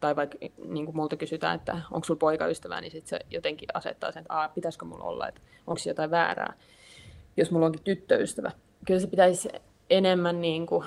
tai 0.00 0.16
vaikka 0.16 0.38
niin 0.68 0.84
kuin 0.84 0.96
multa 0.96 1.16
kysytään, 1.16 1.56
että 1.56 1.80
onko 1.90 2.04
sulla 2.04 2.18
poikaystävää, 2.18 2.80
niin 2.80 2.90
sitten 2.90 3.08
se 3.08 3.26
jotenkin 3.30 3.68
asettaa 3.74 4.12
sen, 4.12 4.20
että 4.20 4.50
pitäisikö 4.54 4.84
mulla 4.84 5.04
olla, 5.04 5.28
että 5.28 5.40
onko 5.66 5.80
jotain 5.86 6.10
väärää, 6.10 6.52
jos 7.36 7.50
mulla 7.50 7.66
onkin 7.66 7.82
tyttöystävä. 7.82 8.50
Kyllä 8.86 9.00
se 9.00 9.06
pitäisi 9.06 9.48
enemmän 9.90 10.40
niin 10.40 10.66
kuin 10.66 10.86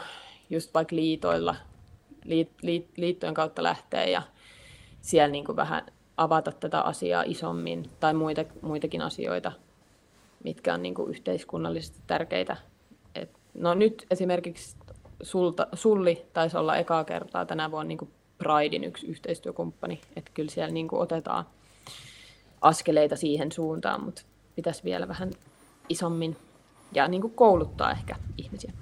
just 0.50 0.74
vaikka 0.74 0.96
liitoilla, 0.96 1.56
liit, 2.24 2.52
liit, 2.62 2.98
liittojen 2.98 3.34
kautta 3.34 3.64
lähteä 3.64 4.06
ja 4.06 4.22
siellä 5.02 5.32
niin 5.32 5.46
kuin 5.46 5.56
vähän 5.56 5.86
avata 6.20 6.52
tätä 6.52 6.82
asiaa 6.82 7.24
isommin 7.28 7.90
tai 8.00 8.14
muita, 8.14 8.46
muitakin 8.62 9.02
asioita, 9.02 9.52
mitkä 10.44 10.74
on 10.74 10.82
niin 10.82 10.96
kuin 10.96 11.10
yhteiskunnallisesti 11.10 12.00
tärkeitä. 12.08 12.58
Et, 13.16 13.30
no 13.54 13.74
nyt 13.74 14.06
esimerkiksi 14.12 14.78
sulta, 15.24 15.68
Sulli 15.74 16.26
taisi 16.34 16.58
olla 16.58 16.78
ekaa 16.78 17.04
kertaa 17.04 17.46
tänä 17.46 17.72
vuonna 17.72 17.88
niin 17.88 17.98
kuin 17.98 18.12
Pridein 18.38 18.84
yksi 18.84 19.08
yhteistyökumppani, 19.08 20.02
että 20.16 20.32
kyllä 20.34 20.52
siellä 20.52 20.74
niin 20.74 20.88
kuin 20.88 21.02
otetaan 21.02 21.46
askeleita 22.62 23.16
siihen 23.16 23.52
suuntaan, 23.52 24.04
mutta 24.04 24.22
pitäisi 24.56 24.84
vielä 24.84 25.08
vähän 25.08 25.32
isommin 25.90 26.38
ja 26.92 27.08
niin 27.08 27.22
kuin 27.22 27.34
kouluttaa 27.34 27.92
ehkä 27.92 28.16
ihmisiä. 28.38 28.74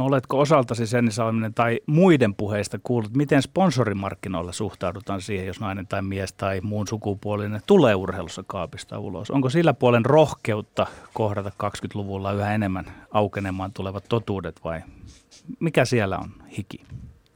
No 0.00 0.06
oletko 0.06 0.40
osaltasi 0.40 0.86
Senni 0.86 1.10
Salminen 1.10 1.54
tai 1.54 1.80
muiden 1.86 2.34
puheista 2.34 2.78
kuullut, 2.82 3.16
miten 3.16 3.42
sponsorimarkkinoilla 3.42 4.52
suhtaudutaan 4.52 5.20
siihen, 5.20 5.46
jos 5.46 5.60
nainen 5.60 5.86
tai 5.86 6.02
mies 6.02 6.32
tai 6.32 6.60
muun 6.60 6.86
sukupuolinen 6.86 7.60
tulee 7.66 7.94
urheilussa 7.94 8.44
kaapista 8.46 8.98
ulos? 8.98 9.30
Onko 9.30 9.50
sillä 9.50 9.74
puolen 9.74 10.04
rohkeutta 10.04 10.86
kohdata 11.14 11.50
20-luvulla 11.64 12.32
yhä 12.32 12.54
enemmän 12.54 12.84
aukenemaan 13.10 13.72
tulevat 13.72 14.04
totuudet 14.08 14.64
vai 14.64 14.80
mikä 15.60 15.84
siellä 15.84 16.18
on 16.18 16.30
hiki? 16.56 16.84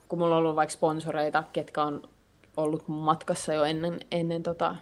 Kun 0.09 0.19
mulla 0.19 0.37
on 0.37 0.39
ollut 0.39 0.57
vaikka 0.57 0.73
sponsoreita, 0.73 1.45
ketkä 1.53 1.83
on 1.83 2.03
ollut 2.57 2.89
matkassa 2.89 3.53
jo 3.53 3.65
ennen, 3.65 4.01
ennen 4.11 4.43
tota 4.43 4.77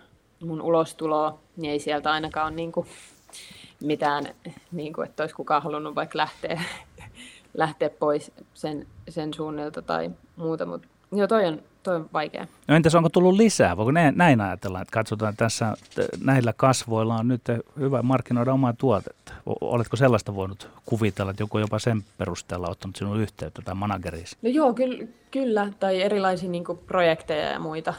mun 0.44 0.62
ulostuloa, 0.62 1.38
niin 1.56 1.72
ei 1.72 1.80
sieltä 1.80 2.12
ainakaan 2.12 2.46
ole 2.46 2.56
niin 2.56 2.72
kuin 2.72 2.86
mitään, 3.80 4.24
niin 4.72 4.92
kuin, 4.92 5.08
että 5.08 5.22
olisi 5.22 5.34
kukaan 5.34 5.62
halunnut 5.62 5.94
vaikka 5.94 6.18
lähteä, 6.18 6.62
lähteä 7.54 7.90
pois 7.90 8.32
sen, 8.54 8.86
sen 9.08 9.34
suunnilta 9.34 9.82
tai 9.82 10.10
muuta, 10.36 10.66
mutta 10.66 10.88
joo, 11.12 11.26
toi 11.26 11.46
on, 11.46 11.62
toi 11.82 11.96
on 11.96 12.10
vaikea. 12.12 12.46
No 12.68 12.74
entäs 12.74 12.94
onko 12.94 13.08
tullut 13.08 13.34
lisää? 13.34 13.76
Voiko 13.76 13.90
näin 13.90 14.40
ajatella, 14.40 14.80
että 14.80 14.92
katsotaan 14.92 15.36
tässä, 15.36 15.74
näillä 16.24 16.52
kasvoilla 16.56 17.16
on 17.16 17.28
nyt 17.28 17.42
hyvä 17.78 18.02
markkinoida 18.02 18.52
omaa 18.52 18.72
tuotetta. 18.72 19.32
Oletko 19.60 19.96
sellaista 19.96 20.34
voinut 20.34 20.68
kuvitella, 20.86 21.30
että 21.30 21.42
joku 21.42 21.58
jopa 21.58 21.78
sen 21.78 22.04
perusteella 22.18 22.68
ottanut 22.70 22.96
sinun 22.96 23.20
yhteyttä 23.20 23.62
tai 23.62 23.74
manageriisi? 23.74 24.36
No 24.42 24.48
joo, 24.48 24.74
kyllä, 24.74 25.06
kyllä. 25.30 25.72
tai 25.80 26.02
erilaisia 26.02 26.50
niin 26.50 26.64
kuin, 26.64 26.78
projekteja 26.78 27.50
ja 27.50 27.60
muita, 27.60 27.94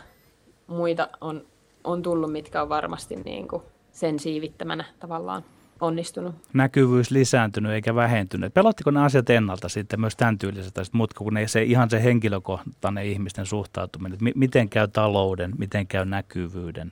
muita 0.67 1.09
on, 1.21 1.45
on 1.83 2.01
tullut, 2.01 2.31
mitkä 2.31 2.61
on 2.61 2.69
varmasti 2.69 3.15
niin 3.15 3.47
kuin, 3.47 3.63
sen 3.91 4.19
siivittämänä 4.19 4.85
tavallaan 4.99 5.43
onnistunut. 5.83 6.35
Näkyvyys 6.53 7.11
lisääntynyt 7.11 7.71
eikä 7.71 7.95
vähentynyt. 7.95 8.53
Pelottiko 8.53 8.91
ne 8.91 9.05
asiat 9.05 9.29
ennalta 9.29 9.69
sitten 9.69 9.99
myös 9.99 10.15
tämän 10.15 10.37
tyylisestä, 10.37 10.81
mutta 10.91 11.17
kun 11.17 11.33
ne, 11.33 11.47
se 11.47 11.63
ihan 11.63 11.89
se 11.89 12.03
henkilökohtainen 12.03 13.05
ihmisten 13.05 13.45
suhtautuminen, 13.45 14.13
että 14.13 14.39
miten 14.39 14.69
käy 14.69 14.87
talouden, 14.87 15.53
miten 15.57 15.87
käy 15.87 16.05
näkyvyyden? 16.05 16.91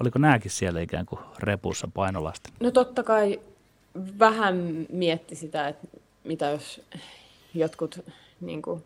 Oliko 0.00 0.18
nämäkin 0.18 0.50
siellä 0.50 0.80
ikään 0.80 1.06
kuin 1.06 1.20
repussa 1.38 1.88
painolasta? 1.94 2.50
No 2.60 2.70
totta 2.70 3.02
kai 3.02 3.40
vähän 4.18 4.86
mietti 4.92 5.36
sitä, 5.36 5.68
että 5.68 5.86
mitä 6.24 6.46
jos 6.46 6.82
jotkut 7.54 8.04
niin 8.40 8.62
kuin, 8.62 8.84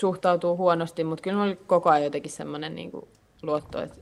suhtautuu 0.00 0.56
huonosti, 0.56 1.04
mutta 1.04 1.22
kyllä 1.22 1.42
oli 1.42 1.58
koko 1.66 1.90
ajan 1.90 2.04
jotenkin 2.04 2.32
semmoinen 2.32 2.74
niin 2.74 2.90
kuin, 2.90 3.08
luotto, 3.42 3.82
että 3.82 3.96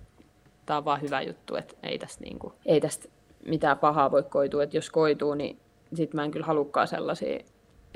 tämä 0.67 0.77
on 0.77 0.85
vaan 0.85 1.01
hyvä 1.01 1.23
juttu, 1.23 1.57
että 1.57 1.75
ei 1.83 1.99
tästä, 1.99 2.25
niin 2.25 2.39
kuin, 2.39 2.53
ei 2.67 2.81
tästä 2.81 3.09
mitään 3.47 3.79
pahaa 3.79 4.11
voi 4.11 4.23
koitua, 4.23 4.63
että 4.63 4.77
jos 4.77 4.91
koituu, 4.91 5.35
niin 5.35 5.59
sitten 5.95 6.19
mä 6.19 6.25
en 6.25 6.31
kyllä 6.31 6.47
halukkaan 6.47 6.89
sellaisia, 6.89 7.39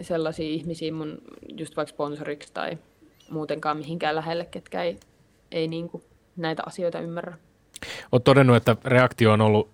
sellaisia 0.00 0.46
ihmisiä 0.46 0.92
mun 0.92 1.18
just 1.56 1.76
vaikka 1.76 1.90
sponsoriksi 1.90 2.52
tai 2.54 2.78
muutenkaan 3.30 3.76
mihinkään 3.76 4.14
lähelle, 4.14 4.44
ketkä 4.44 4.82
ei, 4.82 4.98
ei 5.52 5.68
niin 5.68 5.88
kuin 5.88 6.02
näitä 6.36 6.62
asioita 6.66 7.00
ymmärrä. 7.00 7.36
Olet 8.12 8.24
todennut, 8.24 8.56
että 8.56 8.76
reaktio 8.84 9.32
on 9.32 9.40
ollut 9.40 9.70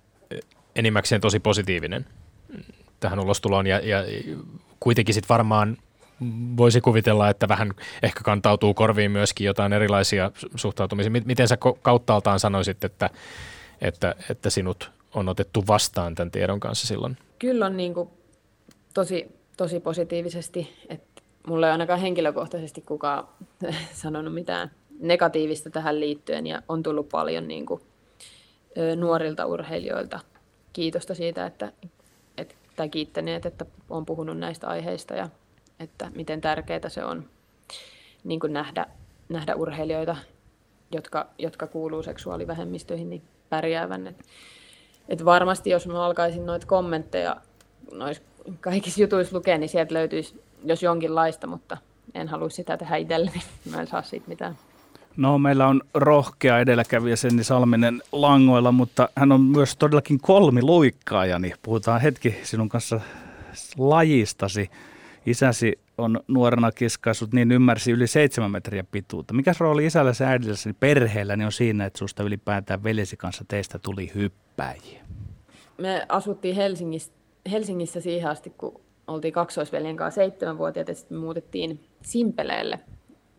enimmäkseen 0.76 1.20
tosi 1.20 1.40
positiivinen 1.40 2.06
tähän 3.00 3.20
ulostuloon 3.20 3.66
ja, 3.66 3.78
ja 3.78 4.04
kuitenkin 4.80 5.14
sitten 5.14 5.28
varmaan 5.28 5.76
voisi 6.56 6.80
kuvitella, 6.80 7.28
että 7.28 7.48
vähän 7.48 7.72
ehkä 8.02 8.20
kantautuu 8.24 8.74
korviin 8.74 9.10
myöskin 9.10 9.44
jotain 9.44 9.72
erilaisia 9.72 10.30
suhtautumisia. 10.54 11.10
Miten 11.24 11.48
sä 11.48 11.58
kauttaaltaan 11.82 12.40
sanoisit, 12.40 12.84
että, 12.84 13.10
että, 13.80 14.14
että 14.30 14.50
sinut 14.50 14.90
on 15.14 15.28
otettu 15.28 15.64
vastaan 15.66 16.14
tämän 16.14 16.30
tiedon 16.30 16.60
kanssa 16.60 16.86
silloin? 16.86 17.18
Kyllä 17.38 17.66
on 17.66 17.76
niin 17.76 17.94
kuin 17.94 18.08
tosi, 18.94 19.26
tosi 19.56 19.80
positiivisesti, 19.80 20.72
että 20.88 21.22
mulle 21.46 21.66
ei 21.66 21.72
ainakaan 21.72 22.00
henkilökohtaisesti 22.00 22.80
kukaan 22.80 23.28
sanonut 24.02 24.34
mitään 24.34 24.70
negatiivista 25.00 25.70
tähän 25.70 26.00
liittyen 26.00 26.46
ja 26.46 26.62
on 26.68 26.82
tullut 26.82 27.08
paljon 27.08 27.48
niin 27.48 27.66
kuin, 27.66 27.80
nuorilta 28.96 29.46
urheilijoilta 29.46 30.20
kiitosta 30.72 31.14
siitä, 31.14 31.46
että, 31.46 31.72
että, 32.38 32.54
tai 32.76 32.88
kiittäneet, 32.88 33.46
että 33.46 33.66
on 33.90 34.06
puhunut 34.06 34.38
näistä 34.38 34.68
aiheista 34.68 35.14
ja 35.14 35.28
että 35.80 36.10
miten 36.14 36.40
tärkeää 36.40 36.88
se 36.88 37.04
on 37.04 37.24
niin 38.24 38.40
kuin 38.40 38.52
nähdä, 38.52 38.86
nähdä 39.28 39.54
urheilijoita, 39.54 40.16
jotka, 40.92 41.26
jotka 41.38 41.66
kuuluu 41.66 42.02
seksuaalivähemmistöihin, 42.02 43.10
niin 43.10 43.22
pärjäävän. 43.48 44.06
Että 44.06 44.24
et 45.10 45.24
varmasti 45.24 45.70
jos 45.70 45.86
mä 45.86 46.04
alkaisin 46.04 46.46
noita 46.46 46.66
kommentteja 46.66 47.36
noissa 47.92 48.22
kaikissa 48.60 49.00
jutuissa 49.00 49.36
lukea, 49.36 49.58
niin 49.58 49.68
sieltä 49.68 49.94
löytyisi 49.94 50.40
jos 50.64 50.82
jonkinlaista, 50.82 51.46
mutta 51.46 51.76
en 52.14 52.28
halua 52.28 52.50
sitä 52.50 52.76
tehdä 52.76 52.96
itselleni, 52.96 53.42
mä 53.70 53.80
en 53.80 53.86
saa 53.86 54.02
siitä 54.02 54.28
mitään. 54.28 54.58
No 55.16 55.38
meillä 55.38 55.66
on 55.66 55.82
rohkea 55.94 56.58
edelläkävijä 56.58 57.16
Senni 57.16 57.44
Salminen 57.44 58.02
langoilla, 58.12 58.72
mutta 58.72 59.08
hän 59.16 59.32
on 59.32 59.40
myös 59.40 59.76
todellakin 59.76 60.20
kolmi 60.20 60.62
luikkaaja, 60.62 61.38
niin 61.38 61.54
puhutaan 61.62 62.00
hetki 62.00 62.36
sinun 62.42 62.68
kanssa 62.68 63.00
lajistasi. 63.78 64.70
Isäsi 65.26 65.78
on 66.00 66.20
nuorena 66.28 66.72
kiskaissut, 66.72 67.32
niin 67.32 67.52
ymmärsi 67.52 67.92
yli 67.92 68.06
seitsemän 68.06 68.50
metriä 68.50 68.84
pituutta. 68.84 69.34
Mikä 69.34 69.52
rooli 69.58 69.86
isällä 69.86 70.12
ja 70.20 70.26
äidilläsi 70.26 70.72
perheellä 70.72 71.36
niin 71.36 71.46
on 71.46 71.52
siinä, 71.52 71.84
että 71.84 71.98
susta 71.98 72.22
ylipäätään 72.22 72.84
veljesi 72.84 73.16
kanssa 73.16 73.44
teistä 73.48 73.78
tuli 73.78 74.10
hyppääjiä? 74.14 75.00
me 75.80 76.06
asuttiin 76.08 76.56
Helsingissä, 76.56 77.12
Helsingissä 77.50 78.00
siihen 78.00 78.30
asti, 78.30 78.50
kun 78.58 78.80
oltiin 79.06 79.34
kaksoisveljen 79.34 79.96
kanssa 79.96 80.20
seitsemänvuotiaat 80.20 80.88
ja 80.88 80.94
sitten 80.94 81.16
me 81.16 81.20
muutettiin 81.20 81.80
Simpeleelle. 82.02 82.80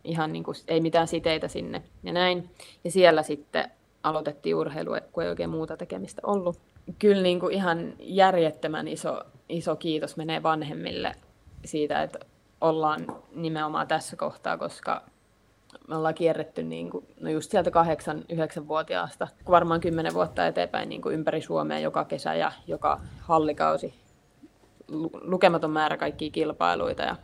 Ihan 0.04 0.32
niin 0.32 0.44
kuin, 0.44 0.56
ei 0.68 0.80
mitään 0.80 1.08
siteitä 1.08 1.48
sinne 1.48 1.82
ja 2.02 2.12
näin. 2.12 2.50
Ja 2.84 2.90
siellä 2.90 3.22
sitten 3.22 3.70
aloitettiin 4.02 4.56
urheilu, 4.56 4.90
kun 5.12 5.22
ei 5.22 5.28
oikein 5.28 5.50
muuta 5.50 5.76
tekemistä 5.76 6.22
ollut. 6.24 6.60
Kyllä 6.98 7.22
niin 7.22 7.40
kuin 7.40 7.54
ihan 7.54 7.92
järjettömän 8.00 8.88
iso, 8.88 9.22
iso 9.48 9.76
kiitos 9.76 10.16
menee 10.16 10.42
vanhemmille 10.42 11.12
siitä, 11.64 12.02
että 12.02 12.18
ollaan 12.62 13.06
nimenomaan 13.34 13.88
tässä 13.88 14.16
kohtaa, 14.16 14.58
koska 14.58 15.02
me 15.88 15.96
ollaan 15.96 16.14
kierretty 16.14 16.62
niin 16.62 16.90
kuin, 16.90 17.06
no 17.20 17.30
just 17.30 17.50
sieltä 17.50 17.70
kahdeksan, 17.70 18.24
yhdeksän 18.28 18.68
vuotiaasta 18.68 19.28
varmaan 19.50 19.80
kymmenen 19.80 20.14
vuotta 20.14 20.46
eteenpäin 20.46 20.88
niin 20.88 21.02
kuin 21.02 21.14
ympäri 21.14 21.40
Suomea 21.40 21.78
joka 21.78 22.04
kesä 22.04 22.34
ja 22.34 22.52
joka 22.66 23.00
hallikausi. 23.20 23.94
Lukematon 25.22 25.70
määrä 25.70 25.96
kaikkia 25.96 26.30
kilpailuita 26.30 27.02
ja 27.02 27.16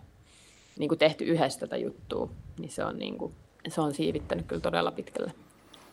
niin 0.79 0.89
kuin 0.89 0.99
tehty 0.99 1.25
yhdessä 1.25 1.61
tätä 1.61 1.77
juttua, 1.77 2.29
niin 2.59 2.71
se 2.71 2.85
on, 2.85 2.99
niin 2.99 3.19
kuin, 3.19 3.35
se 3.69 3.81
on 3.81 3.95
siivittänyt 3.95 4.47
kyllä 4.47 4.61
todella 4.61 4.91
pitkälle. 4.91 5.33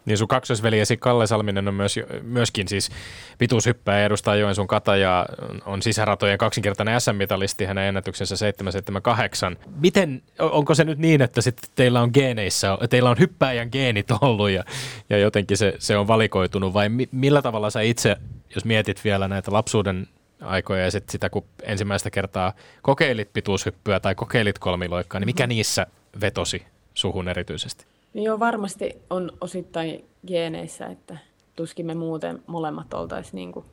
Niin 0.05 0.17
sun 0.17 0.27
kaksosveljesi 0.27 0.97
Kalle 0.97 1.27
Salminen 1.27 1.67
on 1.67 1.73
myös, 1.73 1.99
myöskin 2.21 2.67
siis 2.67 2.89
pituushyppääjä, 3.37 4.05
edustaa 4.05 4.35
Joensuun 4.35 4.67
kata 4.67 4.95
ja 4.95 5.25
on 5.65 5.81
sisäratojen 5.81 6.37
kaksinkertainen 6.37 7.01
SM-mitalisti, 7.01 7.65
hänen 7.65 7.87
ennätyksensä 7.87 8.37
778. 8.37 9.57
Miten, 9.79 10.23
onko 10.39 10.75
se 10.75 10.83
nyt 10.83 10.99
niin, 10.99 11.21
että 11.21 11.41
sitten 11.41 11.69
teillä 11.75 12.01
on 12.01 12.09
geeneissä, 12.13 12.77
teillä 12.89 13.09
on 13.09 13.19
hyppääjän 13.19 13.69
geenit 13.71 14.07
ollut 14.21 14.49
ja, 14.49 14.63
ja 15.09 15.17
jotenkin 15.17 15.57
se, 15.57 15.73
se 15.79 15.97
on 15.97 16.07
valikoitunut 16.07 16.73
vai 16.73 16.89
mi, 16.89 17.09
millä 17.11 17.41
tavalla 17.41 17.69
sä 17.69 17.81
itse, 17.81 18.15
jos 18.55 18.65
mietit 18.65 19.03
vielä 19.03 19.27
näitä 19.27 19.53
lapsuuden 19.53 20.07
aikoja 20.41 20.83
ja 20.83 20.91
sitten 20.91 21.11
sitä, 21.11 21.29
kun 21.29 21.45
ensimmäistä 21.63 22.09
kertaa 22.09 22.53
kokeilit 22.81 23.33
pituushyppyä 23.33 23.99
tai 23.99 24.15
kokeilit 24.15 24.59
kolmiloikkaa, 24.59 25.19
niin 25.19 25.25
mikä 25.25 25.47
niissä 25.47 25.87
vetosi 26.21 26.65
suhun 26.93 27.27
erityisesti? 27.27 27.94
Joo, 28.17 28.39
varmasti 28.39 29.01
on 29.09 29.31
osittain 29.41 30.05
geeneissä, 30.27 30.85
että 30.85 31.17
tuskin 31.55 31.85
me 31.85 31.93
muuten 31.93 32.43
molemmat 32.47 32.93
oltaisiin 32.93 33.35
niin 33.35 33.51
kuin 33.51 33.65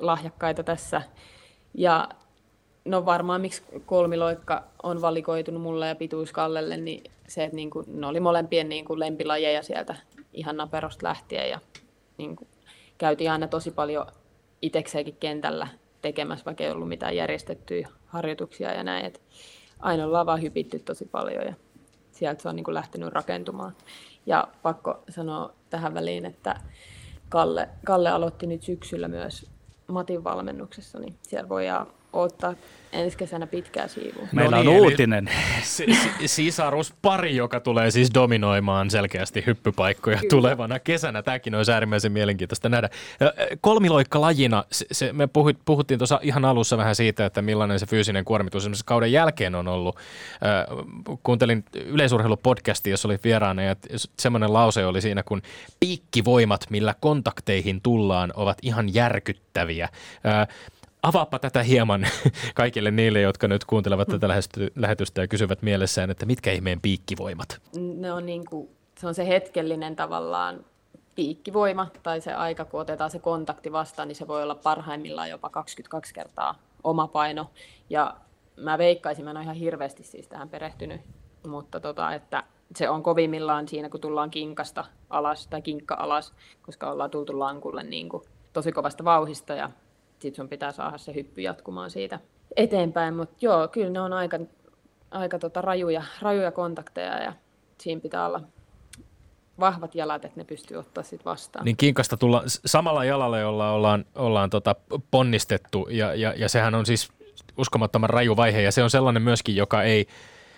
lahjakkaita 0.00 0.62
tässä. 0.62 1.02
Ja 1.74 2.08
no 2.84 3.04
varmaan 3.06 3.40
miksi 3.40 3.62
kolmiloikka 3.86 4.64
on 4.82 5.00
valikoitunut 5.00 5.62
mulle 5.62 5.88
ja 5.88 5.94
pituus 5.94 6.32
Kallelle, 6.32 6.76
niin 6.76 7.10
se, 7.28 7.44
että 7.44 7.56
niin 7.56 7.70
kuin, 7.70 8.00
ne 8.00 8.06
oli 8.06 8.20
molempien 8.20 8.68
niin 8.68 8.84
kuin 8.84 9.00
lempilajeja 9.00 9.62
sieltä 9.62 9.96
ihan 10.32 10.56
naperosta 10.56 11.06
lähtien 11.06 11.50
ja 11.50 11.60
niin 12.18 12.36
kuin, 12.36 12.48
käytiin 12.98 13.30
aina 13.30 13.48
tosi 13.48 13.70
paljon 13.70 14.06
itsekseenkin 14.62 15.16
kentällä 15.20 15.68
tekemässä, 16.02 16.44
vaikka 16.44 16.64
ei 16.64 16.70
ollut 16.70 16.88
mitään 16.88 17.16
järjestettyjä 17.16 17.88
harjoituksia 18.06 18.74
ja 18.74 18.82
näin. 18.82 19.06
Et 19.06 19.20
aina 19.78 20.04
ollaan 20.04 20.26
vaan 20.26 20.42
hypitty 20.42 20.78
tosi 20.78 21.04
paljon 21.04 21.46
ja 21.46 21.54
sieltä 22.20 22.42
se 22.42 22.48
on 22.48 22.56
niin 22.56 22.64
kuin 22.64 22.74
lähtenyt 22.74 23.12
rakentumaan. 23.12 23.76
Ja 24.26 24.48
pakko 24.62 25.02
sanoa 25.08 25.52
tähän 25.70 25.94
väliin, 25.94 26.26
että 26.26 26.60
Kalle, 27.28 27.68
Kalle 27.86 28.10
aloitti 28.10 28.46
nyt 28.46 28.62
syksyllä 28.62 29.08
myös 29.08 29.50
Matin 29.86 30.24
valmennuksessa, 30.24 30.98
niin 30.98 31.16
siellä 31.22 31.48
voidaan 31.48 31.86
ottaa 32.12 32.54
ensi 32.92 33.16
kesänä 33.16 33.46
pitkää 33.46 33.88
siivua. 33.88 34.28
Meillä 34.32 34.56
no 34.56 34.62
niin, 34.62 34.68
on 34.76 34.82
uutinen. 34.82 35.30
Sisarus 36.26 36.94
pari, 37.02 37.36
joka 37.36 37.60
tulee 37.60 37.90
siis 37.90 38.10
dominoimaan 38.14 38.90
selkeästi 38.90 39.44
hyppypaikkoja 39.46 40.16
Kyllä. 40.16 40.30
tulevana 40.30 40.78
kesänä. 40.78 41.22
Tämäkin 41.22 41.54
olisi 41.54 41.72
äärimmäisen 41.72 42.12
mielenkiintoista 42.12 42.68
nähdä. 42.68 42.88
Kolmiloikka 43.60 44.20
lajina, 44.20 44.64
se, 44.70 45.12
me 45.12 45.28
puhuttiin 45.64 45.98
tuossa 45.98 46.20
ihan 46.22 46.44
alussa 46.44 46.76
vähän 46.76 46.94
siitä, 46.94 47.26
että 47.26 47.42
millainen 47.42 47.78
se 47.78 47.86
fyysinen 47.86 48.24
kuormitus 48.24 48.62
esimerkiksi 48.62 48.84
kauden 48.84 49.12
jälkeen 49.12 49.54
on 49.54 49.68
ollut. 49.68 49.96
Kuuntelin 51.22 51.64
yleisurheilupodcastia, 51.84 52.90
jossa 52.90 53.08
oli 53.08 53.18
vieraana 53.24 53.62
ja 53.62 53.76
semmoinen 54.18 54.52
lause 54.52 54.86
oli 54.86 55.00
siinä, 55.00 55.22
kun 55.22 55.42
piikkivoimat, 55.80 56.66
millä 56.70 56.94
kontakteihin 57.00 57.80
tullaan, 57.80 58.32
ovat 58.36 58.58
ihan 58.62 58.94
järkyttäviä 58.94 59.88
avaappa 61.02 61.38
tätä 61.38 61.62
hieman 61.62 62.06
kaikille 62.54 62.90
niille, 62.90 63.20
jotka 63.20 63.48
nyt 63.48 63.64
kuuntelevat 63.64 64.08
tätä 64.08 64.28
lähetystä 64.76 65.20
ja 65.20 65.28
kysyvät 65.28 65.62
mielessään, 65.62 66.10
että 66.10 66.26
mitkä 66.26 66.52
ihmeen 66.52 66.80
piikkivoimat? 66.80 67.60
Ne 67.76 68.12
on 68.12 68.26
niin 68.26 68.44
kuin, 68.44 68.68
se 68.98 69.06
on 69.06 69.14
se 69.14 69.28
hetkellinen 69.28 69.96
tavallaan 69.96 70.64
piikkivoima 71.14 71.86
tai 72.02 72.20
se 72.20 72.32
aika, 72.32 72.64
kun 72.64 72.80
otetaan 72.80 73.10
se 73.10 73.18
kontakti 73.18 73.72
vastaan, 73.72 74.08
niin 74.08 74.16
se 74.16 74.28
voi 74.28 74.42
olla 74.42 74.54
parhaimmillaan 74.54 75.30
jopa 75.30 75.50
22 75.50 76.14
kertaa 76.14 76.54
oma 76.84 77.06
paino. 77.06 77.50
Ja 77.90 78.16
mä 78.56 78.78
veikkaisin, 78.78 79.24
mä 79.24 79.30
en 79.30 79.36
ole 79.36 79.44
ihan 79.44 79.56
hirveästi 79.56 80.02
siis 80.02 80.28
tähän 80.28 80.48
perehtynyt, 80.48 81.00
mutta 81.46 81.80
tota, 81.80 82.14
että 82.14 82.44
se 82.76 82.88
on 82.88 83.02
kovimmillaan 83.02 83.68
siinä, 83.68 83.88
kun 83.88 84.00
tullaan 84.00 84.30
kinkasta 84.30 84.84
alas 85.10 85.46
tai 85.46 85.62
kinkka 85.62 85.94
alas, 85.94 86.32
koska 86.62 86.90
ollaan 86.90 87.10
tultu 87.10 87.38
lankulle 87.38 87.82
niin 87.82 88.08
kuin 88.08 88.22
tosi 88.52 88.72
kovasta 88.72 89.04
vauhista 89.04 89.54
ja 89.54 89.70
sitten 90.20 90.36
sun 90.36 90.48
pitää 90.48 90.72
saada 90.72 90.98
se 90.98 91.14
hyppy 91.14 91.40
jatkumaan 91.40 91.90
siitä 91.90 92.20
eteenpäin. 92.56 93.14
Mutta 93.14 93.36
joo, 93.40 93.68
kyllä 93.68 93.90
ne 93.90 94.00
on 94.00 94.12
aika, 94.12 94.38
aika 95.10 95.38
tota 95.38 95.60
rajuja, 95.60 96.02
rajuja 96.22 96.52
kontakteja 96.52 97.22
ja 97.22 97.32
siinä 97.78 98.00
pitää 98.00 98.26
olla 98.26 98.40
vahvat 99.60 99.94
jalat, 99.94 100.24
että 100.24 100.40
ne 100.40 100.44
pystyy 100.44 100.76
ottaa 100.76 101.04
sit 101.04 101.24
vastaan. 101.24 101.64
Niin 101.64 101.76
kinkasta 101.76 102.16
tulla 102.16 102.42
samalla 102.46 103.04
jalalla, 103.04 103.38
jolla 103.38 103.72
ollaan, 103.72 104.04
ollaan 104.14 104.50
tota 104.50 104.76
ponnistettu 105.10 105.88
ja, 105.90 106.14
ja, 106.14 106.34
ja 106.36 106.48
sehän 106.48 106.74
on 106.74 106.86
siis 106.86 107.12
uskomattoman 107.58 108.10
raju 108.10 108.36
vaihe 108.36 108.62
ja 108.62 108.72
se 108.72 108.82
on 108.82 108.90
sellainen 108.90 109.22
myöskin, 109.22 109.56
joka 109.56 109.82
ei 109.82 110.06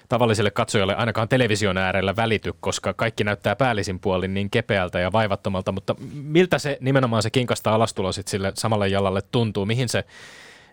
tavalliselle 0.09 0.51
katsojalle 0.51 0.95
ainakaan 0.95 1.29
television 1.29 1.79
äärellä 1.79 2.17
välity, 2.17 2.53
koska 2.61 2.95
kaikki 2.95 3.25
näyttää 3.25 3.57
päällisin 3.57 4.01
puolin 4.01 4.35
niin 4.35 4.51
kepeältä 4.51 5.01
ja 5.01 5.13
vaivattomalta, 5.13 5.73
mutta 5.73 5.95
miltä 6.13 6.59
se 6.59 6.79
nimenomaan 6.81 7.23
se 7.23 7.31
kinkasta 7.31 7.75
alastulo 7.75 8.13
sitten 8.13 8.31
sille 8.31 8.53
samalle 8.55 8.89
jalalle 8.89 9.23
tuntuu, 9.33 9.67
mihin 9.67 9.89
se, 9.89 10.05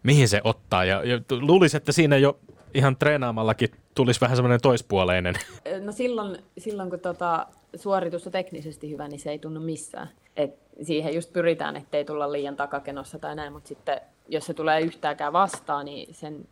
mihin 0.03 0.27
se 0.27 0.41
ottaa 0.43 0.85
ja, 0.85 1.03
ja 1.03 1.19
luulisi, 1.31 1.77
että 1.77 1.91
siinä 1.91 2.17
jo 2.17 2.39
ihan 2.73 2.95
treenaamallakin 2.95 3.69
tulisi 3.95 4.21
vähän 4.21 4.37
semmoinen 4.37 4.61
toispuoleinen. 4.61 5.35
No 5.81 5.91
silloin, 5.91 6.37
silloin 6.57 6.89
kun 6.89 6.99
tota, 6.99 7.47
suoritus 7.75 8.25
on 8.25 8.31
teknisesti 8.31 8.89
hyvä, 8.89 9.07
niin 9.07 9.19
se 9.19 9.29
ei 9.29 9.39
tunnu 9.39 9.59
missään. 9.59 10.09
Et 10.37 10.59
siihen 10.81 11.15
just 11.15 11.33
pyritään, 11.33 11.75
ettei 11.75 12.05
tulla 12.05 12.31
liian 12.31 12.55
takakenossa 12.55 13.19
tai 13.19 13.35
näin, 13.35 13.53
mutta 13.53 13.67
sitten 13.67 14.01
jos 14.27 14.45
se 14.45 14.53
tulee 14.53 14.81
yhtäänkään 14.81 15.33
vastaan, 15.33 15.85
niin 15.85 16.15
sen 16.15 16.45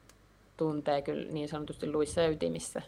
tuntee 0.57 1.01
kyllä 1.01 1.31
niin 1.31 1.49
sanotusti 1.49 1.91
luissa 1.91 2.21
ja 2.21 2.29
ytimissä. 2.29 2.81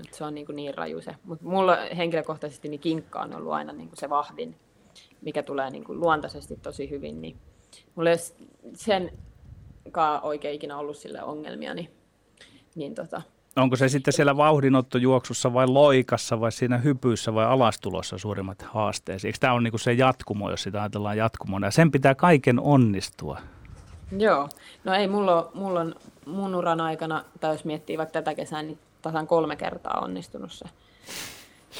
Et 0.00 0.14
se 0.14 0.24
on 0.24 0.34
niin, 0.34 0.46
kuin 0.46 0.56
niin 0.56 0.74
raju 0.74 1.00
se. 1.00 1.14
Mutta 1.24 1.44
mulla 1.44 1.76
henkilökohtaisesti 1.96 2.68
niin 2.68 2.80
kinkka 2.80 3.20
on 3.20 3.34
ollut 3.34 3.52
aina 3.52 3.72
niin 3.72 3.88
kuin 3.88 3.98
se 3.98 4.10
vahvin, 4.10 4.56
mikä 5.20 5.42
tulee 5.42 5.70
niin 5.70 5.84
kuin 5.84 6.00
luontaisesti 6.00 6.56
tosi 6.56 6.90
hyvin. 6.90 7.22
Niin 7.22 7.36
mulla 7.94 8.10
ei 8.10 8.16
sen 8.74 9.12
oikein 10.22 10.54
ikinä 10.54 10.78
ollut 10.78 10.96
sille 10.96 11.22
ongelmia, 11.22 11.74
niin, 11.74 11.90
niin 12.74 12.94
tota, 12.94 13.22
Onko 13.56 13.76
se 13.76 13.88
sitten 13.88 14.12
siellä 14.12 14.36
vauhdinottojuoksussa 14.36 15.54
vai 15.54 15.66
loikassa 15.66 16.40
vai 16.40 16.52
siinä 16.52 16.78
hypyissä 16.78 17.34
vai 17.34 17.46
alastulossa 17.46 18.18
suurimmat 18.18 18.62
haasteet? 18.62 19.24
Eikö 19.24 19.38
tämä 19.40 19.52
ole 19.52 19.62
niin 19.62 19.78
se 19.78 19.92
jatkumo, 19.92 20.50
jos 20.50 20.62
sitä 20.62 20.80
ajatellaan 20.80 21.16
jatkumona? 21.16 21.66
Ja 21.66 21.70
sen 21.70 21.90
pitää 21.90 22.14
kaiken 22.14 22.60
onnistua. 22.60 23.38
Joo, 24.18 24.48
no 24.84 24.94
ei 24.94 25.08
mulla, 25.08 25.50
mulla 25.54 25.80
on 25.80 25.94
mun 26.26 26.54
uran 26.54 26.80
aikana, 26.80 27.24
tai 27.40 27.54
jos 27.54 27.64
miettii 27.64 27.98
vaikka 27.98 28.12
tätä 28.12 28.34
kesää, 28.34 28.62
niin 28.62 28.78
tasan 29.02 29.26
kolme 29.26 29.56
kertaa 29.56 30.00
onnistunut 30.00 30.52
se 30.52 30.64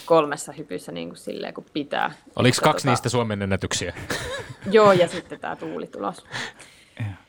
kolmessa 0.06 0.52
hypyssä 0.52 0.92
niin 0.92 1.08
kuin 1.08 1.18
silleen, 1.18 1.54
kun 1.54 1.64
pitää. 1.72 2.12
Oliko 2.36 2.58
kaksi 2.62 2.82
tota... 2.82 2.90
niistä 2.90 3.08
Suomen 3.08 3.42
ennätyksiä? 3.42 3.94
Joo, 4.70 4.92
ja 4.92 5.08
sitten 5.08 5.40
tämä 5.40 5.56
tuulitulos. 5.56 6.24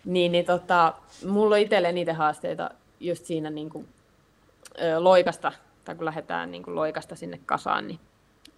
niin, 0.06 0.32
niin 0.32 0.45
tota, 0.45 0.93
mulla 1.26 1.56
on 1.56 1.62
itselle 1.62 1.91
niitä 1.91 2.14
haasteita 2.14 2.70
just 2.99 3.26
siinä 3.26 3.49
niin 3.49 3.70
kuin, 3.70 3.88
ö, 4.82 5.04
loikasta, 5.04 5.51
tai 5.86 5.95
kun 5.95 6.06
lähdetään 6.06 6.51
niin 6.51 6.64
kuin 6.64 6.76
loikasta 6.76 7.16
sinne 7.16 7.39
kasaan, 7.45 7.88
niin 7.88 7.99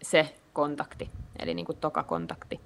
se 0.01 0.35
kontakti, 0.53 1.09
eli 1.39 1.53
niin 1.53 1.65
kuin 1.65 1.77
toka 1.77 2.03
kontakti, 2.03 2.59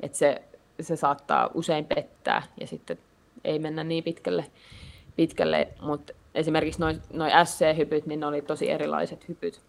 että 0.00 0.18
se, 0.18 0.42
se 0.80 0.96
saattaa 0.96 1.50
usein 1.54 1.84
pettää, 1.84 2.42
ja 2.60 2.66
sitten 2.66 2.98
ei 3.44 3.58
mennä 3.58 3.84
niin 3.84 4.04
pitkälle, 4.04 4.44
pitkälle 5.16 5.68
mutta 5.80 6.12
esimerkiksi 6.34 6.80
noin 6.80 7.02
noi 7.12 7.30
SC-hypyt, 7.44 8.06
niin 8.06 8.20
ne 8.20 8.26
oli 8.26 8.42
tosi 8.42 8.70
erilaiset 8.70 9.28
hypyt. 9.28 9.60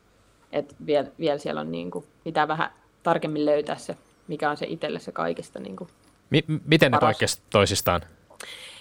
Et 0.52 0.76
vielä, 0.86 1.08
viel 1.20 1.38
siellä 1.38 1.62
on 1.62 1.72
niin 1.72 1.92
kuin, 1.92 2.06
pitää 2.24 2.48
vähän 2.48 2.70
tarkemmin 3.04 3.46
löytää 3.46 3.76
se, 3.76 3.98
mikä 4.28 4.50
on 4.50 4.58
se 4.58 4.66
itselle 4.66 5.00
se 5.00 5.12
kaikista 5.12 5.60
niin 5.60 5.76
kuin 5.76 5.90
M- 6.30 6.60
Miten 6.66 6.92
paras. 6.92 7.02
ne 7.02 7.08
poikkesivat 7.08 7.44
toisistaan? 7.50 8.02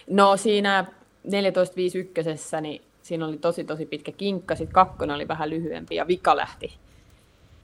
No 0.07 0.37
siinä 0.37 0.85
14.51, 1.27 2.61
niin 2.61 2.83
siinä 3.03 3.27
oli 3.27 3.39
tosi 3.39 3.65
tosi 3.65 3.87
pitkä 3.87 4.13
kinkka, 4.13 4.55
sitten 4.55 4.75
kakkonen 4.75 5.17
oli 5.17 5.29
vähän 5.29 5.51
lyhyempi 5.51 5.95
ja 5.95 6.07
vika 6.07 6.37
lähti 6.37 6.75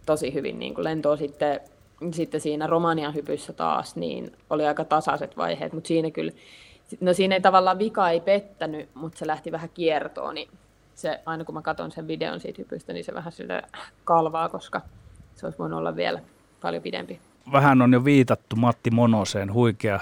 tosi 0.07 0.35
hyvin 0.35 0.59
niin 0.59 0.75
kuin 0.75 0.85
lentoon 0.85 1.19
sitten 1.19 1.61
sitten 2.13 2.41
siinä 2.41 2.67
Romanian 2.67 3.15
hypyssä 3.15 3.53
taas, 3.53 3.97
niin 3.97 4.33
oli 4.51 4.67
aika 4.67 4.85
tasaiset 4.85 5.37
vaiheet, 5.37 5.73
mutta 5.73 5.89
siinä 5.89 6.11
kyllä, 6.11 6.33
no 7.01 7.13
siinä 7.13 7.35
ei 7.35 7.41
tavallaan 7.41 7.79
vika 7.79 8.11
ei 8.11 8.21
pettänyt, 8.21 8.89
mutta 8.95 9.19
se 9.19 9.27
lähti 9.27 9.53
vähän 9.53 9.71
kiertoon, 9.75 10.35
niin 10.35 10.49
se, 10.95 11.21
aina 11.27 11.45
kun 11.45 11.55
mä 11.55 11.63
katson 11.63 11.93
sen 11.93 12.09
videon 12.09 12.41
siitä 12.41 12.63
hypystä, 12.63 12.93
niin 12.93 13.05
se 13.05 13.15
vähän 13.15 13.33
sille 13.33 13.63
kalvaa, 14.05 14.49
koska 14.49 14.81
se 15.35 15.47
olisi 15.47 15.59
voinut 15.59 15.79
olla 15.79 15.97
vielä 15.97 16.21
paljon 16.63 16.83
pidempi. 16.83 17.21
Vähän 17.53 17.83
on 17.83 17.93
jo 17.93 18.05
viitattu 18.05 18.57
Matti 18.57 18.91
Monoseen, 18.91 19.53
huikea 19.53 20.01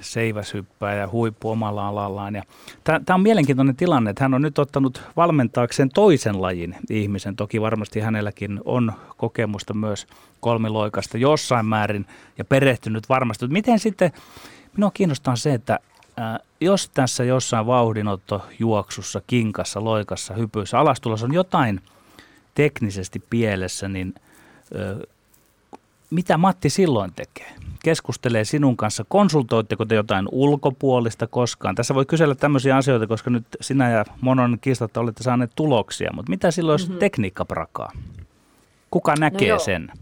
seiväshyppää 0.00 0.94
ja 0.94 1.08
huippu 1.08 1.50
omalla 1.50 1.88
alallaan. 1.88 2.34
Ja 2.34 2.42
tämä 2.84 3.14
on 3.14 3.20
mielenkiintoinen 3.20 3.76
tilanne, 3.76 4.10
että 4.10 4.24
hän 4.24 4.34
on 4.34 4.42
nyt 4.42 4.58
ottanut 4.58 5.02
valmentaakseen 5.16 5.88
toisen 5.88 6.42
lajin 6.42 6.76
ihmisen. 6.90 7.36
Toki 7.36 7.60
varmasti 7.60 8.00
hänelläkin 8.00 8.60
on 8.64 8.92
kokemusta 9.16 9.74
myös 9.74 10.06
kolmiloikasta 10.40 11.18
jossain 11.18 11.66
määrin 11.66 12.06
ja 12.38 12.44
perehtynyt 12.44 13.08
varmasti. 13.08 13.46
Miten 13.46 13.78
sitten, 13.78 14.12
minua 14.76 14.90
kiinnostaa 14.94 15.36
se, 15.36 15.54
että 15.54 15.78
ää, 16.16 16.40
jos 16.60 16.88
tässä 16.88 17.24
jossain 17.24 17.66
vauhdinottojuoksussa, 17.66 19.22
kinkassa, 19.26 19.84
loikassa, 19.84 20.34
hypyissä, 20.34 20.78
alastulossa 20.78 21.26
on 21.26 21.34
jotain 21.34 21.80
teknisesti 22.54 23.22
pielessä, 23.30 23.88
niin 23.88 24.14
mitä 26.10 26.38
Matti 26.38 26.70
silloin 26.70 27.12
tekee? 27.16 27.54
Keskustelee 27.84 28.44
sinun 28.44 28.76
kanssa, 28.76 29.04
konsultoitteko 29.08 29.84
te 29.84 29.94
jotain 29.94 30.28
ulkopuolista 30.32 31.26
koskaan? 31.26 31.74
Tässä 31.74 31.94
voi 31.94 32.06
kysellä 32.06 32.34
tämmöisiä 32.34 32.76
asioita, 32.76 33.06
koska 33.06 33.30
nyt 33.30 33.46
sinä 33.60 33.90
ja 33.90 34.04
Monon 34.20 34.58
kiistatta 34.60 35.00
olette 35.00 35.22
saaneet 35.22 35.50
tuloksia, 35.56 36.10
mutta 36.14 36.30
mitä 36.30 36.50
silloin, 36.50 36.74
jos 36.74 36.88
mm-hmm. 36.88 36.98
tekniikka 36.98 37.44
prakaa? 37.44 37.92
Kuka 38.90 39.12
no 39.12 39.20
näkee 39.20 39.52
no 39.52 39.58
sen? 39.58 39.92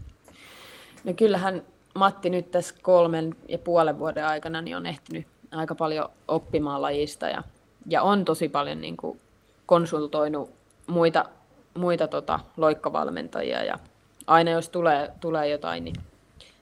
No 1.03 1.13
kyllähän 1.13 1.61
Matti 1.95 2.29
nyt 2.29 2.51
tässä 2.51 2.75
kolmen 2.81 3.35
ja 3.49 3.57
puolen 3.57 3.99
vuoden 3.99 4.25
aikana 4.25 4.61
niin 4.61 4.77
on 4.77 4.85
ehtinyt 4.85 5.27
aika 5.51 5.75
paljon 5.75 6.09
oppimaan 6.27 6.81
lajista 6.81 7.29
ja, 7.29 7.43
ja 7.89 8.01
on 8.01 8.25
tosi 8.25 8.49
paljon 8.49 8.81
niin 8.81 8.97
kuin 8.97 9.19
konsultoinut 9.65 10.49
muita, 10.87 11.25
muita 11.73 12.07
tota, 12.07 12.39
loikkavalmentajia 12.57 13.63
ja 13.63 13.79
aina 14.27 14.51
jos 14.51 14.69
tulee, 14.69 15.11
tulee 15.21 15.49
jotain, 15.49 15.83
niin 15.83 15.95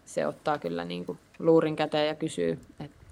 se 0.05 0.27
ottaa 0.27 0.57
kyllä 0.57 0.85
niin 0.85 1.05
kuin 1.05 1.19
luurin 1.39 1.75
käteen 1.75 2.07
ja 2.07 2.15
kysyy. 2.15 2.59
Että 2.79 3.03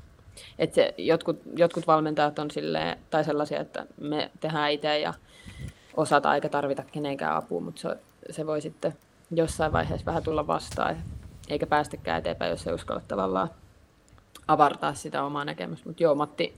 et 0.60 0.74
se, 0.74 0.94
jotkut, 0.98 1.40
jotkut 1.56 1.88
valmentajat 1.88 2.40
on 2.40 2.52
silleen, 2.52 2.98
tai 3.10 3.24
sellaisia, 3.24 3.60
että 3.60 3.86
me 4.00 4.32
tehdään 4.40 4.72
itse 4.72 5.00
ja 5.00 5.14
osata 5.98 6.36
eikä 6.36 6.50
tarvita 6.50 6.84
kenenkään 6.92 7.36
apua, 7.36 7.62
mutta 7.62 7.82
se, 7.82 7.98
se 8.30 8.48
voi 8.48 8.62
sitten 8.62 8.94
jossain 9.32 9.74
vaiheessa 9.74 10.06
vähän 10.06 10.24
tulla 10.24 10.48
vastaan, 10.48 10.98
eikä 11.50 11.68
päästäkään 11.68 12.20
eteenpäin, 12.20 12.52
jos 12.52 12.68
ei 12.68 12.74
uskalla 12.74 13.02
tavallaan 13.08 13.50
avartaa 14.48 14.94
sitä 14.94 15.24
omaa 15.24 15.46
näkemystä. 15.46 15.90
Mutta 15.90 16.04
joo, 16.04 16.16
Matti, 16.16 16.54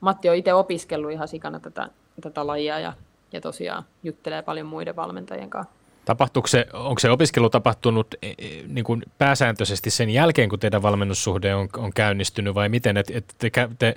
Matti 0.00 0.28
on 0.28 0.36
itse 0.36 0.54
opiskellut 0.54 1.12
ihan 1.12 1.28
sikana 1.28 1.60
tätä, 1.60 1.88
tätä 2.20 2.46
lajia 2.46 2.78
ja, 2.78 2.92
ja 3.32 3.40
tosiaan 3.40 3.84
juttelee 4.02 4.42
paljon 4.42 4.66
muiden 4.66 4.96
valmentajien 4.96 5.50
kanssa. 5.50 5.74
Tapahtuuko 6.04 6.46
se, 6.46 6.66
onko 6.72 6.98
se 6.98 7.10
opiskelu 7.10 7.50
tapahtunut 7.50 8.14
e, 8.22 8.28
e, 8.28 8.34
niin 8.68 8.84
kuin 8.84 9.02
pääsääntöisesti 9.18 9.90
sen 9.90 10.10
jälkeen, 10.10 10.48
kun 10.48 10.58
teidän 10.58 10.82
valmennussuhde 10.82 11.54
on, 11.54 11.68
on 11.76 11.92
käynnistynyt 11.92 12.54
vai 12.54 12.68
miten? 12.68 12.96
Et, 12.96 13.10
et 13.10 13.34
te, 13.38 13.50
te, 13.78 13.94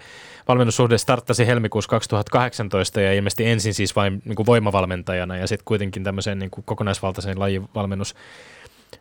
valmennussuhde 0.47 0.97
starttasi 0.97 1.47
helmikuussa 1.47 1.89
2018 1.89 3.01
ja 3.01 3.13
ilmeisesti 3.13 3.45
ensin 3.45 3.73
siis 3.73 3.95
vain 3.95 4.21
niin 4.25 4.35
kuin 4.35 4.45
voimavalmentajana 4.45 5.37
ja 5.37 5.47
sitten 5.47 5.65
kuitenkin 5.65 6.03
tämmöiseen 6.03 6.39
niin 6.39 6.51
kuin 6.51 6.65
kokonaisvaltaiseen 6.65 7.39
lajivalmennus 7.39 8.15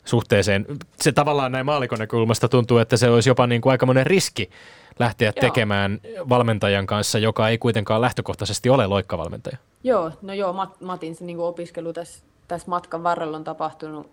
suhteeseen. 0.07 0.67
Se 1.01 1.13
tavallaan 1.13 1.53
näin 1.53 1.67
maalikon 1.67 1.99
näkökulmasta 1.99 2.49
tuntuu, 2.49 2.79
että 2.79 2.97
se 2.97 3.11
olisi 3.11 3.31
jopa 3.31 3.47
niin 3.47 3.61
kuin 3.61 3.71
aikamoinen 3.71 4.07
riski 4.07 4.51
lähteä 4.99 5.33
Joo. 5.37 5.41
tekemään 5.41 6.01
valmentajan 6.29 6.87
kanssa, 6.87 7.19
joka 7.19 7.49
ei 7.49 7.59
kuitenkaan 7.59 8.01
lähtökohtaisesti 8.01 8.71
ole 8.71 8.87
loikkavalmentaja. 8.87 9.57
Joo, 9.85 10.13
no 10.23 10.35
joo, 10.35 10.69
Matin 10.81 11.15
se 11.15 11.25
niin 11.25 11.37
kuin 11.37 11.47
opiskelu 11.47 11.93
tässä 11.93 12.23
tässä 12.49 12.71
matkan 12.71 13.03
varrella 13.03 13.37
on 13.37 13.45
tapahtunut. 13.45 14.11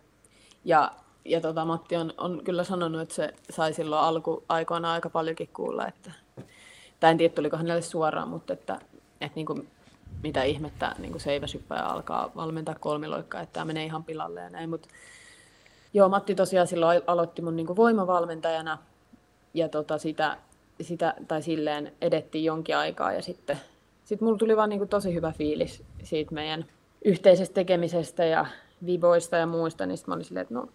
Ja, 0.66 0.92
ja 1.26 1.42
tota, 1.42 1.66
Matti 1.66 1.96
on, 1.96 2.14
on 2.18 2.42
kyllä 2.44 2.64
sanonut, 2.64 3.02
että 3.02 3.16
se 3.16 3.34
sai 3.50 3.74
silloin 3.74 4.02
alkuaikoina 4.02 4.92
aika 4.92 5.10
paljonkin 5.10 5.50
kuulla, 5.54 5.88
että, 5.88 6.12
tai 7.00 7.12
en 7.12 7.18
tiedä 7.18 7.34
tuliko 7.34 7.58
hänelle 7.58 7.82
suoraan, 7.82 8.28
mutta 8.28 8.54
että, 8.54 8.80
että 9.22 9.36
niin 9.36 9.46
kuin, 9.46 9.68
mitä 10.24 10.44
ihmettä 10.44 10.96
niin 10.98 11.12
kuin 11.12 11.22
seiväsyppäjä 11.22 11.84
alkaa 11.84 12.32
valmentaa 12.36 12.76
kolmiloikkaa, 12.80 13.42
että 13.42 13.54
tämä 13.54 13.66
menee 13.66 13.86
ihan 13.86 14.04
pilalle 14.04 14.42
ja 14.42 14.50
näin. 14.50 14.70
Mutta 14.70 14.88
joo, 15.94 16.10
Matti 16.10 16.36
tosiaan 16.36 16.68
silloin 16.68 17.02
aloitti 17.08 17.42
mun 17.42 17.56
niin 17.56 17.76
voimavalmentajana 17.76 18.78
ja 19.54 19.70
tota 19.70 19.98
sitä, 19.98 20.38
sitä, 20.82 21.14
tai 21.28 21.42
silleen 21.42 21.94
edettiin 22.02 22.44
jonkin 22.44 22.78
aikaa 22.78 23.14
ja 23.14 23.22
sitten 23.22 23.58
sit 24.04 24.22
mulla 24.22 24.38
tuli 24.38 24.58
vaan 24.58 24.70
niin 24.70 24.88
tosi 24.88 25.14
hyvä 25.14 25.32
fiilis 25.32 25.84
siitä 26.04 26.34
meidän 26.34 26.66
yhteisestä 27.06 27.54
tekemisestä 27.54 28.26
ja 28.26 28.46
viboista 28.86 29.38
ja 29.38 29.46
muista, 29.46 29.86
niin 29.86 29.98
mä 30.08 30.14
olin 30.14 30.26
silleen, 30.26 30.42
että 30.42 30.54
no... 30.54 30.68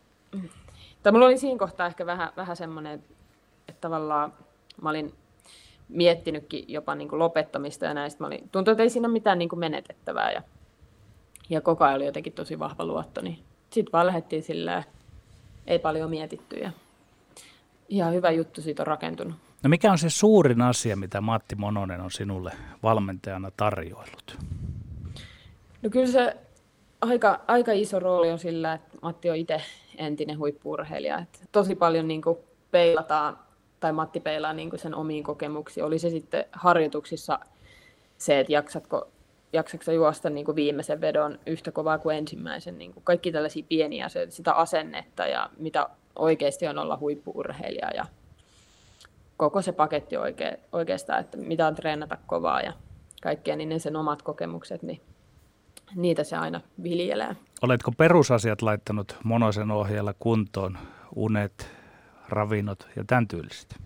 Tai 1.02 1.12
mulla 1.12 1.26
oli 1.26 1.38
siinä 1.38 1.58
kohtaa 1.58 1.86
ehkä 1.86 2.06
vähän, 2.06 2.32
vähän 2.36 2.56
semmoinen, 2.56 3.04
että 3.68 3.80
tavallaan 3.80 4.32
mä 4.82 4.90
olin 4.90 5.14
miettinytkin 5.88 6.64
jopa 6.68 6.94
niin 6.94 7.08
kuin 7.08 7.18
lopettamista 7.18 7.84
ja 7.84 7.94
näistä. 7.94 8.24
Mä 8.24 8.26
olin, 8.26 8.48
tuntui, 8.52 8.72
että 8.72 8.82
ei 8.82 8.90
siinä 8.90 9.08
ole 9.08 9.12
mitään 9.12 9.38
niin 9.38 9.48
kuin 9.48 9.60
menetettävää 9.60 10.32
ja, 10.32 10.42
ja 11.50 11.60
koko 11.60 11.84
ajan 11.84 11.96
oli 11.96 12.06
jotenkin 12.06 12.32
tosi 12.32 12.58
vahva 12.58 12.84
luotto, 12.84 13.20
niin 13.20 13.38
sitten 13.70 13.92
vaan 13.92 14.06
lähdettiin 14.06 14.42
silleen, 14.42 14.84
ei 15.68 15.78
paljon 15.78 16.10
mietitty 16.10 16.56
ja 16.56 16.70
ihan 17.88 18.14
hyvä 18.14 18.30
juttu 18.30 18.62
siitä 18.62 18.82
on 18.82 18.86
rakentunut. 18.86 19.34
No 19.62 19.68
mikä 19.68 19.92
on 19.92 19.98
se 19.98 20.10
suurin 20.10 20.60
asia, 20.60 20.96
mitä 20.96 21.20
Matti 21.20 21.54
Mononen 21.54 22.00
on 22.00 22.10
sinulle 22.10 22.52
valmentajana 22.82 23.50
tarjoillut? 23.56 24.38
No 25.82 25.90
kyllä 25.90 26.06
se 26.06 26.36
aika, 27.00 27.40
aika 27.46 27.72
iso 27.72 27.98
rooli 27.98 28.30
on 28.30 28.38
sillä, 28.38 28.72
että 28.72 28.98
Matti 29.02 29.30
on 29.30 29.36
itse 29.36 29.62
entinen 29.96 30.38
huippuurheilija. 30.38 31.18
Että 31.18 31.38
tosi 31.52 31.74
paljon 31.74 32.08
niin 32.08 32.22
kuin 32.22 32.38
peilataan, 32.70 33.38
tai 33.80 33.92
Matti 33.92 34.20
peilaa 34.20 34.52
niin 34.52 34.70
kuin 34.70 34.80
sen 34.80 34.94
omiin 34.94 35.24
kokemuksiin. 35.24 35.84
Oli 35.84 35.98
se 35.98 36.10
sitten 36.10 36.44
harjoituksissa 36.52 37.38
se, 38.18 38.40
että 38.40 38.52
jaksatko, 38.52 39.08
jaksatko 39.52 39.92
juosta 39.92 40.30
niin 40.30 40.44
kuin 40.44 40.56
viimeisen 40.56 41.00
vedon 41.00 41.38
yhtä 41.46 41.72
kovaa 41.72 41.98
kuin 41.98 42.16
ensimmäisen. 42.16 42.78
Niin 42.78 42.92
kuin 42.92 43.04
kaikki 43.04 43.32
tällaisia 43.32 43.64
pieniä, 43.68 44.08
se, 44.08 44.26
sitä 44.30 44.52
asennetta 44.52 45.26
ja 45.26 45.50
mitä 45.58 45.88
oikeasti 46.16 46.66
on 46.66 46.78
olla 46.78 46.98
huippuurheilija. 46.98 47.90
Ja 47.94 48.06
koko 49.36 49.62
se 49.62 49.72
paketti 49.72 50.16
oike, 50.16 50.58
oikeastaan, 50.72 51.20
että 51.20 51.36
mitä 51.36 51.66
on 51.66 51.74
treenata 51.74 52.18
kovaa 52.26 52.60
ja 52.60 52.72
kaikkea, 53.22 53.56
niin 53.56 53.68
ne 53.68 53.78
sen 53.78 53.96
omat 53.96 54.22
kokemukset, 54.22 54.82
niin 54.82 55.00
niitä 55.94 56.24
se 56.24 56.36
aina 56.36 56.60
viljelee. 56.82 57.36
Oletko 57.62 57.92
perusasiat 57.92 58.62
laittanut 58.62 59.16
monoisen 59.24 59.70
ohjeella 59.70 60.14
kuntoon, 60.18 60.78
unet, 61.16 61.70
ravinnot 62.28 62.88
ja 62.96 63.04
tämän 63.06 63.28
tyyliset? 63.28 63.76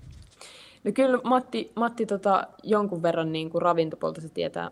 No 0.85 0.93
kyllä 0.95 1.19
Matti, 1.25 1.73
Matti 1.77 2.07
tota, 2.07 2.47
jonkun 2.63 3.03
verran 3.03 3.33
niin 3.33 3.51
kuin 3.51 3.63
ravintopolta 3.63 4.21
se 4.21 4.29
tietää, 4.29 4.71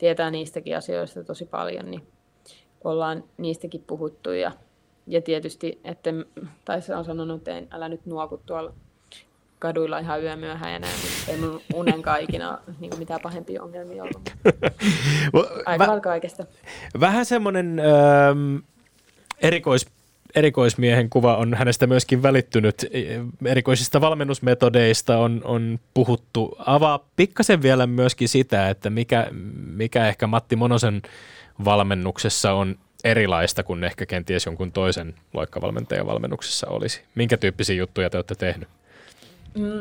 tietää 0.00 0.30
niistäkin 0.30 0.76
asioista 0.76 1.24
tosi 1.24 1.44
paljon, 1.44 1.90
niin 1.90 2.02
ollaan 2.84 3.24
niistäkin 3.38 3.84
puhuttu 3.86 4.32
ja, 4.32 4.52
ja 5.06 5.22
tietysti, 5.22 5.80
että, 5.84 6.10
tai 6.64 6.82
se 6.82 6.96
on 6.96 7.04
sanonut, 7.04 7.48
että 7.48 7.76
älä 7.76 7.88
nyt 7.88 8.06
nuoku 8.06 8.40
tuolla 8.46 8.72
kaduilla 9.58 9.98
ihan 9.98 10.22
yömyöhään 10.22 10.72
ja 10.72 10.78
näin, 10.78 10.94
mutta 10.94 11.32
ei 11.32 11.36
mun 11.36 11.60
unenkaan 11.74 12.20
ikinä 12.20 12.58
niin 12.78 12.98
mitään 12.98 13.20
pahempia 13.22 13.62
ongelmia 13.62 14.02
ollut. 14.02 14.32
Aika 15.66 15.86
Vä, 15.86 16.00
kaikesta. 16.00 16.44
Vähän 17.00 17.24
semmoinen 17.24 17.78
ähm, 17.78 18.56
erikois, 19.38 19.86
erikoismiehen 20.34 21.10
kuva 21.10 21.36
on 21.36 21.54
hänestä 21.54 21.86
myöskin 21.86 22.22
välittynyt. 22.22 22.86
Erikoisista 23.44 24.00
valmennusmetodeista 24.00 25.18
on, 25.18 25.40
on 25.44 25.80
puhuttu. 25.94 26.56
Avaa 26.58 27.04
pikkasen 27.16 27.62
vielä 27.62 27.86
myöskin 27.86 28.28
sitä, 28.28 28.68
että 28.68 28.90
mikä, 28.90 29.26
mikä 29.66 30.08
ehkä 30.08 30.26
Matti 30.26 30.56
Monosen 30.56 31.02
valmennuksessa 31.64 32.52
on 32.52 32.78
erilaista 33.04 33.62
kuin 33.62 33.84
ehkä 33.84 34.06
kenties 34.06 34.46
jonkun 34.46 34.72
toisen 34.72 35.14
loikkavalmentajan 35.32 36.06
valmennuksessa 36.06 36.66
olisi. 36.68 37.02
Minkä 37.14 37.36
tyyppisiä 37.36 37.76
juttuja 37.76 38.10
te 38.10 38.18
olette 38.18 38.34
tehnyt? 38.34 38.68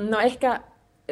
No 0.09 0.19
ehkä, 0.19 0.61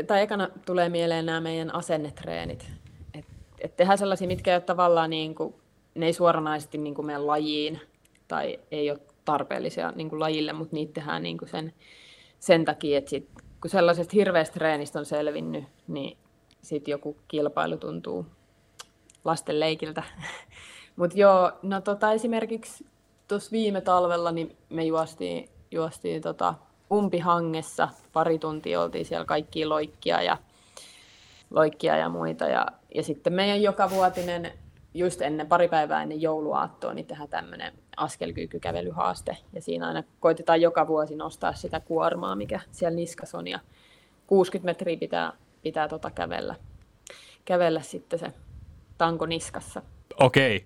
tai 0.08 0.22
ekana 0.22 0.50
tulee 0.66 0.90
mieleen 0.90 1.26
nämä 1.26 1.42
meidän 1.42 1.76
asennetreenit. 1.76 2.68
Et, 3.14 3.26
et 3.60 3.76
tehdään 3.78 3.98
sellaisia, 3.98 4.28
mitkä 4.28 4.52
ei 4.52 4.56
ole 4.56 4.62
tavallaan 4.62 5.10
niin 5.10 5.36
kuin, 5.36 5.56
ne 5.96 6.06
ei 6.06 6.14
suoranaisesti 6.14 6.78
niin 6.78 6.96
kuin 6.96 7.06
meidän 7.06 7.28
lajiin 7.28 7.82
tai 8.28 8.60
ei 8.72 8.92
ole 8.92 9.00
tarpeellisia 9.28 9.92
niin 9.96 10.10
kuin 10.10 10.20
lajille, 10.20 10.54
mutta 10.54 10.76
niitä 10.76 10.94
tehdään 10.94 11.24
niin 11.24 11.38
kuin 11.38 11.50
sen, 11.50 11.74
sen 12.40 12.66
takia, 12.66 12.98
että 12.98 13.10
sit, 13.10 13.30
kun 13.62 13.70
sellaisesta 13.70 14.12
hirveästä 14.14 14.54
treenistä 14.54 15.00
on 15.00 15.06
selvinnyt, 15.06 15.64
niin 15.88 16.18
sitten 16.62 16.92
joku 16.92 17.18
kilpailu 17.28 17.78
tuntuu 17.78 18.26
lasten 19.24 19.60
leikiltä. 19.60 20.04
Mutta 20.96 21.20
joo, 21.20 21.52
no 21.62 21.82
tota, 21.82 22.12
esimerkiksi 22.12 22.86
tuossa 23.28 23.52
viime 23.52 23.82
talvella 23.82 24.32
niin 24.32 24.58
me 24.70 24.84
juostiin 24.84 25.50
juostiin 25.72 26.22
tota 26.22 26.54
umpihangessa. 26.92 27.90
Pari 28.14 28.40
tuntia 28.40 28.82
oltiin 28.82 29.06
siellä 29.06 29.26
kaikki 29.26 29.66
loikkia 29.66 30.22
ja, 30.22 30.38
loikkia 31.50 31.98
ja 31.98 32.10
muita. 32.10 32.46
Ja, 32.46 32.66
ja 32.96 33.04
sitten 33.04 33.34
meidän 33.34 33.62
jokavuotinen, 33.62 34.52
just 34.98 35.22
ennen 35.22 35.48
pari 35.48 35.68
päivää 35.68 36.04
ennen 36.04 36.22
jouluaattoa, 36.22 36.94
niin 36.94 37.06
tehdään 37.06 37.30
tämmöinen 37.30 37.74
askelkykykävelyhaaste. 37.98 39.38
Ja 39.54 39.62
siinä 39.62 39.88
aina 39.88 40.04
koitetaan 40.20 40.62
joka 40.62 40.88
vuosi 40.88 41.16
nostaa 41.16 41.54
sitä 41.54 41.80
kuormaa, 41.80 42.36
mikä 42.36 42.60
siellä 42.72 42.96
niskassa 42.96 43.38
on. 43.38 43.48
Ja 43.48 43.60
60 44.28 44.70
metriä 44.70 44.98
pitää, 44.98 45.34
pitää 45.64 45.88
tota 45.88 46.12
kävellä, 46.12 46.56
kävellä 47.46 47.82
sitten 47.82 48.20
se 48.20 48.34
tanko 48.98 49.26
niskassa. 49.26 49.82
Okei. 50.20 50.66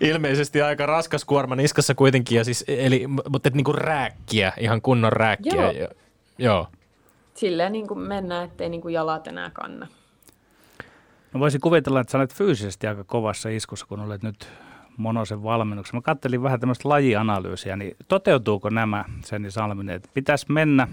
Ilmeisesti 0.00 0.62
aika 0.62 0.86
raskas 0.86 1.24
kuorma 1.24 1.56
niskassa 1.56 1.94
kuitenkin, 1.94 2.36
ja 2.36 2.44
siis, 2.44 2.64
eli, 2.68 3.06
mutta 3.06 3.48
et 3.48 3.54
niinku 3.54 3.72
rääkkiä, 3.72 4.52
ihan 4.60 4.82
kunnon 4.82 5.12
rääkkiä. 5.12 5.62
Joo. 5.62 5.70
Ja, 5.70 5.88
joo. 6.38 6.66
Silleen 7.34 7.72
niin 7.72 7.88
kuin 7.88 8.00
mennään, 8.00 8.44
ettei 8.44 8.68
niin 8.68 8.80
kuin 8.80 8.94
jalat 8.94 9.26
enää 9.26 9.50
kanna. 9.50 9.86
No 11.34 11.40
voisin 11.40 11.60
kuvitella, 11.60 12.00
että 12.00 12.10
sä 12.10 12.18
olet 12.18 12.34
fyysisesti 12.34 12.86
aika 12.86 13.04
kovassa 13.04 13.48
iskussa, 13.48 13.86
kun 13.86 14.00
olet 14.00 14.22
nyt 14.22 14.48
Monosen 14.96 15.42
valmennuksessa. 15.42 15.96
Mä 15.96 16.02
kattelin 16.02 16.42
vähän 16.42 16.60
tämmöistä 16.60 16.88
lajianalyysiä, 16.88 17.76
niin 17.76 17.96
toteutuuko 18.08 18.70
nämä 18.70 19.04
Senni 19.24 19.50
Salminen, 19.50 19.96
että 19.96 20.08
pitäisi 20.14 20.46
mennä 20.48 20.88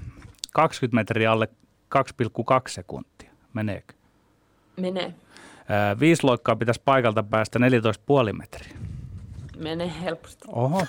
20 0.53 0.95
metriä 0.95 1.31
alle 1.31 1.47
2,2 1.97 2.03
sekuntia? 2.67 3.31
Meneekö? 3.53 3.93
Menee. 4.77 5.13
Ää, 5.69 5.99
viisi 5.99 6.23
loikkaa 6.23 6.55
pitäisi 6.55 6.81
paikalta 6.85 7.23
päästä 7.23 7.59
14,5 7.59 8.33
metriä. 8.33 8.77
Menee 9.57 9.91
helposti. 10.01 10.45
Oho. 10.47 10.85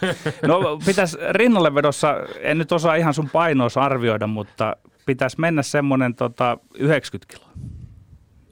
No 0.47 0.79
pitäisi 0.87 1.19
rinnallevedossa, 1.33 2.15
en 2.41 2.59
nyt 2.59 2.73
osaa 2.73 2.95
ihan 2.95 3.15
sun 3.15 3.31
painoos 3.31 3.77
arvioida, 3.77 4.27
mutta 4.27 4.77
pitäisi 5.07 5.41
mennä 5.41 5.63
semmoinen 5.63 6.15
tota, 6.15 6.59
90 6.75 7.35
kiloa. 7.35 7.53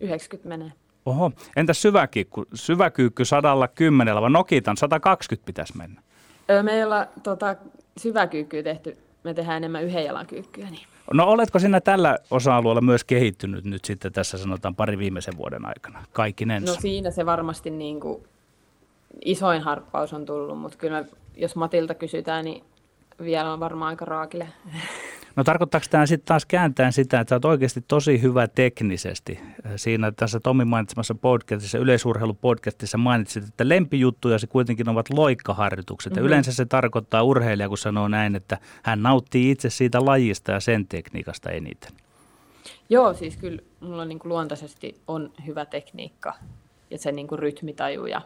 90 0.00 0.48
menee. 0.48 0.72
Oho, 1.10 1.32
entäs 1.56 1.82
syväkiikku, 1.82 2.44
syväkyykky 2.54 3.24
110, 3.24 4.14
vaan 4.14 4.32
Nokitan 4.32 4.76
120 4.76 5.46
pitäisi 5.46 5.76
mennä. 5.76 6.02
Öö, 6.50 6.62
meillä 6.62 7.08
tota, 7.22 7.56
syväkyykkyä 7.96 8.62
tehty, 8.62 8.98
me 9.24 9.34
tehdään 9.34 9.56
enemmän 9.56 9.84
yhden 9.84 10.04
jalan 10.04 10.26
kyykkyä. 10.26 10.70
Niin. 10.70 10.86
No 11.12 11.24
oletko 11.24 11.58
sinä 11.58 11.80
tällä 11.80 12.18
osa-alueella 12.30 12.80
myös 12.80 13.04
kehittynyt 13.04 13.64
nyt 13.64 13.84
sitten 13.84 14.12
tässä 14.12 14.38
sanotaan 14.38 14.74
pari 14.74 14.98
viimeisen 14.98 15.36
vuoden 15.36 15.66
aikana, 15.66 16.04
kaikkinensa? 16.12 16.74
No 16.74 16.80
siinä 16.80 17.10
se 17.10 17.26
varmasti 17.26 17.70
niin 17.70 18.00
kuin, 18.00 18.24
isoin 19.24 19.62
harppaus 19.62 20.12
on 20.12 20.26
tullut, 20.26 20.58
mutta 20.58 20.78
kyllä 20.78 21.02
me, 21.02 21.08
jos 21.36 21.56
Matilta 21.56 21.94
kysytään, 21.94 22.44
niin 22.44 22.64
vielä 23.22 23.52
on 23.52 23.60
varmaan 23.60 23.88
aika 23.88 24.04
raakille. 24.04 24.48
No 25.36 25.44
tarkoittaako 25.44 25.86
tämä 25.90 26.06
sitten 26.06 26.26
taas 26.26 26.46
kääntäen 26.46 26.92
sitä, 26.92 27.20
että 27.20 27.28
sä 27.28 27.36
oot 27.36 27.44
oikeasti 27.44 27.84
tosi 27.88 28.22
hyvä 28.22 28.48
teknisesti? 28.48 29.40
Siinä 29.76 30.12
tässä 30.12 30.40
Tomi 30.40 30.64
mainitsemassa 30.64 31.14
podcastissa, 31.14 31.78
yleisurheilupodcastissa 31.78 32.98
mainitsit, 32.98 33.44
että 33.44 33.68
lempijuttuja 33.68 34.38
se 34.38 34.46
kuitenkin 34.46 34.88
ovat 34.88 35.10
loikkaharjoitukset. 35.10 36.12
Mm-hmm. 36.12 36.24
Ja 36.24 36.26
yleensä 36.26 36.52
se 36.52 36.66
tarkoittaa 36.66 37.22
urheilija, 37.22 37.68
kun 37.68 37.78
sanoo 37.78 38.08
näin, 38.08 38.36
että 38.36 38.58
hän 38.82 39.02
nauttii 39.02 39.50
itse 39.50 39.70
siitä 39.70 40.04
lajista 40.04 40.52
ja 40.52 40.60
sen 40.60 40.86
tekniikasta 40.86 41.50
eniten. 41.50 41.92
Joo, 42.88 43.14
siis 43.14 43.36
kyllä 43.36 43.62
mulla 43.80 44.04
niin 44.04 44.18
kuin 44.18 44.28
luontaisesti 44.28 45.00
on 45.08 45.32
hyvä 45.46 45.64
tekniikka 45.64 46.34
ja 46.90 46.98
se 46.98 47.12
niin 47.12 47.26
kuin 47.28 47.38
rytmitaju 47.38 48.06
ja 48.06 48.22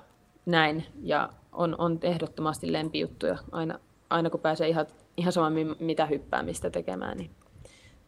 näin. 0.47 0.85
Ja 1.03 1.29
on, 1.53 1.75
on 1.79 1.99
ehdottomasti 2.03 2.73
lempijuttuja 2.73 3.39
aina, 3.53 3.79
aina 4.11 4.31
kun 4.31 4.41
pääsee 4.41 4.69
ihan, 4.69 4.87
ihan 5.17 5.33
sama 5.33 5.51
mi- 5.51 5.77
mitä 5.81 6.07
hyppäämistä 6.07 6.71
tekemään, 6.71 7.19
niin 7.19 7.31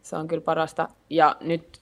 se 0.01 0.15
on 0.15 0.27
kyllä 0.27 0.41
parasta. 0.41 0.89
Ja 1.09 1.35
nyt, 1.41 1.81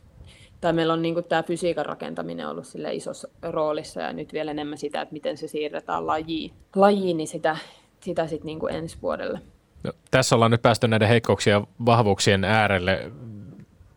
tai 0.62 0.74
meillä 0.74 0.94
on 0.94 1.02
niin 1.02 1.24
tämä 1.30 1.44
fysiikan 1.44 1.86
rakentaminen 1.86 2.48
ollut 2.48 2.68
sille 2.68 2.94
isossa 2.94 3.28
roolissa 3.44 4.02
ja 4.02 4.14
nyt 4.14 4.34
vielä 4.34 4.52
enemmän 4.52 4.78
sitä, 4.78 5.02
että 5.02 5.14
miten 5.14 5.38
se 5.38 5.48
siirretään 5.48 6.08
lajiin, 6.08 6.52
lajiin 6.76 7.18
niin 7.18 7.28
sitä, 7.28 7.58
sitä 8.00 8.28
sitten 8.28 8.46
niin 8.46 8.60
ensi 8.72 8.98
vuodelle. 9.02 9.40
No, 9.84 9.92
tässä 10.12 10.36
ollaan 10.36 10.52
nyt 10.52 10.62
päästy 10.62 10.88
näiden 10.88 11.08
heikkouksien 11.08 11.54
ja 11.54 11.68
vahvuuksien 11.86 12.44
äärelle. 12.44 13.12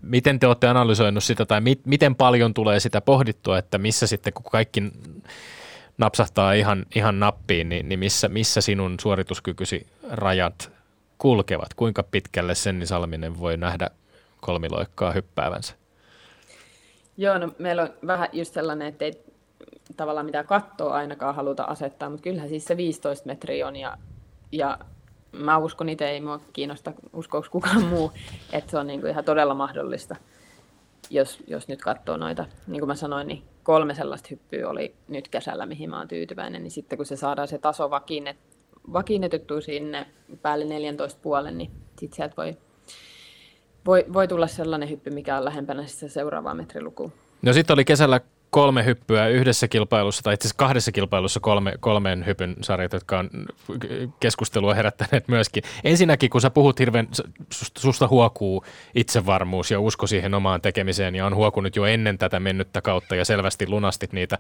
Miten 0.03 0.39
te 0.39 0.47
olette 0.47 0.69
analysoinut 0.69 1.25
sitä 1.25 1.47
tai 1.47 1.61
mi- 1.61 1.81
miten 1.85 2.15
paljon 2.15 2.55
tulee 2.55 2.81
sitä 2.81 3.01
pohdittua, 3.01 3.59
että 3.59 3.79
missä 3.79 4.07
sitten 4.07 4.33
kun 4.33 4.45
kaikki 4.53 4.83
napsahtaa 5.99 6.53
ihan, 6.53 6.87
ihan 6.95 7.21
nappiin, 7.21 7.69
niin, 7.69 7.89
niin 7.89 7.99
missä, 7.99 8.29
missä 8.29 8.61
sinun 8.61 8.95
suorituskykysi 9.01 9.87
rajat 10.11 10.78
kulkevat? 11.19 11.75
Kuinka 11.75 12.03
pitkälle 12.03 12.55
Senni 12.55 12.87
Salminen 12.87 13.41
voi 13.41 13.57
nähdä 13.57 13.91
kolmiloikkaa 14.41 15.13
hyppäävänsä? 15.13 15.75
Joo, 17.17 17.39
no 17.39 17.49
meillä 17.59 17.83
on 17.83 17.91
vähän 18.07 18.29
just 18.33 18.55
sellainen, 18.55 18.89
että 18.89 19.05
ei 19.05 19.25
tavallaan 19.97 20.27
mitään 20.27 20.47
kattoa 20.47 20.95
ainakaan 20.95 21.35
haluta 21.35 21.65
asettaa, 21.65 22.11
mutta 22.11 22.23
kyllähän 22.23 22.49
siis 22.49 22.65
se 22.65 22.77
15 22.77 23.27
metriä 23.27 23.67
on 23.67 23.77
ja, 23.77 23.99
ja 24.53 24.79
mä 25.33 25.59
uskon 25.59 25.89
itse, 25.89 26.11
ei 26.11 26.21
mua 26.21 26.41
kiinnosta, 26.53 26.93
uskoako 27.13 27.49
kukaan 27.51 27.85
muu, 27.85 28.13
että 28.53 28.71
se 28.71 28.79
on 28.79 28.87
niin 28.87 29.01
kuin 29.01 29.11
ihan 29.11 29.25
todella 29.25 29.55
mahdollista, 29.55 30.17
jos, 31.11 31.39
jos 31.47 31.69
nyt 31.69 31.83
katsoo 31.83 32.17
noita, 32.17 32.47
niin 32.67 32.81
kuin 32.81 32.89
mä 32.89 32.95
sanoin, 32.95 33.27
niin 33.27 33.43
kolme 33.63 33.95
sellaista 33.95 34.29
hyppyä 34.31 34.69
oli 34.69 34.95
nyt 35.09 35.29
kesällä, 35.29 35.67
mihin 35.67 35.91
mä 35.91 35.99
oon 35.99 36.09
tyytyväinen, 36.09 36.63
niin 36.63 36.71
sitten 36.71 36.97
kun 36.97 37.07
se 37.07 37.17
saadaan 37.17 37.49
se 37.49 37.59
taso 37.59 37.91
vakiinnet, 37.91 38.37
vakiinnetettua 38.93 39.61
sinne 39.61 40.07
päälle 40.43 40.65
14 40.65 41.19
puolen, 41.23 41.59
niin 41.59 41.71
sitten 41.99 42.17
sieltä 42.17 42.35
voi, 42.37 42.57
voi, 43.87 44.05
voi 44.13 44.29
tulla 44.29 44.47
sellainen 44.47 44.91
hyppy, 44.91 45.11
mikä 45.11 45.37
on 45.37 45.45
lähempänä 45.45 45.87
sitä 45.87 46.09
seuraavaa 46.09 46.55
metrilukua. 46.55 47.11
No 47.43 47.53
sitten 47.53 47.75
oli 47.75 47.85
kesällä 47.85 48.21
kolme 48.51 48.85
hyppyä 48.85 49.29
yhdessä 49.29 49.69
kilpailussa, 49.69 50.23
tai 50.23 50.35
itse 50.35 50.47
asiassa 50.47 50.59
kahdessa 50.59 50.93
kilpailussa 50.93 51.41
kolme, 51.41 51.75
kolmeen 51.81 52.27
hypyn 52.27 52.57
sarjat, 52.61 52.93
jotka 52.93 53.19
on 53.19 53.31
keskustelua 54.21 54.75
herättäneet 54.75 55.29
myöskin. 55.29 55.63
Ensinnäkin, 55.85 56.31
kun 56.31 56.41
sä 56.41 56.51
puhut 56.51 56.79
hirveän, 56.79 57.09
susta 57.79 58.09
huokuu 58.09 58.65
itsevarmuus 58.95 59.71
ja 59.71 59.81
usko 59.81 60.07
siihen 60.07 60.35
omaan 60.35 60.61
tekemiseen, 60.61 61.15
ja 61.15 61.27
on 61.27 61.35
huokunut 61.35 61.77
jo 61.77 61.85
ennen 61.85 62.19
tätä 62.19 62.41
mennyttä 62.41 62.81
kautta, 62.81 63.17
ja 63.17 63.25
selvästi 63.25 63.69
lunastit 63.69 64.13
niitä, 64.13 64.39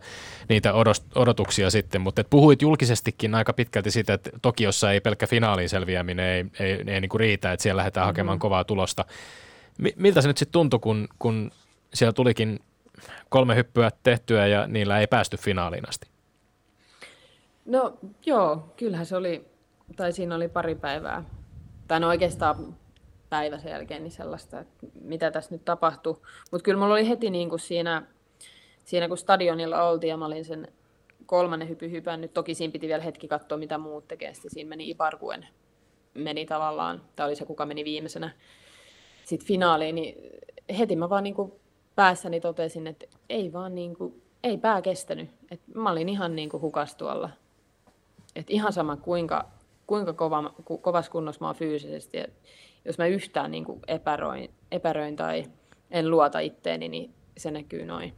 niitä 0.48 0.72
odotuksia 1.14 1.70
sitten, 1.70 2.00
mutta 2.00 2.20
et 2.20 2.30
puhuit 2.30 2.62
julkisestikin 2.62 3.34
aika 3.34 3.52
pitkälti 3.52 3.90
siitä, 3.90 4.14
että 4.14 4.30
Tokiossa 4.42 4.92
ei 4.92 5.00
pelkkä 5.00 5.26
finaaliin 5.26 5.68
selviäminen 5.68 6.26
ei, 6.26 6.44
ei, 6.61 6.72
ei, 6.72 6.84
ei 6.86 7.00
niin 7.00 7.09
kuin 7.09 7.20
riitä, 7.20 7.52
että 7.52 7.62
siellä 7.62 7.78
lähdetään 7.78 8.06
hakemaan 8.06 8.34
mm-hmm. 8.34 8.40
kovaa 8.40 8.64
tulosta. 8.64 9.04
Miltä 9.96 10.22
se 10.22 10.28
nyt 10.28 10.38
sitten 10.38 10.52
tuntui, 10.52 10.80
kun, 10.80 11.09
kun 11.18 11.50
siellä 11.94 12.12
tulikin 12.12 12.61
kolme 13.29 13.57
hyppyä 13.57 13.91
tehtyä 14.03 14.47
ja 14.47 14.66
niillä 14.66 15.01
ei 15.01 15.07
päästy 15.07 15.37
finaaliin 15.37 15.89
asti? 15.89 16.09
No 17.64 17.99
joo, 18.26 18.72
kyllähän 18.76 19.07
se 19.07 19.16
oli, 19.16 19.45
tai 19.97 20.12
siinä 20.12 20.35
oli 20.35 20.49
pari 20.49 20.74
päivää, 20.74 21.24
tai 21.89 22.01
no 22.01 22.09
oikeastaan 22.09 22.76
päivä 23.31 23.59
sen 23.59 23.70
jälkeen 23.70 24.03
niin 24.03 24.12
sellaista, 24.12 24.61
että 24.61 24.87
mitä 25.01 25.31
tässä 25.31 25.55
nyt 25.55 25.64
tapahtui. 25.64 26.20
Mutta 26.51 26.64
kyllä 26.64 26.79
mulla 26.79 26.95
oli 26.95 27.09
heti 27.09 27.31
niin 27.31 27.49
kuin 27.49 27.61
siinä, 27.61 28.03
siinä, 28.85 29.09
kun 29.09 29.18
stadionilla 29.18 29.83
oltiin 29.83 30.09
ja 30.09 30.16
mä 30.16 30.26
olin 30.26 30.45
sen 30.45 30.68
kolmannen 31.26 31.68
hypy 31.68 31.91
hypännyt, 31.91 32.35
toki 32.35 32.55
siinä 32.55 32.72
piti 32.72 32.89
vielä 32.89 33.03
hetki 33.03 33.29
katsoa, 33.29 33.59
mitä 33.59 33.79
muut 33.79 34.09
tekee. 34.09 34.35
Sitten 34.35 34.51
siinä 34.51 34.68
meni 34.68 34.91
Ibarguen, 34.91 35.47
meni 36.14 36.47
tavallaan, 36.47 37.03
tämä 37.16 37.26
oli 37.26 37.37
se, 37.37 37.45
kuka 37.45 37.66
meni 37.66 37.85
viimeisenä 37.85 38.31
sitten 39.24 39.49
finaaliin, 39.49 39.95
niin 39.95 40.14
heti 40.79 40.97
mä 40.97 41.11
vaan 41.11 41.24
niin 41.24 41.35
kuin 41.35 41.53
päässäni 41.99 42.40
totesin, 42.40 42.86
että 42.86 43.07
ei 43.28 43.53
vaan 43.53 43.74
niin 43.74 43.96
kuin, 43.96 44.22
ei 44.42 44.59
pää 44.59 44.82
kestänyt. 44.82 45.30
Et 45.51 45.61
mä 45.74 45.90
olin 45.90 46.09
ihan 46.09 46.36
niin 46.36 46.49
kuin 46.49 46.61
hukas 46.61 46.94
tuolla. 46.94 47.30
Et 48.36 48.51
ihan 48.51 48.72
sama 48.72 48.96
kuinka, 48.96 49.44
kuinka 49.86 50.12
kova, 50.12 50.55
ku, 50.64 50.78
kovassa 50.78 51.11
kunnossa 51.11 51.40
mä 51.40 51.46
oon 51.46 51.57
fyysisesti. 51.57 52.18
Et 52.18 52.32
jos 52.84 52.99
mä 52.99 53.07
yhtään 53.07 53.51
niin 53.51 53.64
kuin 53.64 53.80
epäröin, 53.88 54.51
epäröin 54.72 55.16
tai 55.16 55.44
en 55.90 56.11
luota 56.11 56.38
itteeni, 56.38 56.88
niin 56.88 57.14
se 57.36 57.51
näkyy 57.51 57.84
noin. 57.84 58.12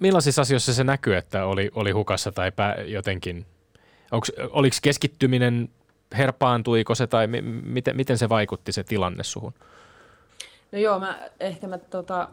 Millaisissa 0.00 0.42
asioissa 0.42 0.74
se 0.74 0.84
näkyy, 0.84 1.16
että 1.16 1.46
oli, 1.46 1.70
oli 1.74 1.90
hukassa 1.90 2.32
tai 2.32 2.52
pää 2.52 2.74
jotenkin? 2.74 3.46
Onks, 4.10 4.32
oliko 4.50 4.76
keskittyminen, 4.82 5.68
herpaantuiko 6.16 6.94
se 6.94 7.06
tai 7.06 7.26
mi, 7.26 7.42
miten, 7.42 7.96
miten 7.96 8.18
se 8.18 8.28
vaikutti 8.28 8.72
se 8.72 8.84
tilanne 8.84 9.22
suhun? 9.22 9.54
No 10.72 10.78
joo, 10.78 10.98
mä, 10.98 11.30
ehkä 11.40 11.66
mä 11.66 11.78
tota, 11.78 12.28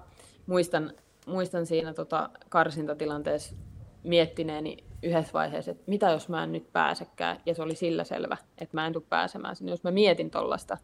muistan, 0.50 0.94
muistan 1.26 1.66
siinä 1.66 1.94
tota 1.94 2.30
karsintatilanteessa 2.50 3.56
miettineeni 4.04 4.78
yhdessä 5.04 5.34
vaiheessa, 5.34 5.72
että 5.72 5.84
mitä 5.88 6.10
jos 6.10 6.30
mä 6.30 6.44
en 6.44 6.52
nyt 6.52 6.74
pääsekään, 6.74 7.38
ja 7.46 7.54
se 7.54 7.62
oli 7.62 7.76
sillä 7.76 8.04
selvä, 8.04 8.38
että 8.58 8.78
mä 8.78 8.88
en 8.88 8.94
tule 8.94 9.04
pääsemään 9.10 9.56
sinne. 9.56 9.72
Jos 9.72 9.84
mä 9.84 9.92
mietin 9.92 10.32
tollasta, 10.32 10.78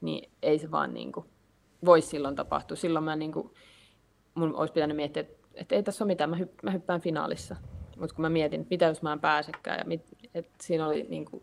niin 0.00 0.30
ei 0.42 0.58
se 0.58 0.70
vaan 0.70 0.94
niin 0.94 1.12
kuin, 1.12 1.26
voisi 1.84 2.08
silloin 2.08 2.36
tapahtua. 2.36 2.76
Silloin 2.76 3.04
mä 3.04 3.16
niin 3.16 3.32
kuin, 3.32 3.50
mun 4.34 4.54
olisi 4.54 4.74
pitänyt 4.74 4.96
miettiä, 4.96 5.20
että, 5.20 5.34
että 5.54 5.74
ei 5.74 5.82
tässä 5.82 6.04
ole 6.04 6.12
mitään, 6.12 6.30
mä, 6.30 6.36
hypp, 6.36 6.62
mä 6.62 6.70
hyppään 6.70 7.00
finaalissa. 7.00 7.56
Mutta 7.96 8.14
kun 8.14 8.22
mä 8.22 8.28
mietin, 8.28 8.60
että 8.60 8.74
mitä 8.74 8.84
jos 8.84 9.02
mä 9.02 9.12
en 9.12 9.20
pääsekään, 9.20 9.78
ja 9.78 9.84
mit, 9.84 10.02
että 10.34 10.52
siinä 10.60 10.86
oli 10.86 11.06
niin 11.08 11.24
kuin, 11.24 11.42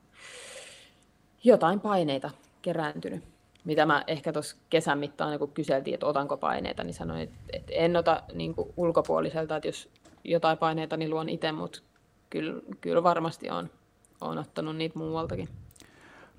jotain 1.44 1.80
paineita 1.80 2.32
kerääntynyt. 2.62 3.24
Mitä 3.64 3.86
mä 3.86 4.04
ehkä 4.08 4.34
tuossa 4.34 4.58
kesän 4.70 5.00
mittaan, 5.00 5.40
kun 5.40 5.52
kyseltiin, 5.52 5.94
että 5.94 6.06
otanko 6.06 6.38
paineita, 6.38 6.84
niin 6.84 6.94
sanoin, 6.94 7.22
että, 7.22 7.38
että 7.54 7.74
en 7.74 7.96
ota 7.96 8.24
niin 8.34 8.54
ulkopuoliselta, 8.78 9.56
että 9.56 9.68
jos 9.68 9.90
jotain 10.24 10.58
paineita, 10.58 10.98
niin 10.98 11.10
luon 11.10 11.30
itse, 11.30 11.52
mutta 11.52 11.80
kyllä, 12.30 12.62
kyllä 12.82 13.04
varmasti 13.04 13.50
on, 13.50 13.70
on 14.22 14.38
ottanut 14.38 14.76
niitä 14.76 15.00
muualtakin. 15.00 15.50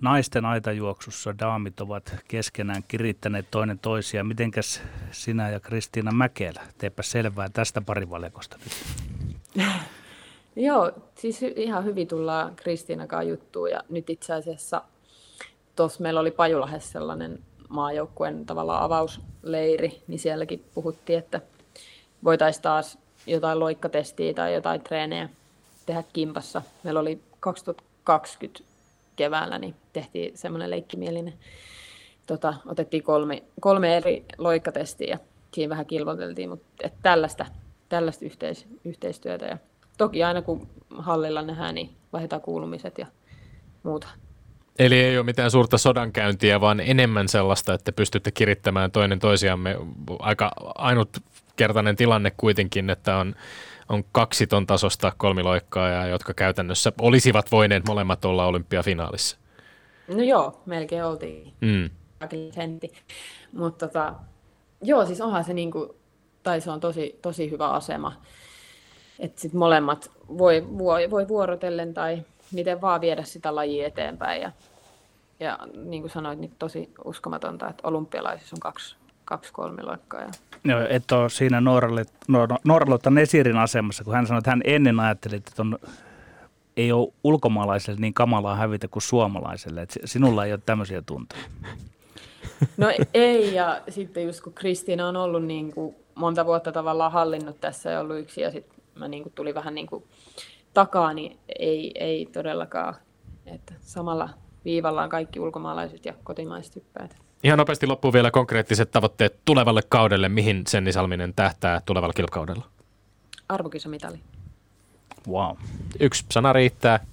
Naisten 0.01 0.45
aitajuoksussa 0.45 1.39
daamit 1.39 1.81
ovat 1.81 2.17
keskenään 2.29 2.83
kirittäneet 2.89 3.47
toinen 3.51 3.79
toisia. 3.79 4.25
Mitenkäs 4.25 4.83
sinä 5.11 5.51
ja 5.51 5.61
Kristiina 5.61 6.13
Mäkelä? 6.13 6.63
Teepä 6.79 7.03
selvää 7.03 7.49
tästä 7.49 7.81
parivalekosta 7.81 8.59
nyt. 8.65 9.67
Joo, 10.57 10.93
siis 11.15 11.43
ihan 11.43 11.85
hyvin 11.85 12.09
tullaan 12.09 12.57
Kristiinakaan 12.57 13.29
juttuun 13.29 13.71
ja 13.71 13.81
nyt 13.89 14.11
itse 14.11 14.35
asiassa 14.35 14.83
tuossa 15.81 16.03
meillä 16.03 16.21
oli 16.21 16.31
Pajulahdessa 16.31 16.93
sellainen 16.93 17.39
maajoukkueen 17.69 18.47
tavallaan 18.47 18.83
avausleiri, 18.83 20.03
niin 20.07 20.19
sielläkin 20.19 20.65
puhuttiin, 20.75 21.19
että 21.19 21.41
voitaisiin 22.25 22.63
taas 22.63 22.99
jotain 23.27 23.61
loikkatestiä 23.61 24.35
tai 24.35 24.55
jotain 24.55 24.81
treenejä 24.81 25.29
tehdä 25.87 26.05
kimpassa. 26.13 26.63
Meillä 26.83 27.01
oli 27.01 27.21
2020 27.41 28.65
keväällä, 29.17 29.59
niin 29.59 29.75
tehtiin 29.93 30.39
semmoinen 30.39 30.71
leikkimielinen. 30.71 31.35
Tota, 32.27 32.55
otettiin 32.67 33.03
kolme, 33.03 33.43
kolme 33.61 33.97
eri 33.97 34.25
loikkatestiä 34.39 35.09
ja 35.11 35.19
siinä 35.55 35.71
vähän 35.71 35.87
kilvoteltiin, 35.87 36.49
mutta 36.49 36.67
että 36.85 36.99
tällaista, 37.03 37.47
tällaista 37.89 38.25
yhteis, 38.25 38.67
yhteistyötä. 38.85 39.47
Ja 39.47 39.59
toki 39.99 40.25
aina 40.25 40.43
kun 40.43 40.69
hallilla 40.91 41.43
nähdään, 41.43 41.75
niin 41.75 41.91
vaihdetaan 42.13 42.43
kuulumiset 42.43 42.99
ja 42.99 43.07
muuta. 43.83 44.09
Eli 44.79 45.01
ei 45.01 45.19
ole 45.19 45.27
mitään 45.27 45.51
suurta 45.51 45.79
sodankäyntiä, 45.79 46.61
vaan 46.61 46.81
enemmän 46.81 47.29
sellaista, 47.29 47.75
että 47.75 47.93
pystytte 47.93 48.31
kirittämään 48.31 48.91
toinen 48.91 49.19
toisiamme. 49.19 49.77
Aika 50.19 50.51
ainutkertainen 50.75 51.97
tilanne 51.97 52.33
kuitenkin, 52.37 52.91
että 52.91 53.17
on, 53.17 53.35
on 53.89 54.05
kaksi 54.13 54.47
ton 54.47 54.67
tasosta 54.67 55.13
kolmiloikkaa, 55.17 56.07
jotka 56.07 56.35
käytännössä 56.35 56.93
olisivat 57.01 57.53
voineet 57.53 57.85
molemmat 57.87 58.25
olla 58.25 58.47
olympiafinaalissa. 58.47 59.39
No 60.09 60.23
joo, 60.23 60.63
melkein 60.67 61.05
oltiin. 61.05 61.53
Mm. 61.61 61.91
Mutta 63.53 63.89
tota, 63.89 64.15
joo, 64.83 65.07
siis 65.07 65.21
onhan 65.21 65.45
se 65.45 65.55
niinku, 65.55 65.97
tai 66.43 66.61
se 66.61 66.71
on 66.71 66.81
tosi, 66.81 67.19
tosi 67.23 67.51
hyvä 67.51 67.71
asema, 67.71 68.13
että 69.19 69.41
sit 69.41 69.53
molemmat 69.53 70.11
voi, 70.39 70.67
voi, 70.79 71.11
voi 71.11 71.29
vuorotellen 71.29 71.95
tai 71.95 72.23
miten 72.53 72.81
vaan 72.81 73.01
viedä 73.01 73.23
sitä 73.23 73.55
lajia 73.55 73.87
eteenpäin. 73.87 74.43
Ja, 74.43 74.53
ja 75.41 75.59
niin 75.85 76.03
kuin 76.03 76.11
sanoit, 76.11 76.39
niin 76.39 76.53
tosi 76.59 76.91
uskomatonta, 77.05 77.69
että 77.69 77.89
olympialaisissa 77.89 78.57
on 78.57 78.61
kaksi, 78.61 78.97
kaksi 79.25 79.53
kolmiloikkaa. 79.53 80.21
Ja... 80.21 80.31
Joo, 80.65 80.81
et 80.89 81.13
ole 81.13 81.31
siinä 81.31 81.63
Norralotta 82.65 83.11
Nesirin 83.11 83.57
asemassa, 83.57 84.05
kun 84.05 84.15
hän 84.15 84.27
sanoi, 84.27 84.39
että 84.39 84.51
hän 84.51 84.63
ennen 84.65 85.01
ajatteli, 85.01 85.37
että 85.37 85.53
on, 85.59 85.79
ei 86.77 86.93
ole 86.93 87.13
ulkomaalaiselle 87.25 88.01
niin 88.01 88.15
kamalaa 88.15 88.57
hävitä 88.57 88.89
kuin 88.89 89.03
suomalaiselle. 89.03 89.83
Että 89.83 90.01
sinulla 90.05 90.45
ei 90.45 90.53
ole 90.53 90.61
tämmöisiä 90.67 91.03
tunteita. 91.03 91.47
No 92.77 92.87
ei, 93.15 93.55
ja 93.55 93.81
sitten 93.89 94.25
just 94.25 94.41
kun 94.41 94.53
Kristiina 94.53 95.09
on 95.09 95.17
ollut 95.17 95.45
niin 95.45 95.73
kuin 95.73 95.97
monta 96.15 96.47
vuotta 96.47 96.73
tavallaan 96.73 97.13
hallinnut 97.13 97.61
tässä 97.61 97.91
ja 97.91 98.01
ollut 98.01 98.19
yksi, 98.19 98.41
ja 98.41 98.51
sitten 98.51 98.85
mä 98.95 99.09
niin 99.09 99.23
kuin 99.23 99.33
tulin 99.33 99.55
vähän 99.55 99.75
niin 99.75 99.87
kuin 99.87 100.05
takaa, 100.75 101.13
niin 101.13 101.39
ei, 101.59 101.93
ei 101.95 102.27
todellakaan. 102.27 102.95
Että 103.47 103.75
samalla 103.81 104.29
viivalla 104.65 105.03
on 105.03 105.09
kaikki 105.09 105.41
ulkomaalaiset 105.41 106.05
ja 106.05 106.15
kotimaiset 106.25 106.77
hyppäät. 106.77 107.17
Ihan 107.45 107.59
nopeasti 107.59 107.87
loppuu 107.87 108.13
vielä 108.13 108.31
konkreettiset 108.31 108.91
tavoitteet 108.91 109.39
tulevalle 109.45 109.83
kaudelle. 109.89 110.29
Mihin 110.29 110.67
Senni 110.67 110.93
Salminen 110.93 111.35
tähtää 111.35 111.81
tulevalla 111.85 112.13
kilpakaudella? 112.13 112.65
Arvokisamitali. 113.49 114.21
Wow. 115.29 115.57
Yksi 116.01 116.25
sana 116.31 116.53
riittää. 116.53 117.07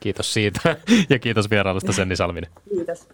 Kiitos 0.00 0.34
siitä 0.34 0.76
ja 1.10 1.18
kiitos 1.18 1.50
vierailusta 1.50 1.92
Senni 1.92 2.16
Salminen. 2.16 2.50
Kiitos. 2.74 3.08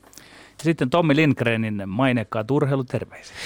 Sitten 0.63 0.91
Tommi 0.91 1.17
Lindgrenin 1.17 1.83
mainekkaat 1.87 2.51
urheiluterveiset. 2.51 3.37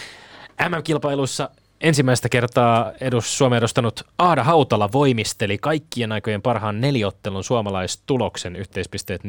MM-kilpailuissa 0.68 1.50
ensimmäistä 1.84 2.28
kertaa 2.28 2.92
edus, 3.00 3.38
Suomen 3.38 3.58
edustanut 3.58 4.02
Aada 4.18 4.44
Hautala 4.44 4.92
voimisteli 4.92 5.58
kaikkien 5.58 6.12
aikojen 6.12 6.42
parhaan 6.42 6.80
neliottelun 6.80 7.44
suomalaistuloksen 7.44 8.56
yhteispisteet 8.56 9.22
48,4431 9.24 9.28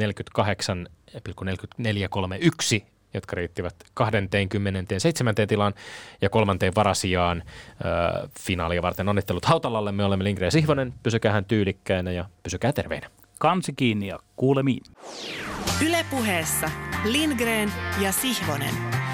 jotka 3.13 3.35
riittivät 3.35 3.75
27. 3.93 5.35
tilaan 5.47 5.73
ja 6.21 6.29
kolmanteen 6.29 6.75
varasijaan 6.75 7.43
äh, 7.47 8.29
finaalia 8.39 8.81
varten. 8.81 9.09
Onnittelut 9.09 9.45
Hautalalle, 9.45 9.91
me 9.91 10.03
olemme 10.03 10.23
Lindgren 10.23 10.51
Sihvonen, 10.51 10.93
pysykää 11.03 11.31
hän 11.31 11.45
tyylikkäänä 11.45 12.11
ja 12.11 12.25
pysykää 12.43 12.73
terveinä. 12.73 13.09
Kansi 13.39 13.73
kiinni 13.73 14.07
ja 14.07 14.19
kuulemiin. 14.35 14.83
Ylepuheessa 15.85 16.69
Lindgren 17.05 17.71
ja 18.01 18.11
Sihvonen. 18.11 19.04